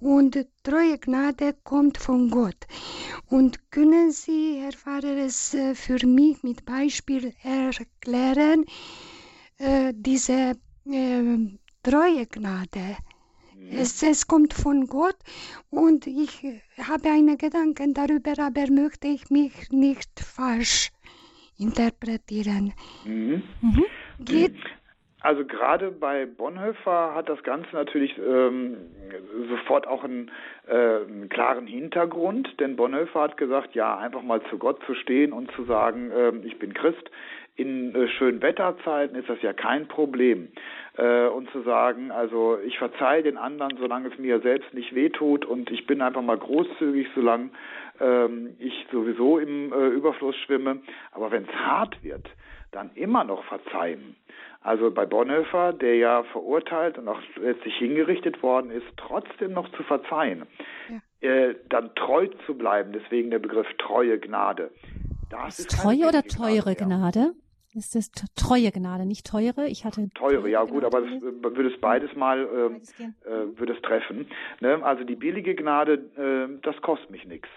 und 0.00 0.46
treue 0.62 0.98
Gnade 0.98 1.54
kommt 1.64 1.98
von 1.98 2.30
Gott. 2.30 2.66
Und 3.28 3.70
können 3.70 4.12
Sie, 4.12 4.60
Herr 4.60 4.72
Pfarrer, 4.72 5.16
es 5.16 5.54
äh, 5.54 5.74
für 5.74 6.06
mich 6.06 6.42
mit 6.42 6.64
Beispiel 6.64 7.34
erklären, 7.42 8.64
äh, 9.58 9.92
diese 9.94 10.56
äh, 10.84 11.58
treue 11.82 12.26
Gnade? 12.26 12.96
Es, 13.68 14.00
es, 14.02 14.28
kommt 14.28 14.54
von 14.54 14.86
Gott 14.86 15.16
und 15.70 16.06
ich 16.06 16.44
habe 16.78 17.10
einen 17.10 17.36
Gedanken 17.36 17.94
darüber, 17.94 18.38
aber 18.38 18.70
möchte 18.70 19.08
ich 19.08 19.28
mich 19.28 19.70
nicht 19.70 20.20
falsch 20.20 20.92
interpretieren. 21.58 22.72
Mhm. 23.04 23.42
Mhm. 23.60 23.84
Geht 24.20 24.56
also 25.26 25.44
gerade 25.44 25.90
bei 25.90 26.24
Bonhoeffer 26.24 27.14
hat 27.16 27.28
das 27.28 27.42
Ganze 27.42 27.68
natürlich 27.72 28.16
ähm, 28.16 28.76
sofort 29.48 29.88
auch 29.88 30.04
einen, 30.04 30.30
äh, 30.68 30.74
einen, 30.74 31.28
klaren 31.28 31.66
Hintergrund, 31.66 32.48
denn 32.60 32.76
Bonhoeffer 32.76 33.22
hat 33.22 33.36
gesagt, 33.36 33.74
ja, 33.74 33.98
einfach 33.98 34.22
mal 34.22 34.40
zu 34.50 34.56
Gott 34.56 34.78
zu 34.86 34.94
stehen 34.94 35.32
und 35.32 35.50
zu 35.52 35.64
sagen, 35.64 36.12
äh, 36.12 36.32
ich 36.44 36.60
bin 36.60 36.74
Christ. 36.74 37.10
In 37.56 37.94
äh, 37.94 38.06
schönen 38.06 38.40
Wetterzeiten 38.40 39.16
ist 39.16 39.28
das 39.28 39.42
ja 39.42 39.52
kein 39.52 39.88
Problem. 39.88 40.48
Äh, 40.96 41.26
und 41.26 41.50
zu 41.50 41.62
sagen, 41.62 42.12
also 42.12 42.58
ich 42.64 42.78
verzeihe 42.78 43.22
den 43.22 43.36
anderen, 43.36 43.78
solange 43.78 44.08
es 44.08 44.18
mir 44.18 44.40
selbst 44.40 44.74
nicht 44.74 44.94
wehtut 44.94 45.44
und 45.44 45.70
ich 45.70 45.86
bin 45.86 46.02
einfach 46.02 46.22
mal 46.22 46.38
großzügig, 46.38 47.08
solange 47.14 47.50
ähm, 48.00 48.56
ich 48.58 48.86
sowieso 48.90 49.38
im 49.38 49.72
äh, 49.72 49.88
Überfluss 49.88 50.36
schwimme. 50.36 50.80
Aber 51.12 51.30
wenn 51.30 51.44
es 51.44 51.54
hart 51.54 52.02
wird, 52.02 52.28
dann 52.72 52.90
immer 52.94 53.24
noch 53.24 53.44
verzeihen. 53.44 54.16
Also 54.60 54.90
bei 54.90 55.06
Bonhoeffer, 55.06 55.72
der 55.72 55.96
ja 55.96 56.24
verurteilt 56.24 56.98
und 56.98 57.08
auch 57.08 57.20
letztlich 57.36 57.76
hingerichtet 57.76 58.42
worden 58.42 58.70
ist, 58.70 58.86
trotzdem 58.96 59.52
noch 59.52 59.70
zu 59.72 59.82
verzeihen, 59.84 60.44
ja. 61.20 61.28
äh, 61.28 61.54
dann 61.68 61.94
treu 61.94 62.26
zu 62.46 62.54
bleiben, 62.54 62.92
deswegen 62.92 63.30
der 63.30 63.38
Begriff 63.38 63.68
treue 63.78 64.18
Gnade. 64.18 64.72
Das 65.30 65.60
ist 65.60 65.70
treue 65.70 66.08
oder 66.08 66.22
teure 66.22 66.74
Gnade? 66.74 67.20
Gnade? 67.20 67.32
Ist 67.76 67.94
das 67.94 68.10
treue 68.34 68.72
Gnade, 68.72 69.04
nicht 69.04 69.26
teure? 69.26 69.68
Ich 69.68 69.84
hatte 69.84 70.08
teure, 70.14 70.48
ja 70.48 70.64
gut, 70.64 70.82
aber 70.82 71.02
das, 71.02 71.10
äh, 71.10 71.42
würde 71.42 71.68
es 71.68 71.78
beides 71.78 72.16
mal 72.16 72.40
äh, 72.40 73.28
äh, 73.28 73.58
würde 73.58 73.74
es 73.74 73.82
treffen. 73.82 74.26
Ne? 74.60 74.82
Also 74.82 75.04
die 75.04 75.14
billige 75.14 75.54
Gnade, 75.54 75.94
äh, 76.16 76.58
das 76.62 76.80
kostet 76.80 77.10
mich 77.10 77.26
nichts. 77.26 77.48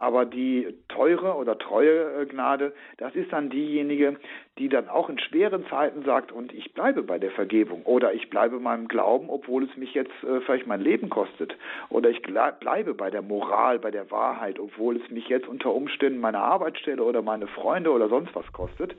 Aber 0.00 0.24
die 0.24 0.74
teure 0.88 1.34
oder 1.34 1.58
treue 1.58 2.22
äh, 2.22 2.26
Gnade, 2.26 2.72
das 2.98 3.14
ist 3.16 3.32
dann 3.32 3.50
diejenige, 3.50 4.16
die 4.56 4.68
dann 4.68 4.88
auch 4.88 5.08
in 5.08 5.18
schweren 5.18 5.66
Zeiten 5.66 6.04
sagt, 6.04 6.30
und 6.30 6.52
ich 6.52 6.72
bleibe 6.72 7.02
bei 7.02 7.18
der 7.18 7.32
Vergebung 7.32 7.82
oder 7.82 8.12
ich 8.12 8.30
bleibe 8.30 8.60
meinem 8.60 8.86
Glauben, 8.86 9.28
obwohl 9.28 9.64
es 9.64 9.76
mich 9.76 9.94
jetzt 9.94 10.12
äh, 10.22 10.40
vielleicht 10.42 10.68
mein 10.68 10.80
Leben 10.80 11.08
kostet. 11.08 11.56
Oder 11.88 12.10
ich 12.10 12.22
bleibe 12.22 12.94
bei 12.94 13.10
der 13.10 13.22
Moral, 13.22 13.80
bei 13.80 13.90
der 13.90 14.10
Wahrheit, 14.10 14.60
obwohl 14.60 14.96
es 14.96 15.10
mich 15.10 15.28
jetzt 15.28 15.48
unter 15.48 15.74
Umständen 15.74 16.20
meine 16.20 16.38
Arbeitsstelle 16.38 17.02
oder 17.02 17.22
meine 17.22 17.48
Freunde 17.48 17.90
oder 17.90 18.08
sonst 18.08 18.34
was 18.36 18.50
kostet. 18.52 18.94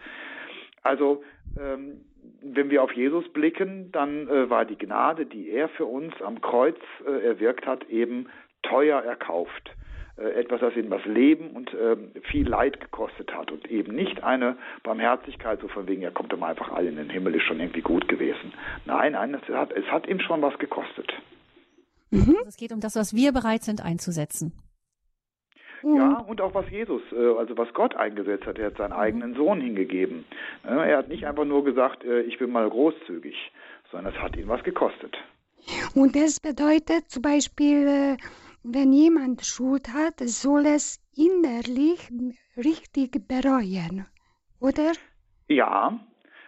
Also 0.83 1.23
ähm, 1.57 2.01
wenn 2.41 2.69
wir 2.69 2.83
auf 2.83 2.91
Jesus 2.91 3.27
blicken, 3.29 3.91
dann 3.91 4.27
äh, 4.27 4.49
war 4.49 4.65
die 4.65 4.77
Gnade, 4.77 5.25
die 5.25 5.49
er 5.49 5.69
für 5.69 5.85
uns 5.85 6.13
am 6.21 6.41
Kreuz 6.41 6.77
äh, 7.07 7.25
erwirkt 7.25 7.65
hat, 7.65 7.89
eben 7.89 8.27
teuer 8.63 8.99
erkauft. 9.01 9.71
Äh, 10.19 10.39
etwas, 10.39 10.59
das 10.59 10.75
ihm 10.75 10.89
das 10.89 11.03
Leben 11.05 11.51
und 11.51 11.73
äh, 11.73 11.95
viel 12.29 12.47
Leid 12.47 12.79
gekostet 12.79 13.33
hat 13.33 13.51
und 13.51 13.69
eben 13.69 13.95
nicht 13.95 14.23
eine 14.23 14.57
Barmherzigkeit, 14.83 15.61
so 15.61 15.67
von 15.67 15.87
wegen, 15.87 16.01
ja, 16.01 16.11
kommt 16.11 16.33
doch 16.33 16.37
mal 16.37 16.49
einfach 16.49 16.71
alle 16.71 16.89
in 16.89 16.97
den 16.97 17.09
Himmel, 17.09 17.35
ist 17.35 17.43
schon 17.43 17.59
irgendwie 17.59 17.81
gut 17.81 18.07
gewesen. 18.07 18.53
Nein, 18.85 19.13
nein, 19.13 19.33
es 19.33 19.53
hat, 19.53 19.71
es 19.71 19.85
hat 19.85 20.07
ihm 20.07 20.19
schon 20.19 20.41
was 20.41 20.57
gekostet. 20.59 21.13
Mhm. 22.11 22.35
Also 22.37 22.49
es 22.49 22.57
geht 22.57 22.71
um 22.71 22.79
das, 22.79 22.95
was 22.95 23.15
wir 23.15 23.31
bereit 23.31 23.63
sind 23.63 23.83
einzusetzen. 23.83 24.53
Ja, 25.81 26.17
und 26.27 26.41
auch 26.41 26.53
was 26.53 26.69
Jesus, 26.69 27.01
äh, 27.13 27.37
also 27.37 27.57
was 27.57 27.73
Gott 27.73 27.95
eingesetzt 27.95 28.45
hat. 28.45 28.59
Er 28.59 28.67
hat 28.67 28.77
seinen 28.77 28.91
mhm. 28.91 28.99
eigenen 28.99 29.35
Sohn 29.35 29.61
hingegeben. 29.61 30.25
Er 30.63 30.97
hat 30.97 31.07
nicht 31.07 31.25
einfach 31.25 31.45
nur 31.45 31.63
gesagt, 31.63 32.03
ich 32.03 32.37
bin 32.37 32.51
mal 32.51 32.69
großzügig, 32.69 33.35
sondern 33.89 34.13
es 34.13 34.21
hat 34.21 34.35
ihn 34.35 34.49
was 34.49 34.61
gekostet. 34.63 35.17
Und 35.95 36.15
das 36.15 36.39
bedeutet 36.41 37.09
zum 37.09 37.21
Beispiel, 37.21 38.17
wenn 38.63 38.93
jemand 38.93 39.45
Schuld 39.45 39.93
hat, 39.93 40.19
soll 40.19 40.65
es 40.65 40.99
innerlich 41.15 42.09
richtig 42.57 43.27
bereuen, 43.27 44.05
oder? 44.59 44.91
Ja, 45.47 45.99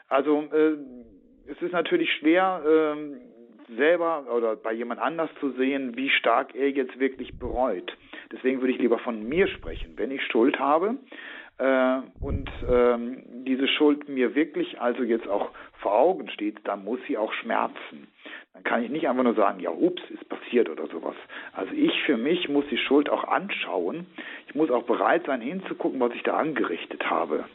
also 0.08 0.42
äh, 0.52 0.78
es 1.48 1.62
ist 1.62 1.72
natürlich 1.72 2.12
schwer, 2.20 2.62
äh, 2.66 3.76
selber 3.76 4.26
oder 4.34 4.56
bei 4.56 4.74
jemand 4.74 5.00
anders 5.00 5.30
zu 5.40 5.52
sehen, 5.52 5.96
wie 5.96 6.10
stark 6.10 6.56
er 6.56 6.70
jetzt 6.70 7.00
wirklich 7.00 7.38
bereut. 7.40 7.96
Deswegen 8.32 8.62
würde 8.62 8.74
ich 8.74 8.80
lieber 8.80 9.00
von 9.00 9.28
mir 9.28 9.48
sprechen. 9.48 9.94
Wenn 9.98 10.12
ich 10.12 10.22
Schuld 10.26 10.60
habe, 10.60 10.98
äh, 11.62 12.02
und 12.20 12.50
ähm, 12.68 13.24
diese 13.46 13.68
Schuld 13.68 14.10
mir 14.10 14.34
wirklich 14.34 14.82
also 14.82 15.04
jetzt 15.04 15.28
auch 15.28 15.52
vor 15.80 15.94
Augen 15.94 16.30
steht, 16.30 16.60
dann 16.64 16.84
muss 16.84 17.00
sie 17.08 17.18
auch 17.18 17.32
schmerzen. 17.34 18.08
Dann 18.54 18.64
kann 18.64 18.84
ich 18.84 18.90
nicht 18.90 19.08
einfach 19.08 19.24
nur 19.24 19.36
sagen, 19.36 19.60
ja, 19.60 19.70
ups, 19.70 20.02
ist 20.10 20.28
passiert 20.28 20.70
oder 20.70 20.88
sowas. 20.88 21.16
Also 21.54 21.74
ich 21.74 22.02
für 22.04 22.18
mich 22.18 22.50
muss 22.50 22.66
die 22.72 22.78
Schuld 22.78 23.10
auch 23.10 23.26
anschauen. 23.26 24.08
Ich 24.48 24.56
muss 24.56 24.72
auch 24.72 24.84
bereit 24.84 25.26
sein, 25.28 25.42
hinzugucken, 25.42 26.00
was 26.00 26.14
ich 26.14 26.24
da 26.24 26.38
angerichtet 26.38 27.10
habe. 27.10 27.46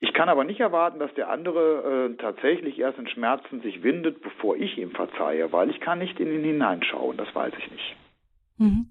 Ich 0.00 0.12
kann 0.12 0.28
aber 0.28 0.44
nicht 0.44 0.60
erwarten, 0.60 1.00
dass 1.00 1.12
der 1.14 1.28
andere 1.30 2.10
äh, 2.12 2.22
tatsächlich 2.22 2.78
erst 2.78 2.98
in 2.98 3.08
Schmerzen 3.08 3.60
sich 3.62 3.82
windet, 3.82 4.22
bevor 4.22 4.56
ich 4.56 4.78
ihm 4.78 4.92
verzeihe, 4.92 5.50
weil 5.52 5.70
ich 5.70 5.80
kann 5.80 5.98
nicht 5.98 6.20
in 6.20 6.32
ihn 6.32 6.44
hineinschauen, 6.44 7.16
das 7.16 7.34
weiß 7.34 7.52
ich 7.58 7.70
nicht. 7.72 7.96
Mhm. 8.58 8.86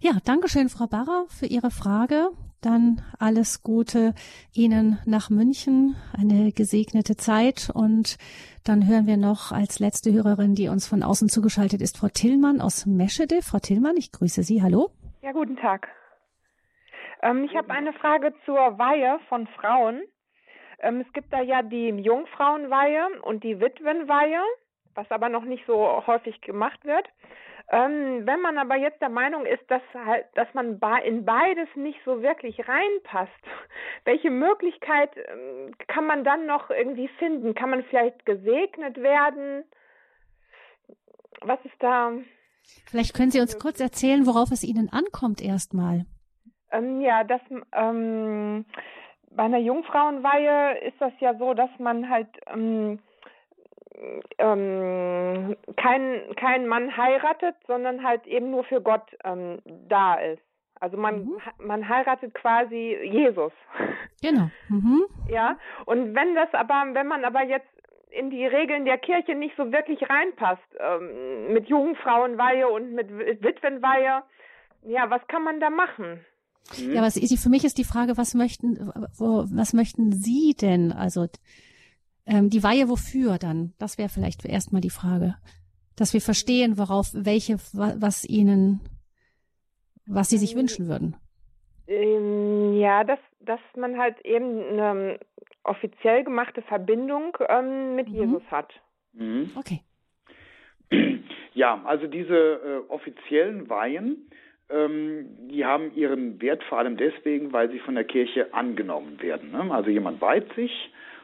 Ja, 0.00 0.12
danke 0.24 0.48
schön, 0.48 0.68
Frau 0.68 0.86
Barrer, 0.86 1.26
für 1.28 1.46
Ihre 1.46 1.70
Frage. 1.70 2.30
Dann 2.64 3.02
alles 3.18 3.62
Gute 3.62 4.14
Ihnen 4.54 4.98
nach 5.04 5.28
München, 5.28 5.96
eine 6.16 6.50
gesegnete 6.50 7.14
Zeit 7.14 7.70
und 7.74 8.16
dann 8.64 8.88
hören 8.88 9.06
wir 9.06 9.18
noch 9.18 9.52
als 9.52 9.80
letzte 9.80 10.12
Hörerin, 10.14 10.54
die 10.54 10.68
uns 10.68 10.88
von 10.88 11.02
außen 11.02 11.28
zugeschaltet 11.28 11.82
ist, 11.82 11.98
Frau 11.98 12.08
Tillmann 12.08 12.62
aus 12.62 12.86
Meschede. 12.86 13.42
Frau 13.42 13.58
Tillmann, 13.58 13.96
ich 13.98 14.12
grüße 14.12 14.42
Sie. 14.42 14.62
Hallo. 14.62 14.88
Ja, 15.20 15.32
guten 15.32 15.56
Tag. 15.56 15.88
Ähm, 17.20 17.44
ich 17.44 17.54
habe 17.54 17.68
eine 17.68 17.92
Frage 17.92 18.32
zur 18.46 18.78
Weihe 18.78 19.18
von 19.28 19.46
Frauen. 19.48 20.02
Ähm, 20.80 21.04
es 21.06 21.12
gibt 21.12 21.34
da 21.34 21.42
ja 21.42 21.60
die 21.60 21.88
Jungfrauenweihe 21.88 23.20
und 23.22 23.44
die 23.44 23.60
Witwenweihe. 23.60 24.40
was 24.94 25.10
aber 25.10 25.28
noch 25.28 25.44
nicht 25.44 25.64
so 25.66 26.06
häufig 26.06 26.40
gemacht 26.40 26.82
wird. 26.84 27.06
Ähm, 27.70 28.26
wenn 28.26 28.40
man 28.40 28.58
aber 28.58 28.76
jetzt 28.76 29.00
der 29.00 29.08
Meinung 29.08 29.46
ist, 29.46 29.62
dass 29.70 29.82
halt, 29.94 30.26
dass 30.34 30.52
man 30.52 30.78
in 31.04 31.24
beides 31.24 31.68
nicht 31.76 31.98
so 32.04 32.20
wirklich 32.20 32.68
reinpasst, 32.68 33.32
welche 34.04 34.30
Möglichkeit 34.30 35.10
ähm, 35.16 35.74
kann 35.88 36.06
man 36.06 36.24
dann 36.24 36.46
noch 36.46 36.70
irgendwie 36.70 37.08
finden? 37.18 37.54
Kann 37.54 37.70
man 37.70 37.82
vielleicht 37.84 38.26
gesegnet 38.26 39.00
werden? 39.00 39.64
Was 41.40 41.58
ist 41.64 41.74
da? 41.78 42.12
Vielleicht 42.86 43.14
können 43.14 43.30
Sie 43.30 43.40
uns 43.40 43.58
kurz 43.58 43.80
erzählen, 43.80 44.26
worauf 44.26 44.50
es 44.50 44.62
Ihnen 44.62 44.90
ankommt 44.90 45.42
erstmal. 45.42 46.06
Ähm, 46.70 47.00
ja, 47.00 47.24
das 47.24 47.40
ähm, 47.72 48.64
bei 49.30 49.42
einer 49.42 49.58
Jungfrauenweihe 49.58 50.78
ist 50.86 51.00
das 51.00 51.12
ja 51.20 51.34
so, 51.36 51.54
dass 51.54 51.70
man 51.78 52.08
halt 52.08 52.28
ähm, 54.38 55.56
keinen 55.76 56.34
kein 56.36 56.66
Mann 56.66 56.96
heiratet, 56.96 57.54
sondern 57.66 58.02
halt 58.02 58.26
eben 58.26 58.50
nur 58.50 58.64
für 58.64 58.80
Gott 58.80 59.16
ähm, 59.24 59.60
da 59.88 60.14
ist. 60.14 60.42
Also 60.80 60.96
man, 60.96 61.24
mhm. 61.24 61.36
man 61.58 61.88
heiratet 61.88 62.34
quasi 62.34 62.98
Jesus. 63.02 63.52
Genau. 64.22 64.48
Mhm. 64.70 65.04
Ja, 65.28 65.58
und 65.84 66.14
wenn 66.14 66.34
das 66.34 66.48
aber, 66.54 66.82
wenn 66.94 67.06
man 67.06 67.26
aber 67.26 67.44
jetzt 67.44 67.68
in 68.08 68.30
die 68.30 68.46
Regeln 68.46 68.86
der 68.86 68.96
Kirche 68.96 69.34
nicht 69.34 69.54
so 69.54 69.70
wirklich 69.70 70.00
reinpasst, 70.08 70.62
ähm, 70.78 71.52
mit 71.52 71.68
Jungfrauenweihe 71.68 72.66
und 72.68 72.92
mit 72.92 73.10
Witwenweihe, 73.10 74.22
ja, 74.86 75.10
was 75.10 75.20
kann 75.28 75.44
man 75.44 75.60
da 75.60 75.68
machen? 75.68 76.24
Ja, 76.76 77.02
was 77.02 77.18
für 77.18 77.50
mich 77.50 77.64
ist 77.64 77.76
die 77.76 77.84
Frage, 77.84 78.16
was 78.16 78.32
möchten, 78.34 78.92
wo, 79.18 79.44
was 79.52 79.74
möchten 79.74 80.12
Sie 80.12 80.54
denn? 80.58 80.92
Also 80.92 81.26
ähm, 82.26 82.50
die 82.50 82.62
Weihe 82.62 82.88
wofür 82.88 83.38
dann? 83.38 83.74
Das 83.78 83.98
wäre 83.98 84.08
vielleicht 84.08 84.44
erstmal 84.44 84.80
die 84.80 84.90
Frage. 84.90 85.36
Dass 85.96 86.12
wir 86.12 86.20
verstehen, 86.20 86.78
worauf, 86.78 87.10
welche, 87.12 87.56
was 87.72 88.24
ihnen, 88.24 88.80
was 90.06 90.30
sie 90.30 90.38
sich 90.38 90.52
ähm, 90.52 90.58
wünschen 90.58 90.88
würden. 90.88 91.16
Ähm, 91.86 92.74
ja, 92.74 93.04
dass, 93.04 93.20
dass 93.40 93.60
man 93.76 93.98
halt 93.98 94.20
eben 94.24 94.60
eine 94.60 95.18
offiziell 95.62 96.24
gemachte 96.24 96.62
Verbindung 96.62 97.36
ähm, 97.48 97.94
mit 97.94 98.08
mhm. 98.08 98.14
Jesus 98.14 98.42
hat. 98.50 98.72
Mhm. 99.12 99.50
Okay. 99.56 99.80
Ja, 101.56 101.80
also 101.84 102.08
diese 102.08 102.34
äh, 102.34 102.90
offiziellen 102.90 103.70
Weihen, 103.70 104.28
ähm, 104.68 105.48
die 105.48 105.64
haben 105.64 105.94
ihren 105.94 106.42
Wert 106.42 106.64
vor 106.64 106.78
allem 106.78 106.96
deswegen, 106.96 107.52
weil 107.52 107.70
sie 107.70 107.78
von 107.78 107.94
der 107.94 108.02
Kirche 108.02 108.52
angenommen 108.52 109.22
werden. 109.22 109.52
Ne? 109.52 109.72
Also 109.72 109.88
jemand 109.88 110.20
weiht 110.20 110.52
sich 110.54 110.72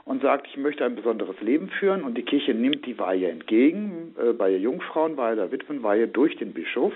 und 0.05 0.23
sagt, 0.23 0.47
ich 0.49 0.57
möchte 0.57 0.85
ein 0.85 0.97
besonderes 0.97 1.41
Leben 1.41 1.69
führen. 1.69 2.03
Und 2.03 2.17
die 2.17 2.23
Kirche 2.23 2.55
nimmt 2.55 2.87
die 2.87 2.99
Weihe 2.99 3.29
entgegen, 3.29 4.15
äh, 4.19 4.33
bei 4.33 4.51
der 4.51 4.61
Jungfrauenweihe, 4.61 5.37
der 5.37 5.53
Witwenweihe 5.53 6.09
durch 6.09 6.37
den 6.37 6.53
Bischof 6.53 6.93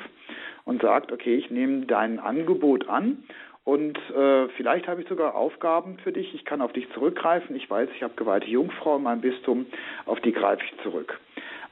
und 0.65 0.83
sagt, 0.83 1.13
okay, 1.13 1.37
ich 1.37 1.51
nehme 1.51 1.87
dein 1.87 2.19
Angebot 2.19 2.89
an. 2.89 3.25
Und 3.65 3.99
äh, 4.15 4.49
vielleicht 4.57 4.89
habe 4.89 5.03
ich 5.03 5.09
sogar 5.09 5.35
Aufgaben 5.35 5.99
für 6.05 6.13
dich, 6.13 6.35
ich 6.35 6.45
kann 6.45 6.61
auf 6.61 6.73
dich 6.73 6.87
zurückgreifen, 6.93 7.57
ich 7.57 7.69
weiß, 7.71 7.89
ich 7.97 8.03
habe 8.03 8.13
geweihte 8.15 8.47
Jungfrau 8.47 8.97
in 8.97 9.05
meinem 9.05 9.23
Bistum, 9.23 9.65
auf 10.05 10.21
die 10.21 10.33
greife 10.33 10.63
ich 10.65 10.83
zurück. 10.83 11.19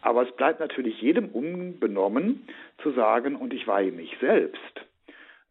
Aber 0.00 0.22
es 0.22 0.32
bleibt 0.32 0.60
natürlich 0.60 1.00
jedem 1.02 1.28
unbenommen 1.28 2.46
zu 2.82 2.92
sagen, 2.92 3.36
und 3.36 3.52
ich 3.52 3.66
weihe 3.66 3.92
mich 3.92 4.16
selbst 4.20 4.86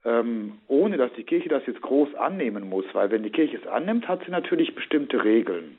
ähm, 0.05 0.53
ohne 0.67 0.97
dass 0.97 1.13
die 1.13 1.23
Kirche 1.23 1.49
das 1.49 1.65
jetzt 1.65 1.81
groß 1.81 2.15
annehmen 2.15 2.67
muss, 2.67 2.85
weil 2.93 3.11
wenn 3.11 3.23
die 3.23 3.29
Kirche 3.29 3.57
es 3.57 3.67
annimmt, 3.67 4.07
hat 4.07 4.23
sie 4.25 4.31
natürlich 4.31 4.75
bestimmte 4.75 5.23
Regeln. 5.23 5.77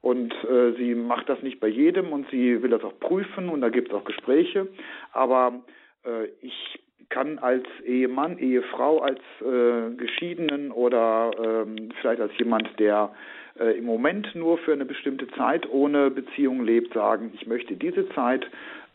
Und 0.00 0.34
äh, 0.44 0.72
sie 0.76 0.94
macht 0.94 1.28
das 1.28 1.42
nicht 1.42 1.60
bei 1.60 1.68
jedem 1.68 2.12
und 2.12 2.28
sie 2.30 2.62
will 2.62 2.70
das 2.70 2.84
auch 2.84 2.98
prüfen 3.00 3.48
und 3.48 3.62
da 3.62 3.70
gibt 3.70 3.88
es 3.88 3.94
auch 3.94 4.04
Gespräche. 4.04 4.68
Aber 5.12 5.62
äh, 6.04 6.26
ich 6.42 6.78
kann 7.08 7.38
als 7.38 7.64
Ehemann, 7.84 8.38
Ehefrau, 8.38 8.98
als 8.98 9.20
äh, 9.40 9.94
Geschiedenen 9.96 10.72
oder 10.72 11.30
ähm, 11.42 11.90
vielleicht 12.00 12.20
als 12.20 12.36
jemand, 12.38 12.68
der 12.78 13.14
äh, 13.58 13.78
im 13.78 13.84
Moment 13.84 14.34
nur 14.34 14.58
für 14.58 14.72
eine 14.72 14.84
bestimmte 14.84 15.28
Zeit 15.28 15.68
ohne 15.70 16.10
Beziehung 16.10 16.64
lebt, 16.64 16.92
sagen, 16.92 17.30
ich 17.34 17.46
möchte 17.46 17.76
diese 17.76 18.08
Zeit 18.10 18.46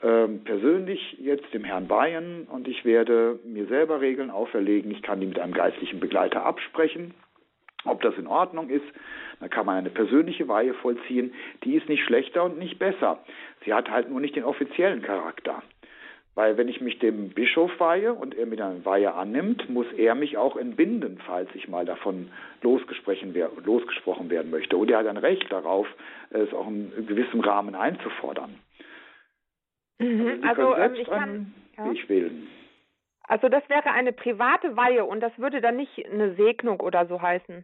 ähm, 0.01 0.43
persönlich 0.43 1.17
jetzt 1.19 1.53
dem 1.53 1.63
Herrn 1.63 1.87
Bayern 1.87 2.47
und 2.49 2.67
ich 2.67 2.85
werde 2.85 3.39
mir 3.43 3.65
selber 3.67 4.01
Regeln 4.01 4.29
auferlegen. 4.29 4.91
Ich 4.91 5.01
kann 5.01 5.19
die 5.19 5.27
mit 5.27 5.39
einem 5.39 5.53
geistlichen 5.53 5.99
Begleiter 5.99 6.45
absprechen, 6.45 7.13
ob 7.83 8.01
das 8.01 8.15
in 8.17 8.27
Ordnung 8.27 8.69
ist. 8.69 8.85
Dann 9.39 9.49
kann 9.49 9.65
man 9.65 9.77
eine 9.77 9.89
persönliche 9.89 10.47
Weihe 10.47 10.73
vollziehen. 10.73 11.33
Die 11.63 11.75
ist 11.75 11.89
nicht 11.89 12.03
schlechter 12.03 12.43
und 12.43 12.57
nicht 12.57 12.79
besser. 12.79 13.19
Sie 13.65 13.73
hat 13.73 13.89
halt 13.89 14.09
nur 14.09 14.21
nicht 14.21 14.35
den 14.35 14.43
offiziellen 14.43 15.01
Charakter. 15.01 15.61
Weil 16.35 16.55
wenn 16.55 16.69
ich 16.69 16.79
mich 16.79 16.99
dem 16.99 17.31
Bischof 17.31 17.71
weihe 17.79 18.13
und 18.13 18.33
er 18.33 18.45
mir 18.45 18.55
dann 18.55 18.85
Weihe 18.85 19.13
annimmt, 19.13 19.69
muss 19.69 19.87
er 19.97 20.15
mich 20.15 20.37
auch 20.37 20.55
entbinden, 20.55 21.19
falls 21.25 21.49
ich 21.53 21.67
mal 21.67 21.83
davon 21.83 22.31
losgesprochen, 22.61 23.33
werden 23.33 24.49
möchte. 24.49 24.77
Und 24.77 24.89
er 24.89 24.99
hat 24.99 25.07
ein 25.07 25.17
Recht 25.17 25.51
darauf, 25.51 25.87
es 26.29 26.53
auch 26.53 26.67
in 26.69 27.07
gewissem 27.07 27.41
Rahmen 27.41 27.75
einzufordern. 27.75 28.55
Mhm. 29.99 30.43
Also, 30.47 30.73
also 30.73 30.95
ich 30.95 31.07
kann 31.07 31.53
ja. 31.77 31.91
ich 31.91 32.09
wählen. 32.09 32.47
Also 33.23 33.47
das 33.47 33.67
wäre 33.69 33.91
eine 33.91 34.11
private 34.11 34.75
Weihe 34.75 35.05
und 35.05 35.19
das 35.19 35.37
würde 35.37 35.61
dann 35.61 35.75
nicht 35.75 36.03
eine 36.11 36.33
Segnung 36.33 36.79
oder 36.79 37.05
so 37.05 37.21
heißen. 37.21 37.63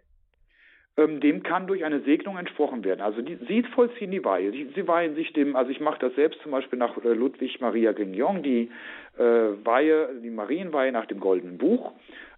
Ähm, 0.98 1.20
dem 1.20 1.44
kann 1.44 1.68
durch 1.68 1.84
eine 1.84 2.02
Segnung 2.02 2.38
entsprochen 2.38 2.84
werden. 2.86 3.02
Also 3.02 3.22
die, 3.22 3.38
sie 3.48 3.64
vollziehen 3.64 4.12
die 4.12 4.24
Weihe. 4.24 4.52
Sie, 4.52 4.72
sie 4.76 4.88
weihen 4.88 5.16
sich 5.16 5.34
dem, 5.34 5.56
also 5.56 5.72
ich 5.72 5.82
mache 5.82 6.00
das 6.00 6.16
selbst 6.16 6.40
zum 6.42 6.52
Beispiel 6.52 6.80
nach 6.80 6.96
äh, 7.04 7.14
Ludwig 7.14 7.60
Maria 7.60 7.92
Grignon, 7.92 8.44
die 8.44 8.70
äh, 9.18 9.22
Weihe, 9.22 10.10
die 10.24 10.30
Marienweihe 10.30 10.92
nach 10.92 11.08
dem 11.08 11.20
Goldenen 11.20 11.58
Buch. 11.58 11.94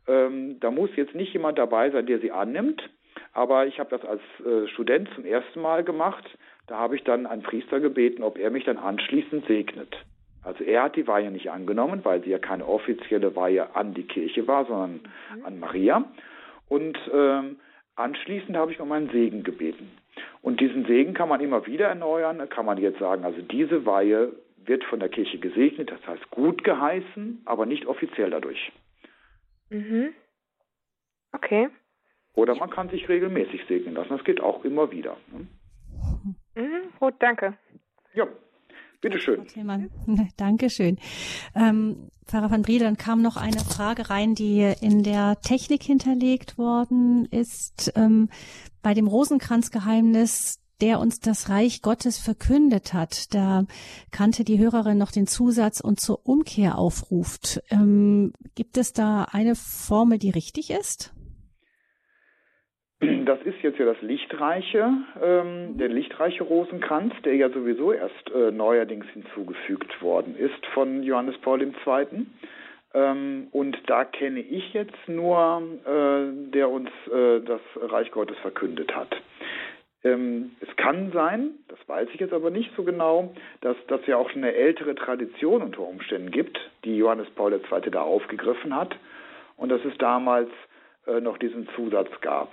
Ähm, 0.08 0.60
da 0.60 0.72
muss 0.72 0.90
jetzt 0.96 1.14
nicht 1.14 1.34
jemand 1.34 1.60
dabei 1.60 1.92
sein, 1.92 2.06
der 2.06 2.20
sie 2.20 2.32
annimmt, 2.32 2.82
aber 3.34 3.68
ich 3.68 3.80
habe 3.80 3.96
das 3.96 4.04
als 4.06 4.22
äh, 4.40 4.68
Student 4.70 5.10
zum 5.16 5.26
ersten 5.26 5.62
Mal 5.62 5.84
gemacht 5.84 6.26
da 6.68 6.78
habe 6.78 6.96
ich 6.96 7.04
dann 7.04 7.26
einen 7.26 7.44
Priester 7.44 7.80
gebeten, 7.80 8.24
ob 8.24 8.38
er 8.38 8.52
mich 8.52 8.66
dann 8.66 8.78
anschließend 8.78 9.46
segnet. 9.48 9.98
Also 10.44 10.64
er 10.64 10.84
hat 10.84 10.96
die 10.96 11.08
Weihe 11.08 11.32
nicht 11.32 11.50
angenommen, 11.52 12.02
weil 12.04 12.24
sie 12.24 12.30
ja 12.30 12.40
keine 12.40 12.66
offizielle 12.68 13.36
Weihe 13.36 13.76
an 13.76 13.94
die 13.94 14.04
Kirche 14.04 14.48
war, 14.48 14.66
sondern 14.66 15.02
mhm. 15.36 15.46
an 15.46 15.60
Maria. 15.60 16.06
Und 16.70 16.98
ähm, 17.14 17.58
anschließend 17.96 18.56
habe 18.56 18.72
ich 18.72 18.80
um 18.80 18.92
einen 18.92 19.10
Segen 19.10 19.44
gebeten. 19.44 19.92
Und 20.42 20.60
diesen 20.60 20.86
Segen 20.86 21.14
kann 21.14 21.30
man 21.30 21.42
immer 21.42 21.66
wieder 21.66 21.88
erneuern. 21.88 22.48
Kann 22.50 22.66
man 22.66 22.78
jetzt 22.78 23.00
sagen, 23.00 23.24
also 23.24 23.42
diese 23.42 23.86
Weihe 23.86 24.34
wird 24.58 24.84
von 24.86 25.00
der 25.00 25.10
Kirche 25.10 25.38
gesegnet, 25.38 25.92
das 25.92 26.06
heißt 26.06 26.30
gut 26.30 26.64
geheißen, 26.64 27.42
aber 27.46 27.66
nicht 27.66 27.86
offiziell 27.86 28.30
dadurch. 28.30 28.72
Mhm. 29.70 30.14
Okay. 31.32 31.70
Oder 32.34 32.56
man 32.56 32.70
kann 32.70 32.90
sich 32.90 33.10
regelmäßig 33.10 33.66
segnen 33.68 33.96
lassen. 33.96 34.10
Das 34.10 34.24
geht 34.24 34.42
auch 34.42 34.64
immer 34.64 34.92
wieder. 34.92 35.18
Ne? 35.32 35.48
Mhm, 36.56 36.92
gut, 37.00 37.16
danke. 37.20 37.58
Ja, 38.14 38.28
bitteschön. 39.02 39.46
Dankeschön. 40.38 40.98
Ähm, 41.56 42.10
Pfarrer 42.26 42.52
van 42.52 42.62
Briel, 42.62 42.80
dann 42.80 42.98
kam 42.98 43.22
noch 43.22 43.38
eine 43.38 43.60
Frage 43.60 44.10
rein, 44.10 44.36
die 44.36 44.74
in 44.82 45.04
der 45.04 45.40
Technik 45.42 45.84
hinterlegt 45.84 46.58
worden 46.58 47.26
ist. 47.26 47.94
Ähm, 47.96 48.30
bei 48.82 48.94
dem 48.94 49.08
Rosenkranzgeheimnis 49.08 50.60
der 50.82 51.00
uns 51.00 51.20
das 51.20 51.50
Reich 51.50 51.82
Gottes 51.82 52.18
verkündet 52.18 52.94
hat. 52.94 53.34
Da 53.34 53.66
kannte 54.12 54.44
die 54.44 54.60
Hörerin 54.60 54.98
noch 54.98 55.12
den 55.12 55.28
Zusatz 55.28 55.80
und 55.80 56.00
zur 56.00 56.28
Umkehr 56.28 56.78
aufruft. 56.78 57.62
Ähm, 57.70 58.34
gibt 58.56 58.78
es 58.78 58.94
da 58.94 59.24
eine 59.24 59.56
Formel, 59.56 60.20
die 60.20 60.30
richtig 60.30 60.70
ist? 60.70 61.14
Das 63.00 63.40
ist 63.44 63.62
jetzt 63.62 63.78
ja 63.78 63.86
das 63.86 64.02
lichtreiche, 64.02 64.90
ähm, 65.22 65.78
der 65.78 65.90
lichtreiche 65.90 66.44
Rosenkranz, 66.44 67.14
der 67.24 67.36
ja 67.36 67.50
sowieso 67.50 67.92
erst 67.92 68.32
äh, 68.34 68.52
neuerdings 68.52 69.06
hinzugefügt 69.14 70.02
worden 70.02 70.36
ist 70.36 70.66
von 70.74 71.04
Johannes 71.04 71.38
Paul 71.40 71.62
II. 71.62 72.26
Ähm, 72.96 73.48
und 73.52 73.78
da 73.86 74.04
kenne 74.04 74.40
ich 74.40 74.74
jetzt 74.74 75.08
nur, 75.08 75.62
äh, 75.86 76.52
der 76.52 76.70
uns 76.70 76.90
äh, 77.14 77.42
das 77.42 77.62
Reich 77.76 78.10
Gottes 78.10 78.38
verkündet 78.40 78.96
hat. 78.96 79.16
Ähm, 80.04 80.56
es 80.62 80.76
kann 80.78 81.12
sein, 81.12 81.52
das 81.68 81.80
weiß 81.88 82.08
ich 82.14 82.20
jetzt 82.20 82.34
aber 82.34 82.50
nicht 82.50 82.72
so 82.76 82.84
genau, 82.84 83.34
dass 83.62 83.78
das 83.88 84.06
ja 84.08 84.18
auch 84.18 84.34
eine 84.34 84.54
ältere 84.54 84.96
Tradition 84.96 85.62
unter 85.62 85.82
Umständen 85.82 86.32
gibt, 86.32 86.60
die 86.84 86.98
Johannes 86.98 87.30
Paul 87.32 87.54
II. 87.54 87.92
da 87.92 88.02
aufgegriffen 88.02 88.76
hat 88.76 88.96
und 89.58 89.70
dass 89.70 89.84
es 89.86 89.98
damals 90.00 90.50
äh, 91.08 91.20
noch 91.20 91.38
diesen 91.38 91.68
Zusatz 91.76 92.10
gab. 92.22 92.52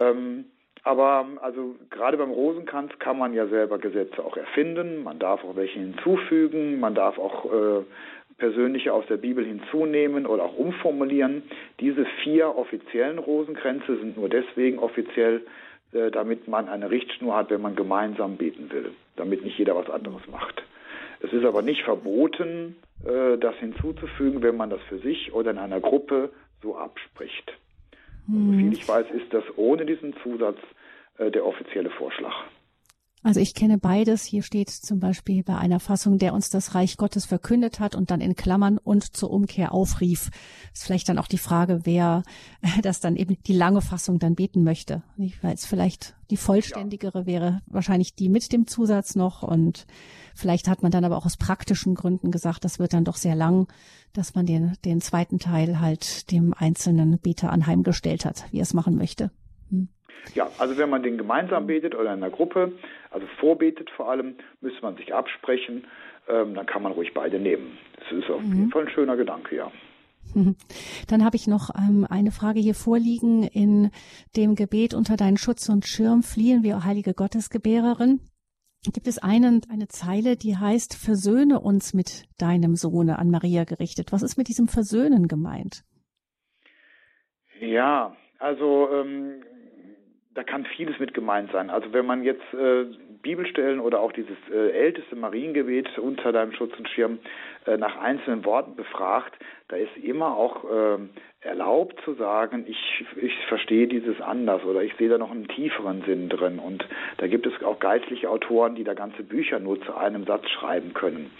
Ähm, 0.00 0.46
aber 0.84 1.26
also 1.42 1.76
gerade 1.90 2.16
beim 2.16 2.30
Rosenkranz 2.30 2.92
kann 2.98 3.18
man 3.18 3.34
ja 3.34 3.46
selber 3.48 3.78
Gesetze 3.78 4.24
auch 4.24 4.36
erfinden, 4.36 5.02
man 5.02 5.18
darf 5.18 5.44
auch 5.44 5.56
welche 5.56 5.78
hinzufügen, 5.78 6.80
man 6.80 6.94
darf 6.94 7.18
auch 7.18 7.44
äh, 7.52 7.82
persönliche 8.38 8.92
aus 8.92 9.04
der 9.06 9.16
Bibel 9.16 9.44
hinzunehmen 9.44 10.24
oder 10.26 10.44
auch 10.44 10.56
umformulieren. 10.56 11.42
Diese 11.80 12.06
vier 12.22 12.56
offiziellen 12.56 13.18
Rosenkränze 13.18 13.98
sind 13.98 14.16
nur 14.16 14.28
deswegen 14.28 14.78
offiziell, 14.78 15.42
äh, 15.92 16.10
damit 16.10 16.46
man 16.48 16.68
eine 16.68 16.90
Richtschnur 16.90 17.36
hat, 17.36 17.50
wenn 17.50 17.60
man 17.60 17.74
gemeinsam 17.74 18.36
beten 18.36 18.70
will, 18.70 18.92
damit 19.16 19.44
nicht 19.44 19.58
jeder 19.58 19.74
was 19.74 19.90
anderes 19.90 20.22
macht. 20.30 20.62
Es 21.20 21.32
ist 21.32 21.44
aber 21.44 21.62
nicht 21.62 21.82
verboten, 21.82 22.76
äh, 23.04 23.36
das 23.38 23.56
hinzuzufügen, 23.56 24.42
wenn 24.42 24.56
man 24.56 24.70
das 24.70 24.80
für 24.88 24.98
sich 24.98 25.32
oder 25.32 25.50
in 25.50 25.58
einer 25.58 25.80
Gruppe 25.80 26.30
so 26.62 26.76
abspricht. 26.76 27.52
Hm. 28.28 28.52
Soviel 28.52 28.72
ich 28.72 28.88
weiß, 28.88 29.06
ist 29.10 29.32
das 29.32 29.44
ohne 29.56 29.84
diesen 29.84 30.14
Zusatz 30.22 30.58
äh, 31.18 31.30
der 31.30 31.44
offizielle 31.44 31.90
Vorschlag. 31.90 32.34
Also 33.22 33.40
ich 33.40 33.54
kenne 33.54 33.78
beides. 33.78 34.24
Hier 34.24 34.42
steht 34.42 34.70
zum 34.70 35.00
Beispiel 35.00 35.42
bei 35.42 35.56
einer 35.56 35.80
Fassung, 35.80 36.18
der 36.18 36.34
uns 36.34 36.50
das 36.50 36.74
Reich 36.74 36.96
Gottes 36.96 37.24
verkündet 37.24 37.80
hat 37.80 37.94
und 37.94 38.10
dann 38.10 38.20
in 38.20 38.36
Klammern 38.36 38.78
und 38.78 39.16
zur 39.16 39.30
Umkehr 39.30 39.72
aufrief. 39.72 40.30
Ist 40.72 40.84
vielleicht 40.84 41.08
dann 41.08 41.18
auch 41.18 41.26
die 41.26 41.38
Frage, 41.38 41.80
wer 41.84 42.22
das 42.82 43.00
dann 43.00 43.16
eben 43.16 43.36
die 43.46 43.54
lange 43.54 43.82
Fassung 43.82 44.18
dann 44.18 44.34
beten 44.34 44.62
möchte. 44.62 45.02
Weil 45.42 45.54
es 45.54 45.66
vielleicht 45.66 46.14
die 46.30 46.36
vollständigere 46.36 47.20
ja. 47.20 47.26
wäre, 47.26 47.62
wahrscheinlich 47.66 48.14
die 48.14 48.28
mit 48.28 48.52
dem 48.52 48.66
Zusatz 48.66 49.14
noch 49.14 49.42
und 49.42 49.86
vielleicht 50.34 50.68
hat 50.68 50.82
man 50.82 50.92
dann 50.92 51.04
aber 51.04 51.16
auch 51.16 51.26
aus 51.26 51.36
praktischen 51.36 51.94
Gründen 51.94 52.30
gesagt, 52.30 52.64
das 52.64 52.78
wird 52.78 52.92
dann 52.92 53.04
doch 53.04 53.16
sehr 53.16 53.34
lang, 53.34 53.66
dass 54.12 54.34
man 54.34 54.46
den, 54.46 54.74
den 54.84 55.00
zweiten 55.00 55.38
Teil 55.38 55.80
halt 55.80 56.30
dem 56.30 56.52
einzelnen 56.52 57.18
Beter 57.18 57.50
anheimgestellt 57.50 58.24
hat, 58.24 58.44
wie 58.50 58.58
er 58.58 58.62
es 58.62 58.74
machen 58.74 58.96
möchte. 58.96 59.30
Hm. 59.70 59.88
Ja, 60.34 60.50
also 60.58 60.76
wenn 60.76 60.90
man 60.90 61.02
den 61.02 61.18
gemeinsam 61.18 61.66
betet 61.66 61.94
oder 61.94 62.12
in 62.12 62.22
einer 62.22 62.30
Gruppe, 62.30 62.72
also 63.10 63.26
vorbetet 63.38 63.90
vor 63.90 64.10
allem, 64.10 64.36
müsste 64.60 64.82
man 64.82 64.96
sich 64.96 65.14
absprechen, 65.14 65.86
ähm, 66.28 66.54
dann 66.54 66.66
kann 66.66 66.82
man 66.82 66.92
ruhig 66.92 67.14
beide 67.14 67.38
nehmen. 67.38 67.78
Das 67.98 68.12
ist 68.12 68.30
auf 68.30 68.42
mhm. 68.42 68.52
jeden 68.52 68.70
Fall 68.70 68.82
ein 68.82 68.90
schöner 68.90 69.16
Gedanke, 69.16 69.56
ja. 69.56 69.70
Dann 71.08 71.24
habe 71.24 71.36
ich 71.36 71.46
noch 71.46 71.70
ähm, 71.74 72.06
eine 72.08 72.30
Frage 72.30 72.60
hier 72.60 72.74
vorliegen. 72.74 73.44
In 73.44 73.90
dem 74.36 74.54
Gebet 74.54 74.94
unter 74.94 75.16
deinen 75.16 75.38
Schutz 75.38 75.68
und 75.68 75.86
Schirm 75.86 76.22
fliehen 76.22 76.62
wir, 76.62 76.84
heilige 76.84 77.14
Gottesgebärerin. 77.14 78.20
Gibt 78.84 79.08
es 79.08 79.18
einen, 79.18 79.62
eine 79.70 79.88
Zeile, 79.88 80.36
die 80.36 80.56
heißt, 80.56 80.94
versöhne 80.94 81.60
uns 81.60 81.94
mit 81.94 82.24
deinem 82.38 82.76
Sohne 82.76 83.18
an 83.18 83.30
Maria 83.30 83.64
gerichtet. 83.64 84.12
Was 84.12 84.22
ist 84.22 84.36
mit 84.36 84.48
diesem 84.48 84.68
Versöhnen 84.68 85.26
gemeint? 85.26 85.82
Ja, 87.60 88.14
also 88.38 88.88
ähm, 88.92 89.42
da 90.38 90.44
kann 90.44 90.64
vieles 90.64 91.00
mit 91.00 91.14
gemeint 91.14 91.50
sein. 91.50 91.68
Also 91.68 91.92
wenn 91.92 92.06
man 92.06 92.22
jetzt 92.22 92.54
äh, 92.54 92.84
Bibelstellen 93.22 93.80
oder 93.80 93.98
auch 93.98 94.12
dieses 94.12 94.36
äh, 94.52 94.70
älteste 94.70 95.16
Mariengebet 95.16 95.98
unter 95.98 96.30
deinem 96.30 96.52
Schutz 96.52 96.78
und 96.78 96.88
Schirm 96.88 97.18
äh, 97.66 97.76
nach 97.76 97.96
einzelnen 97.96 98.44
Worten 98.44 98.76
befragt, 98.76 99.36
da 99.66 99.74
ist 99.74 99.96
immer 100.00 100.36
auch 100.36 100.64
ähm, 100.72 101.10
erlaubt 101.40 102.00
zu 102.04 102.14
sagen, 102.14 102.66
ich, 102.68 103.04
ich 103.20 103.32
verstehe 103.48 103.88
dieses 103.88 104.20
anders 104.20 104.62
oder 104.64 104.84
ich 104.84 104.94
sehe 104.94 105.08
da 105.08 105.18
noch 105.18 105.32
einen 105.32 105.48
tieferen 105.48 106.02
Sinn 106.02 106.28
drin. 106.28 106.60
Und 106.60 106.86
da 107.16 107.26
gibt 107.26 107.44
es 107.44 107.60
auch 107.64 107.80
geistliche 107.80 108.30
Autoren, 108.30 108.76
die 108.76 108.84
da 108.84 108.94
ganze 108.94 109.24
Bücher 109.24 109.58
nur 109.58 109.82
zu 109.82 109.96
einem 109.96 110.24
Satz 110.24 110.48
schreiben 110.50 110.94
können. 110.94 111.32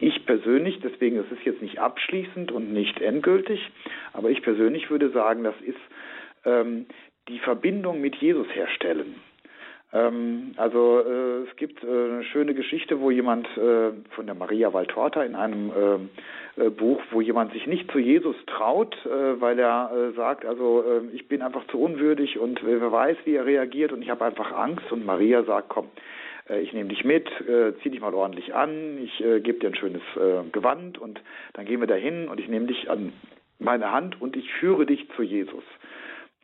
Ich 0.00 0.26
persönlich, 0.26 0.80
deswegen 0.84 1.16
ist 1.16 1.32
es 1.32 1.42
jetzt 1.46 1.62
nicht 1.62 1.78
abschließend 1.78 2.52
und 2.52 2.74
nicht 2.74 3.00
endgültig, 3.00 3.70
aber 4.12 4.28
ich 4.28 4.42
persönlich 4.42 4.90
würde 4.90 5.08
sagen, 5.12 5.44
das 5.44 5.58
ist 5.62 5.80
ähm, 6.44 6.84
die 7.28 7.38
Verbindung 7.38 8.00
mit 8.00 8.16
Jesus 8.16 8.46
herstellen. 8.54 9.14
Ähm, 9.94 10.54
also 10.56 11.00
äh, 11.00 11.48
es 11.48 11.56
gibt 11.56 11.82
äh, 11.84 11.86
eine 11.86 12.24
schöne 12.24 12.54
Geschichte, 12.54 13.00
wo 13.00 13.10
jemand 13.10 13.46
äh, 13.56 13.92
von 14.10 14.26
der 14.26 14.34
Maria 14.34 14.72
Valtorta 14.72 15.22
in 15.22 15.36
einem 15.36 15.70
äh, 15.70 16.64
äh, 16.64 16.70
Buch, 16.70 17.00
wo 17.12 17.20
jemand 17.20 17.52
sich 17.52 17.66
nicht 17.66 17.90
zu 17.92 18.00
Jesus 18.00 18.34
traut, 18.46 18.96
äh, 19.06 19.40
weil 19.40 19.58
er 19.58 20.12
sagt, 20.16 20.44
also 20.44 20.84
ich 21.12 21.28
bin 21.28 21.42
einfach 21.42 21.66
zu 21.68 21.80
unwürdig 21.80 22.38
und 22.38 22.60
wer 22.64 22.90
weiß, 22.90 23.16
wie 23.24 23.36
er 23.36 23.46
reagiert 23.46 23.92
und 23.92 24.02
ich 24.02 24.10
habe 24.10 24.24
einfach 24.24 24.52
Angst 24.52 24.90
und 24.90 25.06
Maria 25.06 25.44
sagt, 25.44 25.68
komm, 25.68 25.88
ich 26.62 26.72
nehme 26.72 26.88
dich 26.88 27.04
mit, 27.04 27.28
zieh 27.82 27.90
dich 27.90 28.00
mal 28.00 28.14
ordentlich 28.14 28.54
an, 28.54 28.98
ich 29.02 29.18
gebe 29.18 29.58
dir 29.58 29.68
ein 29.68 29.74
schönes 29.74 30.02
Gewand 30.52 30.98
und 30.98 31.20
dann 31.54 31.64
gehen 31.64 31.80
wir 31.80 31.86
dahin 31.86 32.28
und 32.28 32.40
ich 32.40 32.48
nehme 32.48 32.66
dich 32.66 32.90
an 32.90 33.12
meine 33.58 33.92
Hand 33.92 34.20
und 34.20 34.36
ich 34.36 34.50
führe 34.54 34.86
dich 34.86 35.08
zu 35.16 35.22
Jesus. 35.22 35.64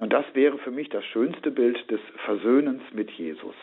Und 0.01 0.13
das 0.13 0.25
wäre 0.33 0.59
für 0.59 0.71
mich 0.71 0.89
das 0.89 1.05
schönste 1.05 1.51
Bild 1.51 1.91
des 1.91 2.01
Versöhnens 2.25 2.83
mit 2.93 3.11
Jesus. 3.11 3.55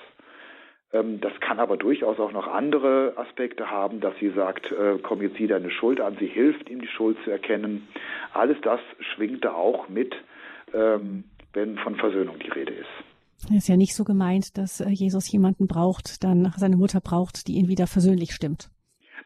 Ähm, 0.94 1.20
das 1.20 1.34
kann 1.40 1.60
aber 1.60 1.78
durchaus 1.78 2.20
auch 2.20 2.32
noch 2.32 2.48
andere 2.48 3.14
Aspekte 3.18 3.70
haben, 3.70 4.00
dass 4.00 4.16
sie 4.20 4.30
sagt, 4.30 4.72
äh, 4.72 5.00
komm 5.02 5.22
jetzt 5.22 5.38
sieh 5.38 5.48
deine 5.48 5.72
Schuld 5.72 6.00
an, 6.00 6.16
sie 6.20 6.28
hilft 6.28 6.70
ihm 6.70 6.80
die 6.80 6.88
Schuld 6.88 7.18
zu 7.24 7.32
erkennen. 7.32 7.88
Alles 8.34 8.58
das 8.62 8.80
schwingt 9.00 9.44
da 9.44 9.54
auch 9.54 9.90
mit, 9.90 10.16
ähm, 10.74 11.26
wenn 11.54 11.78
von 11.80 11.96
Versöhnung 11.96 12.38
die 12.40 12.50
Rede 12.50 12.74
ist. 12.74 12.90
Es 13.50 13.52
ist 13.52 13.68
ja 13.68 13.78
nicht 13.78 13.96
so 13.96 14.04
gemeint, 14.04 14.58
dass 14.58 14.80
äh, 14.80 14.90
Jesus 14.90 15.32
jemanden 15.32 15.68
braucht, 15.68 16.24
dann 16.24 16.54
seine 16.56 16.78
Mutter 16.78 17.02
braucht, 17.02 17.48
die 17.48 17.54
ihn 17.54 17.68
wieder 17.68 17.88
versöhnlich 17.88 18.32
stimmt. 18.32 18.70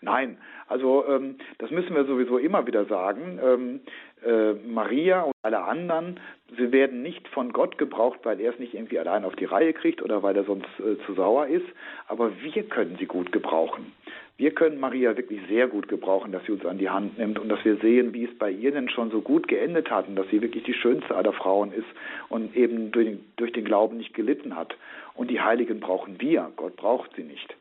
Nein, 0.01 0.38
also 0.68 1.05
ähm, 1.05 1.36
das 1.59 1.70
müssen 1.70 1.93
wir 1.93 2.05
sowieso 2.05 2.38
immer 2.38 2.66
wieder 2.66 2.86
sagen. 2.86 3.39
Ähm, 3.43 3.82
äh, 4.26 4.53
Maria 4.53 5.22
und 5.22 5.34
alle 5.41 5.63
anderen, 5.63 6.19
sie 6.57 6.72
werden 6.72 7.01
nicht 7.01 7.28
von 7.30 7.51
Gott 7.51 7.78
gebraucht, 7.78 8.19
weil 8.24 8.39
er 8.39 8.53
es 8.53 8.59
nicht 8.59 8.74
irgendwie 8.74 8.99
allein 8.99 9.26
auf 9.26 9.36
die 9.36 9.45
Reihe 9.45 9.74
kriegt 9.74 10.01
oder 10.01 10.22
weil 10.24 10.36
er 10.36 10.43
sonst 10.43 10.67
äh, 10.80 10.97
zu 11.05 11.13
sauer 11.13 11.47
ist. 11.47 11.65
Aber 12.07 12.32
wir 12.41 12.63
können 12.63 12.97
sie 12.99 13.05
gut 13.05 13.32
gebrauchen. 13.32 13.93
Wir 14.38 14.51
können 14.51 14.80
Maria 14.80 15.15
wirklich 15.17 15.39
sehr 15.47 15.67
gut 15.67 15.88
gebrauchen, 15.88 16.32
dass 16.32 16.43
sie 16.45 16.51
uns 16.51 16.65
an 16.65 16.80
die 16.80 16.89
Hand 16.89 17.17
nimmt 17.17 17.38
und 17.38 17.49
dass 17.49 17.63
wir 17.63 17.78
sehen, 17.78 18.13
wie 18.13 18.24
es 18.24 18.38
bei 18.38 18.49
ihr 18.49 18.72
denn 18.72 18.89
schon 18.89 19.11
so 19.11 19.22
gut 19.22 19.47
geendet 19.47 19.91
hat 19.91 20.07
und 20.07 20.15
dass 20.15 20.28
sie 20.30 20.41
wirklich 20.41 20.63
die 20.63 20.74
schönste 20.74 21.15
aller 21.15 21.34
Frauen 21.34 21.72
ist 21.72 21.88
und 22.30 22.55
eben 22.55 22.91
durch 22.91 23.05
den, 23.05 23.26
durch 23.36 23.51
den 23.51 23.65
Glauben 23.65 23.97
nicht 23.97 24.13
gelitten 24.13 24.55
hat. 24.55 24.76
Und 25.13 25.30
die 25.30 25.41
Heiligen 25.41 25.80
brauchen 25.80 26.19
wir, 26.19 26.51
Gott 26.55 26.76
braucht 26.76 27.15
sie 27.15 27.24
nicht. 27.24 27.55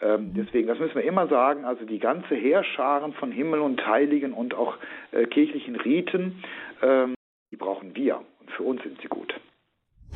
Ähm, 0.00 0.34
deswegen, 0.34 0.68
das 0.68 0.78
müssen 0.78 0.94
wir 0.94 1.04
immer 1.04 1.26
sagen, 1.28 1.64
also 1.64 1.84
die 1.84 1.98
ganze 1.98 2.34
Heerscharen 2.34 3.12
von 3.14 3.32
Himmel 3.32 3.60
und 3.60 3.86
Heiligen 3.86 4.32
und 4.32 4.54
auch 4.54 4.76
äh, 5.12 5.26
kirchlichen 5.26 5.76
Riten, 5.76 6.42
ähm, 6.82 7.14
die 7.50 7.56
brauchen 7.56 7.96
wir 7.96 8.20
und 8.40 8.50
für 8.50 8.62
uns 8.62 8.82
sind 8.82 9.00
sie 9.00 9.08
gut. 9.08 9.34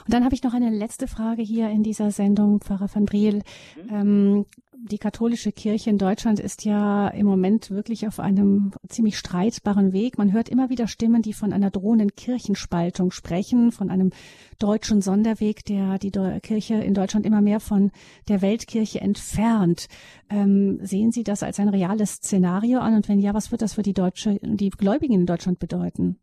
Und 0.05 0.13
dann 0.13 0.25
habe 0.25 0.35
ich 0.35 0.43
noch 0.43 0.55
eine 0.55 0.71
letzte 0.71 1.07
Frage 1.07 1.43
hier 1.43 1.71
in 1.71 1.85
dieser 1.85 2.11
Sendung, 2.11 2.61
Pfarrer 2.61 2.89
van 2.93 3.05
Briel. 3.05 3.43
Mhm. 3.77 3.95
Ähm, 3.95 4.47
die 4.85 4.99
katholische 4.99 5.53
Kirche 5.53 5.91
in 5.91 5.99
Deutschland 5.99 6.41
ist 6.41 6.65
ja 6.65 7.09
im 7.09 7.27
Moment 7.27 7.71
wirklich 7.71 8.07
auf 8.09 8.19
einem 8.19 8.73
ziemlich 8.89 9.17
streitbaren 9.17 9.93
Weg. 9.93 10.19
Man 10.19 10.33
hört 10.33 10.49
immer 10.49 10.71
wieder 10.71 10.89
Stimmen, 10.89 11.23
die 11.23 11.33
von 11.33 11.53
einer 11.53 11.71
drohenden 11.71 12.15
Kirchenspaltung 12.17 13.11
sprechen, 13.13 13.71
von 13.71 13.91
einem 13.91 14.11
deutschen 14.59 15.01
Sonderweg, 15.01 15.65
der 15.65 15.99
die 15.99 16.11
Kirche 16.41 16.75
in 16.75 16.95
Deutschland 16.95 17.27
immer 17.27 17.41
mehr 17.41 17.61
von 17.61 17.93
der 18.29 18.43
Weltkirche 18.43 19.01
entfernt. 19.01 19.87
Ähm, 20.29 20.81
sehen 20.83 21.13
Sie 21.13 21.23
das 21.23 21.43
als 21.43 21.61
ein 21.61 21.69
reales 21.69 22.15
Szenario 22.15 22.81
an? 22.81 22.95
Und 22.95 23.09
wenn 23.09 23.21
ja, 23.21 23.35
was 23.35 23.53
wird 23.53 23.63
das 23.63 23.75
für 23.75 23.83
die 23.83 23.95
deutsche, 23.95 24.41
die 24.43 24.71
Gläubigen 24.71 25.15
in 25.15 25.27
Deutschland 25.27 25.59
bedeuten? 25.59 26.19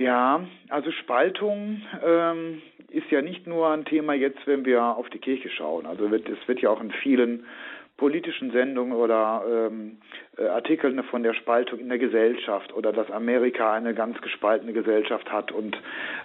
Ja, 0.00 0.46
also 0.70 0.90
Spaltung 0.92 1.82
ähm, 2.02 2.62
ist 2.88 3.10
ja 3.10 3.20
nicht 3.20 3.46
nur 3.46 3.68
ein 3.68 3.84
Thema 3.84 4.14
jetzt, 4.14 4.46
wenn 4.46 4.64
wir 4.64 4.82
auf 4.82 5.10
die 5.10 5.18
Kirche 5.18 5.50
schauen. 5.50 5.84
Also 5.84 6.10
wird, 6.10 6.26
es 6.26 6.48
wird 6.48 6.60
ja 6.60 6.70
auch 6.70 6.80
in 6.80 6.90
vielen 6.90 7.44
politischen 7.98 8.50
Sendungen 8.50 8.94
oder 8.94 9.44
ähm, 9.46 9.98
äh, 10.38 10.46
Artikeln 10.46 11.02
von 11.04 11.22
der 11.22 11.34
Spaltung 11.34 11.80
in 11.80 11.90
der 11.90 11.98
Gesellschaft 11.98 12.72
oder 12.72 12.94
dass 12.94 13.10
Amerika 13.10 13.74
eine 13.74 13.92
ganz 13.92 14.18
gespaltene 14.22 14.72
Gesellschaft 14.72 15.30
hat. 15.30 15.52
Und 15.52 15.76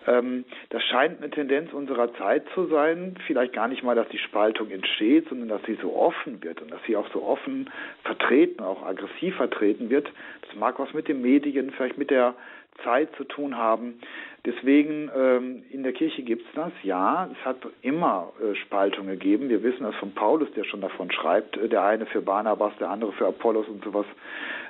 ähm, 0.08 0.46
das 0.70 0.82
scheint 0.84 1.18
eine 1.18 1.30
Tendenz 1.30 1.74
unserer 1.74 2.14
Zeit 2.14 2.46
zu 2.54 2.68
sein. 2.68 3.16
Vielleicht 3.28 3.52
gar 3.52 3.68
nicht 3.68 3.84
mal, 3.84 3.94
dass 3.94 4.08
die 4.08 4.20
Spaltung 4.20 4.72
entsteht, 4.72 5.28
sondern 5.28 5.50
dass 5.50 5.64
sie 5.64 5.78
so 5.82 5.94
offen 5.98 6.42
wird 6.42 6.62
und 6.62 6.72
dass 6.72 6.80
sie 6.88 6.96
auch 6.96 7.12
so 7.12 7.22
offen 7.24 7.70
vertreten, 8.06 8.64
auch 8.64 8.86
aggressiv 8.86 9.36
vertreten 9.36 9.90
wird. 9.90 10.10
Das 10.48 10.56
mag 10.56 10.80
was 10.80 10.94
mit 10.94 11.10
den 11.10 11.22
Medien, 11.22 11.72
vielleicht 11.72 11.98
mit 11.98 12.10
der 12.10 12.36
Zeit 12.84 13.10
zu 13.16 13.24
tun 13.24 13.58
haben. 13.58 14.00
Deswegen 14.46 15.10
ähm, 15.16 15.64
in 15.72 15.84
der 15.84 15.94
Kirche 15.94 16.22
gibt 16.22 16.44
es 16.48 16.54
das, 16.54 16.72
ja. 16.84 17.30
Es 17.32 17.46
hat 17.46 17.58
immer 17.82 18.32
äh, 18.40 18.56
Spaltungen 18.56 19.10
gegeben. 19.18 19.50
Wir 19.50 19.64
wissen 19.64 19.84
das 19.84 19.96
von 19.96 20.14
Paulus, 20.14 20.52
der 20.56 20.66
schon 20.66 20.82
davon 20.82 21.12
schreibt. 21.12 21.58
Äh, 21.58 21.68
der 21.68 21.84
eine 21.84 22.06
für 22.06 22.22
Barnabas, 22.22 22.74
der 22.80 22.90
andere 22.90 23.12
für 23.14 23.28
Apollos 23.28 23.68
und 23.68 23.84
sowas. 23.84 24.06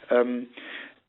Ähm, 0.10 0.47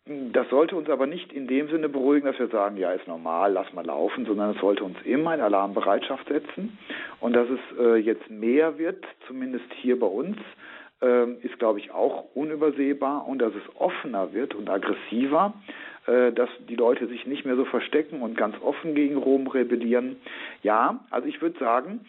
das 0.07 0.49
sollte 0.51 0.77
uns 0.77 0.89
aber 0.89 1.07
nicht 1.07 1.33
in 1.33 1.49
dem 1.49 1.69
Sinne 1.69 1.89
beruhigen, 1.89 2.27
dass 2.27 2.39
wir 2.39 2.47
sagen, 2.47 2.77
ja, 2.77 2.93
ist 2.93 3.09
normal, 3.09 3.53
lass 3.53 3.73
mal 3.73 3.85
laufen, 3.85 4.25
sondern 4.25 4.55
es 4.55 4.61
sollte 4.61 4.85
uns 4.85 4.97
immer 5.05 5.35
in 5.35 5.41
Alarmbereitschaft 5.41 6.29
setzen. 6.29 6.79
Und 7.21 7.35
dass 7.35 7.49
es 7.49 7.79
äh, 7.79 7.97
jetzt 7.97 8.31
mehr 8.31 8.79
wird, 8.79 9.05
zumindest 9.27 9.67
hier 9.81 9.99
bei 9.99 10.07
uns, 10.07 10.37
äh, 11.03 11.33
ist, 11.43 11.59
glaube 11.59 11.81
ich, 11.81 11.91
auch 11.91 12.25
unübersehbar. 12.35 13.27
Und 13.27 13.41
dass 13.41 13.53
es 13.55 13.81
offener 13.81 14.33
wird 14.33 14.55
und 14.55 14.71
aggressiver, 14.71 15.55
dass 16.07 16.49
die 16.69 16.77
Leute 16.77 17.07
sich 17.09 17.27
nicht 17.27 17.45
mehr 17.45 17.57
so 17.57 17.65
verstecken 17.65 18.23
und 18.23 18.37
ganz 18.37 18.57
offen 18.63 18.95
gegen 18.95 19.17
Rom 19.17 19.47
rebellieren. 19.49 20.17
Ja, 20.63 21.01
also 21.11 21.27
ich 21.27 21.43
würde 21.43 21.59
sagen, 21.59 22.01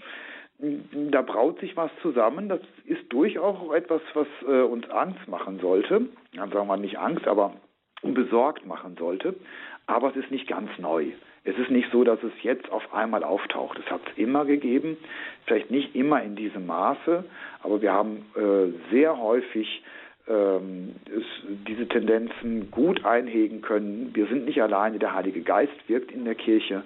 da 0.59 1.21
braut 1.21 1.59
sich 1.59 1.77
was 1.77 1.91
zusammen. 2.01 2.49
Das 2.49 2.59
ist 2.85 3.11
durchaus 3.11 3.57
auch 3.57 3.73
etwas, 3.73 4.01
was 4.13 4.27
äh, 4.47 4.61
uns 4.61 4.89
Angst 4.89 5.27
machen 5.27 5.59
sollte. 5.59 6.07
Dann 6.33 6.51
sagen 6.51 6.67
wir 6.67 6.77
nicht 6.77 6.97
Angst, 6.97 7.27
aber 7.27 7.53
besorgt 8.01 8.65
machen 8.65 8.95
sollte. 8.97 9.35
Aber 9.85 10.09
es 10.09 10.15
ist 10.15 10.31
nicht 10.31 10.47
ganz 10.47 10.69
neu. 10.79 11.11
Es 11.43 11.57
ist 11.57 11.71
nicht 11.71 11.89
so, 11.91 12.03
dass 12.03 12.21
es 12.23 12.33
jetzt 12.41 12.69
auf 12.71 12.93
einmal 12.93 13.23
auftaucht. 13.23 13.79
Es 13.79 13.89
hat 13.89 14.01
es 14.09 14.17
immer 14.17 14.43
gegeben, 14.45 14.97
vielleicht 15.45 15.71
nicht 15.71 15.95
immer 15.95 16.21
in 16.21 16.35
diesem 16.35 16.65
Maße, 16.65 17.23
aber 17.63 17.81
wir 17.81 17.93
haben 17.93 18.25
äh, 18.35 18.91
sehr 18.91 19.17
häufig 19.17 19.81
ähm, 20.29 20.95
es, 21.05 21.23
diese 21.67 21.87
Tendenzen 21.87 22.71
gut 22.71 23.05
einhegen 23.05 23.61
können. 23.61 24.11
Wir 24.13 24.27
sind 24.27 24.45
nicht 24.45 24.61
alleine, 24.61 24.99
der 24.99 25.13
Heilige 25.13 25.41
Geist 25.41 25.73
wirkt 25.87 26.11
in 26.11 26.25
der 26.25 26.35
Kirche. 26.35 26.83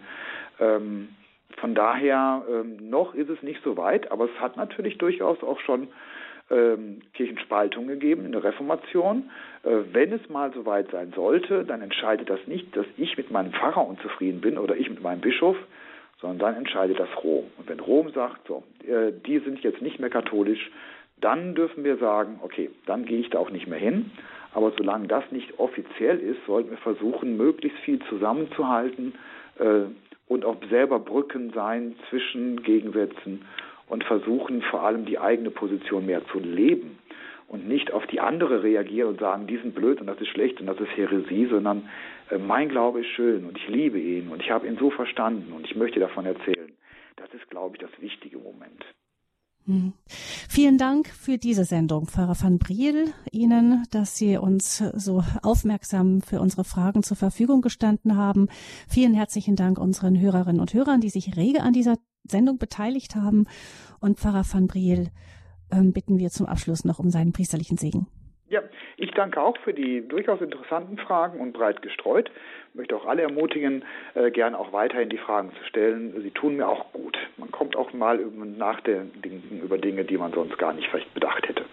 Ähm, 0.59 1.09
von 1.57 1.75
daher, 1.75 2.43
ähm, 2.49 2.89
noch 2.89 3.13
ist 3.13 3.29
es 3.29 3.41
nicht 3.43 3.61
so 3.63 3.77
weit, 3.77 4.11
aber 4.11 4.25
es 4.25 4.39
hat 4.39 4.57
natürlich 4.57 4.97
durchaus 4.97 5.43
auch 5.43 5.59
schon 5.59 5.87
ähm, 6.49 7.01
Kirchenspaltung 7.13 7.87
gegeben 7.87 8.25
in 8.25 8.31
der 8.31 8.43
Reformation. 8.43 9.29
Äh, 9.63 9.69
wenn 9.91 10.11
es 10.11 10.29
mal 10.29 10.51
so 10.53 10.65
weit 10.65 10.91
sein 10.91 11.13
sollte, 11.15 11.65
dann 11.65 11.81
entscheidet 11.81 12.29
das 12.29 12.45
nicht, 12.47 12.75
dass 12.75 12.85
ich 12.97 13.17
mit 13.17 13.31
meinem 13.31 13.53
Pfarrer 13.53 13.87
unzufrieden 13.87 14.41
bin 14.41 14.57
oder 14.57 14.75
ich 14.75 14.89
mit 14.89 15.01
meinem 15.01 15.21
Bischof, 15.21 15.57
sondern 16.19 16.39
dann 16.39 16.55
entscheidet 16.55 16.99
das 16.99 17.09
Rom. 17.23 17.45
Und 17.57 17.69
wenn 17.69 17.79
Rom 17.79 18.11
sagt, 18.11 18.47
so, 18.47 18.63
äh, 18.85 19.11
die 19.25 19.39
sind 19.39 19.61
jetzt 19.61 19.81
nicht 19.81 19.99
mehr 19.99 20.09
katholisch, 20.09 20.69
dann 21.21 21.55
dürfen 21.55 21.83
wir 21.83 21.97
sagen, 21.97 22.39
okay, 22.41 22.69
dann 22.85 23.05
gehe 23.05 23.19
ich 23.19 23.29
da 23.29 23.39
auch 23.39 23.51
nicht 23.51 23.67
mehr 23.67 23.79
hin. 23.79 24.11
Aber 24.53 24.73
solange 24.77 25.07
das 25.07 25.23
nicht 25.31 25.59
offiziell 25.59 26.19
ist, 26.19 26.45
sollten 26.45 26.71
wir 26.71 26.77
versuchen, 26.77 27.37
möglichst 27.37 27.79
viel 27.79 27.99
zusammenzuhalten 28.09 29.13
äh, 29.59 29.83
und 30.27 30.45
auch 30.45 30.57
selber 30.69 30.99
Brücken 30.99 31.51
sein 31.53 31.95
zwischen 32.09 32.61
Gegensätzen 32.63 33.45
und 33.87 34.03
versuchen 34.03 34.61
vor 34.63 34.83
allem 34.83 35.05
die 35.05 35.19
eigene 35.19 35.51
Position 35.51 36.05
mehr 36.05 36.25
zu 36.27 36.39
leben 36.39 36.97
und 37.47 37.67
nicht 37.67 37.91
auf 37.91 38.07
die 38.07 38.19
andere 38.19 38.63
reagieren 38.63 39.09
und 39.09 39.19
sagen, 39.19 39.47
die 39.47 39.57
sind 39.57 39.75
blöd 39.75 39.99
und 40.01 40.07
das 40.07 40.19
ist 40.19 40.29
schlecht 40.29 40.59
und 40.59 40.67
das 40.67 40.79
ist 40.79 40.95
Häresie, 40.95 41.47
sondern 41.47 41.89
äh, 42.29 42.37
mein 42.37 42.69
Glaube 42.69 43.01
ist 43.01 43.09
schön 43.09 43.45
und 43.45 43.57
ich 43.57 43.67
liebe 43.67 43.99
ihn 43.99 44.29
und 44.29 44.41
ich 44.41 44.51
habe 44.51 44.67
ihn 44.67 44.77
so 44.77 44.89
verstanden 44.89 45.53
und 45.53 45.65
ich 45.65 45.75
möchte 45.75 45.99
davon 45.99 46.25
erzählen. 46.25 46.71
Das 47.17 47.29
ist, 47.33 47.49
glaube 47.49 47.75
ich, 47.75 47.81
das 47.81 48.01
wichtige 48.01 48.37
Moment. 48.37 48.85
Hm. 49.65 49.93
Vielen 50.49 50.77
Dank 50.77 51.07
für 51.07 51.37
diese 51.37 51.65
Sendung, 51.65 52.07
Pfarrer 52.07 52.35
van 52.41 52.57
Briel, 52.57 53.13
Ihnen, 53.31 53.83
dass 53.91 54.17
Sie 54.17 54.37
uns 54.37 54.83
so 54.95 55.23
aufmerksam 55.43 56.21
für 56.21 56.41
unsere 56.41 56.63
Fragen 56.63 57.03
zur 57.03 57.17
Verfügung 57.17 57.61
gestanden 57.61 58.15
haben. 58.17 58.47
Vielen 58.87 59.13
herzlichen 59.13 59.55
Dank 59.55 59.77
unseren 59.77 60.19
Hörerinnen 60.19 60.59
und 60.59 60.73
Hörern, 60.73 61.01
die 61.01 61.09
sich 61.09 61.35
rege 61.35 61.61
an 61.61 61.73
dieser 61.73 61.97
Sendung 62.23 62.57
beteiligt 62.57 63.15
haben. 63.15 63.45
Und 63.99 64.19
Pfarrer 64.19 64.45
van 64.51 64.67
Briel 64.67 65.11
ähm, 65.71 65.93
bitten 65.93 66.17
wir 66.17 66.31
zum 66.31 66.47
Abschluss 66.47 66.83
noch 66.83 66.99
um 66.99 67.11
seinen 67.11 67.31
priesterlichen 67.31 67.77
Segen. 67.77 68.07
Ja, 68.51 68.61
ich 68.97 69.11
danke 69.11 69.41
auch 69.41 69.55
für 69.59 69.73
die 69.73 70.05
durchaus 70.05 70.41
interessanten 70.41 70.97
Fragen 70.97 71.39
und 71.39 71.53
breit 71.53 71.81
gestreut. 71.81 72.29
Ich 72.69 72.75
möchte 72.75 72.97
auch 72.97 73.05
alle 73.05 73.21
ermutigen, 73.21 73.85
äh, 74.13 74.29
gern 74.29 74.55
auch 74.55 74.73
weiterhin 74.73 75.07
die 75.07 75.17
Fragen 75.17 75.53
zu 75.53 75.63
stellen. 75.69 76.21
Sie 76.21 76.31
tun 76.31 76.57
mir 76.57 76.67
auch 76.67 76.91
gut. 76.91 77.17
Man 77.37 77.49
kommt 77.49 77.77
auch 77.77 77.93
mal 77.93 78.17
nachdenken 78.17 79.61
über 79.63 79.77
Dinge, 79.77 80.03
die 80.03 80.17
man 80.17 80.33
sonst 80.33 80.57
gar 80.57 80.73
nicht 80.73 80.89
vielleicht 80.89 81.13
bedacht 81.13 81.47
hätte. 81.47 81.63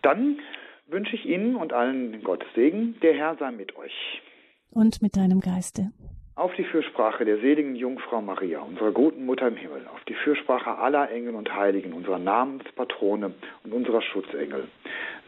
Dann 0.00 0.38
wünsche 0.86 1.14
ich 1.14 1.26
Ihnen 1.26 1.56
und 1.56 1.74
allen 1.74 2.24
Gottes 2.24 2.48
Segen. 2.54 2.98
Der 3.02 3.12
Herr 3.12 3.36
sei 3.36 3.50
mit 3.50 3.76
euch. 3.76 4.22
Und 4.70 5.02
mit 5.02 5.14
deinem 5.14 5.40
Geiste 5.40 5.90
auf 6.36 6.52
die 6.56 6.64
Fürsprache 6.64 7.24
der 7.24 7.38
seligen 7.38 7.76
Jungfrau 7.76 8.20
Maria, 8.20 8.60
unserer 8.60 8.92
guten 8.92 9.24
Mutter 9.24 9.48
im 9.48 9.56
Himmel, 9.56 9.86
auf 9.94 10.02
die 10.04 10.14
Fürsprache 10.14 10.78
aller 10.78 11.10
Engel 11.10 11.34
und 11.34 11.54
Heiligen, 11.54 11.92
unserer 11.92 12.18
Namenspatrone 12.18 13.34
und 13.62 13.72
unserer 13.72 14.02
Schutzengel. 14.02 14.68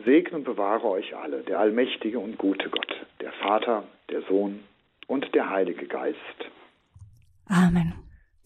Segne 0.04 0.38
und 0.38 0.44
bewahre 0.44 0.88
euch 0.88 1.16
alle, 1.16 1.42
der 1.42 1.60
allmächtige 1.60 2.18
und 2.18 2.38
gute 2.38 2.68
Gott, 2.70 3.06
der 3.20 3.32
Vater, 3.32 3.84
der 4.10 4.22
Sohn 4.22 4.60
und 5.06 5.32
der 5.34 5.48
Heilige 5.50 5.86
Geist. 5.86 6.18
Amen. 7.46 7.94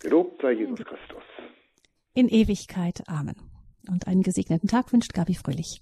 Gelobt 0.00 0.42
sei 0.42 0.52
Jesus 0.52 0.78
Christus. 0.78 1.22
In 2.14 2.28
Ewigkeit. 2.28 3.02
Amen. 3.06 3.36
Und 3.88 4.06
einen 4.06 4.22
gesegneten 4.22 4.68
Tag 4.68 4.92
wünscht 4.92 5.14
Gabi 5.14 5.34
Fröhlich. 5.34 5.78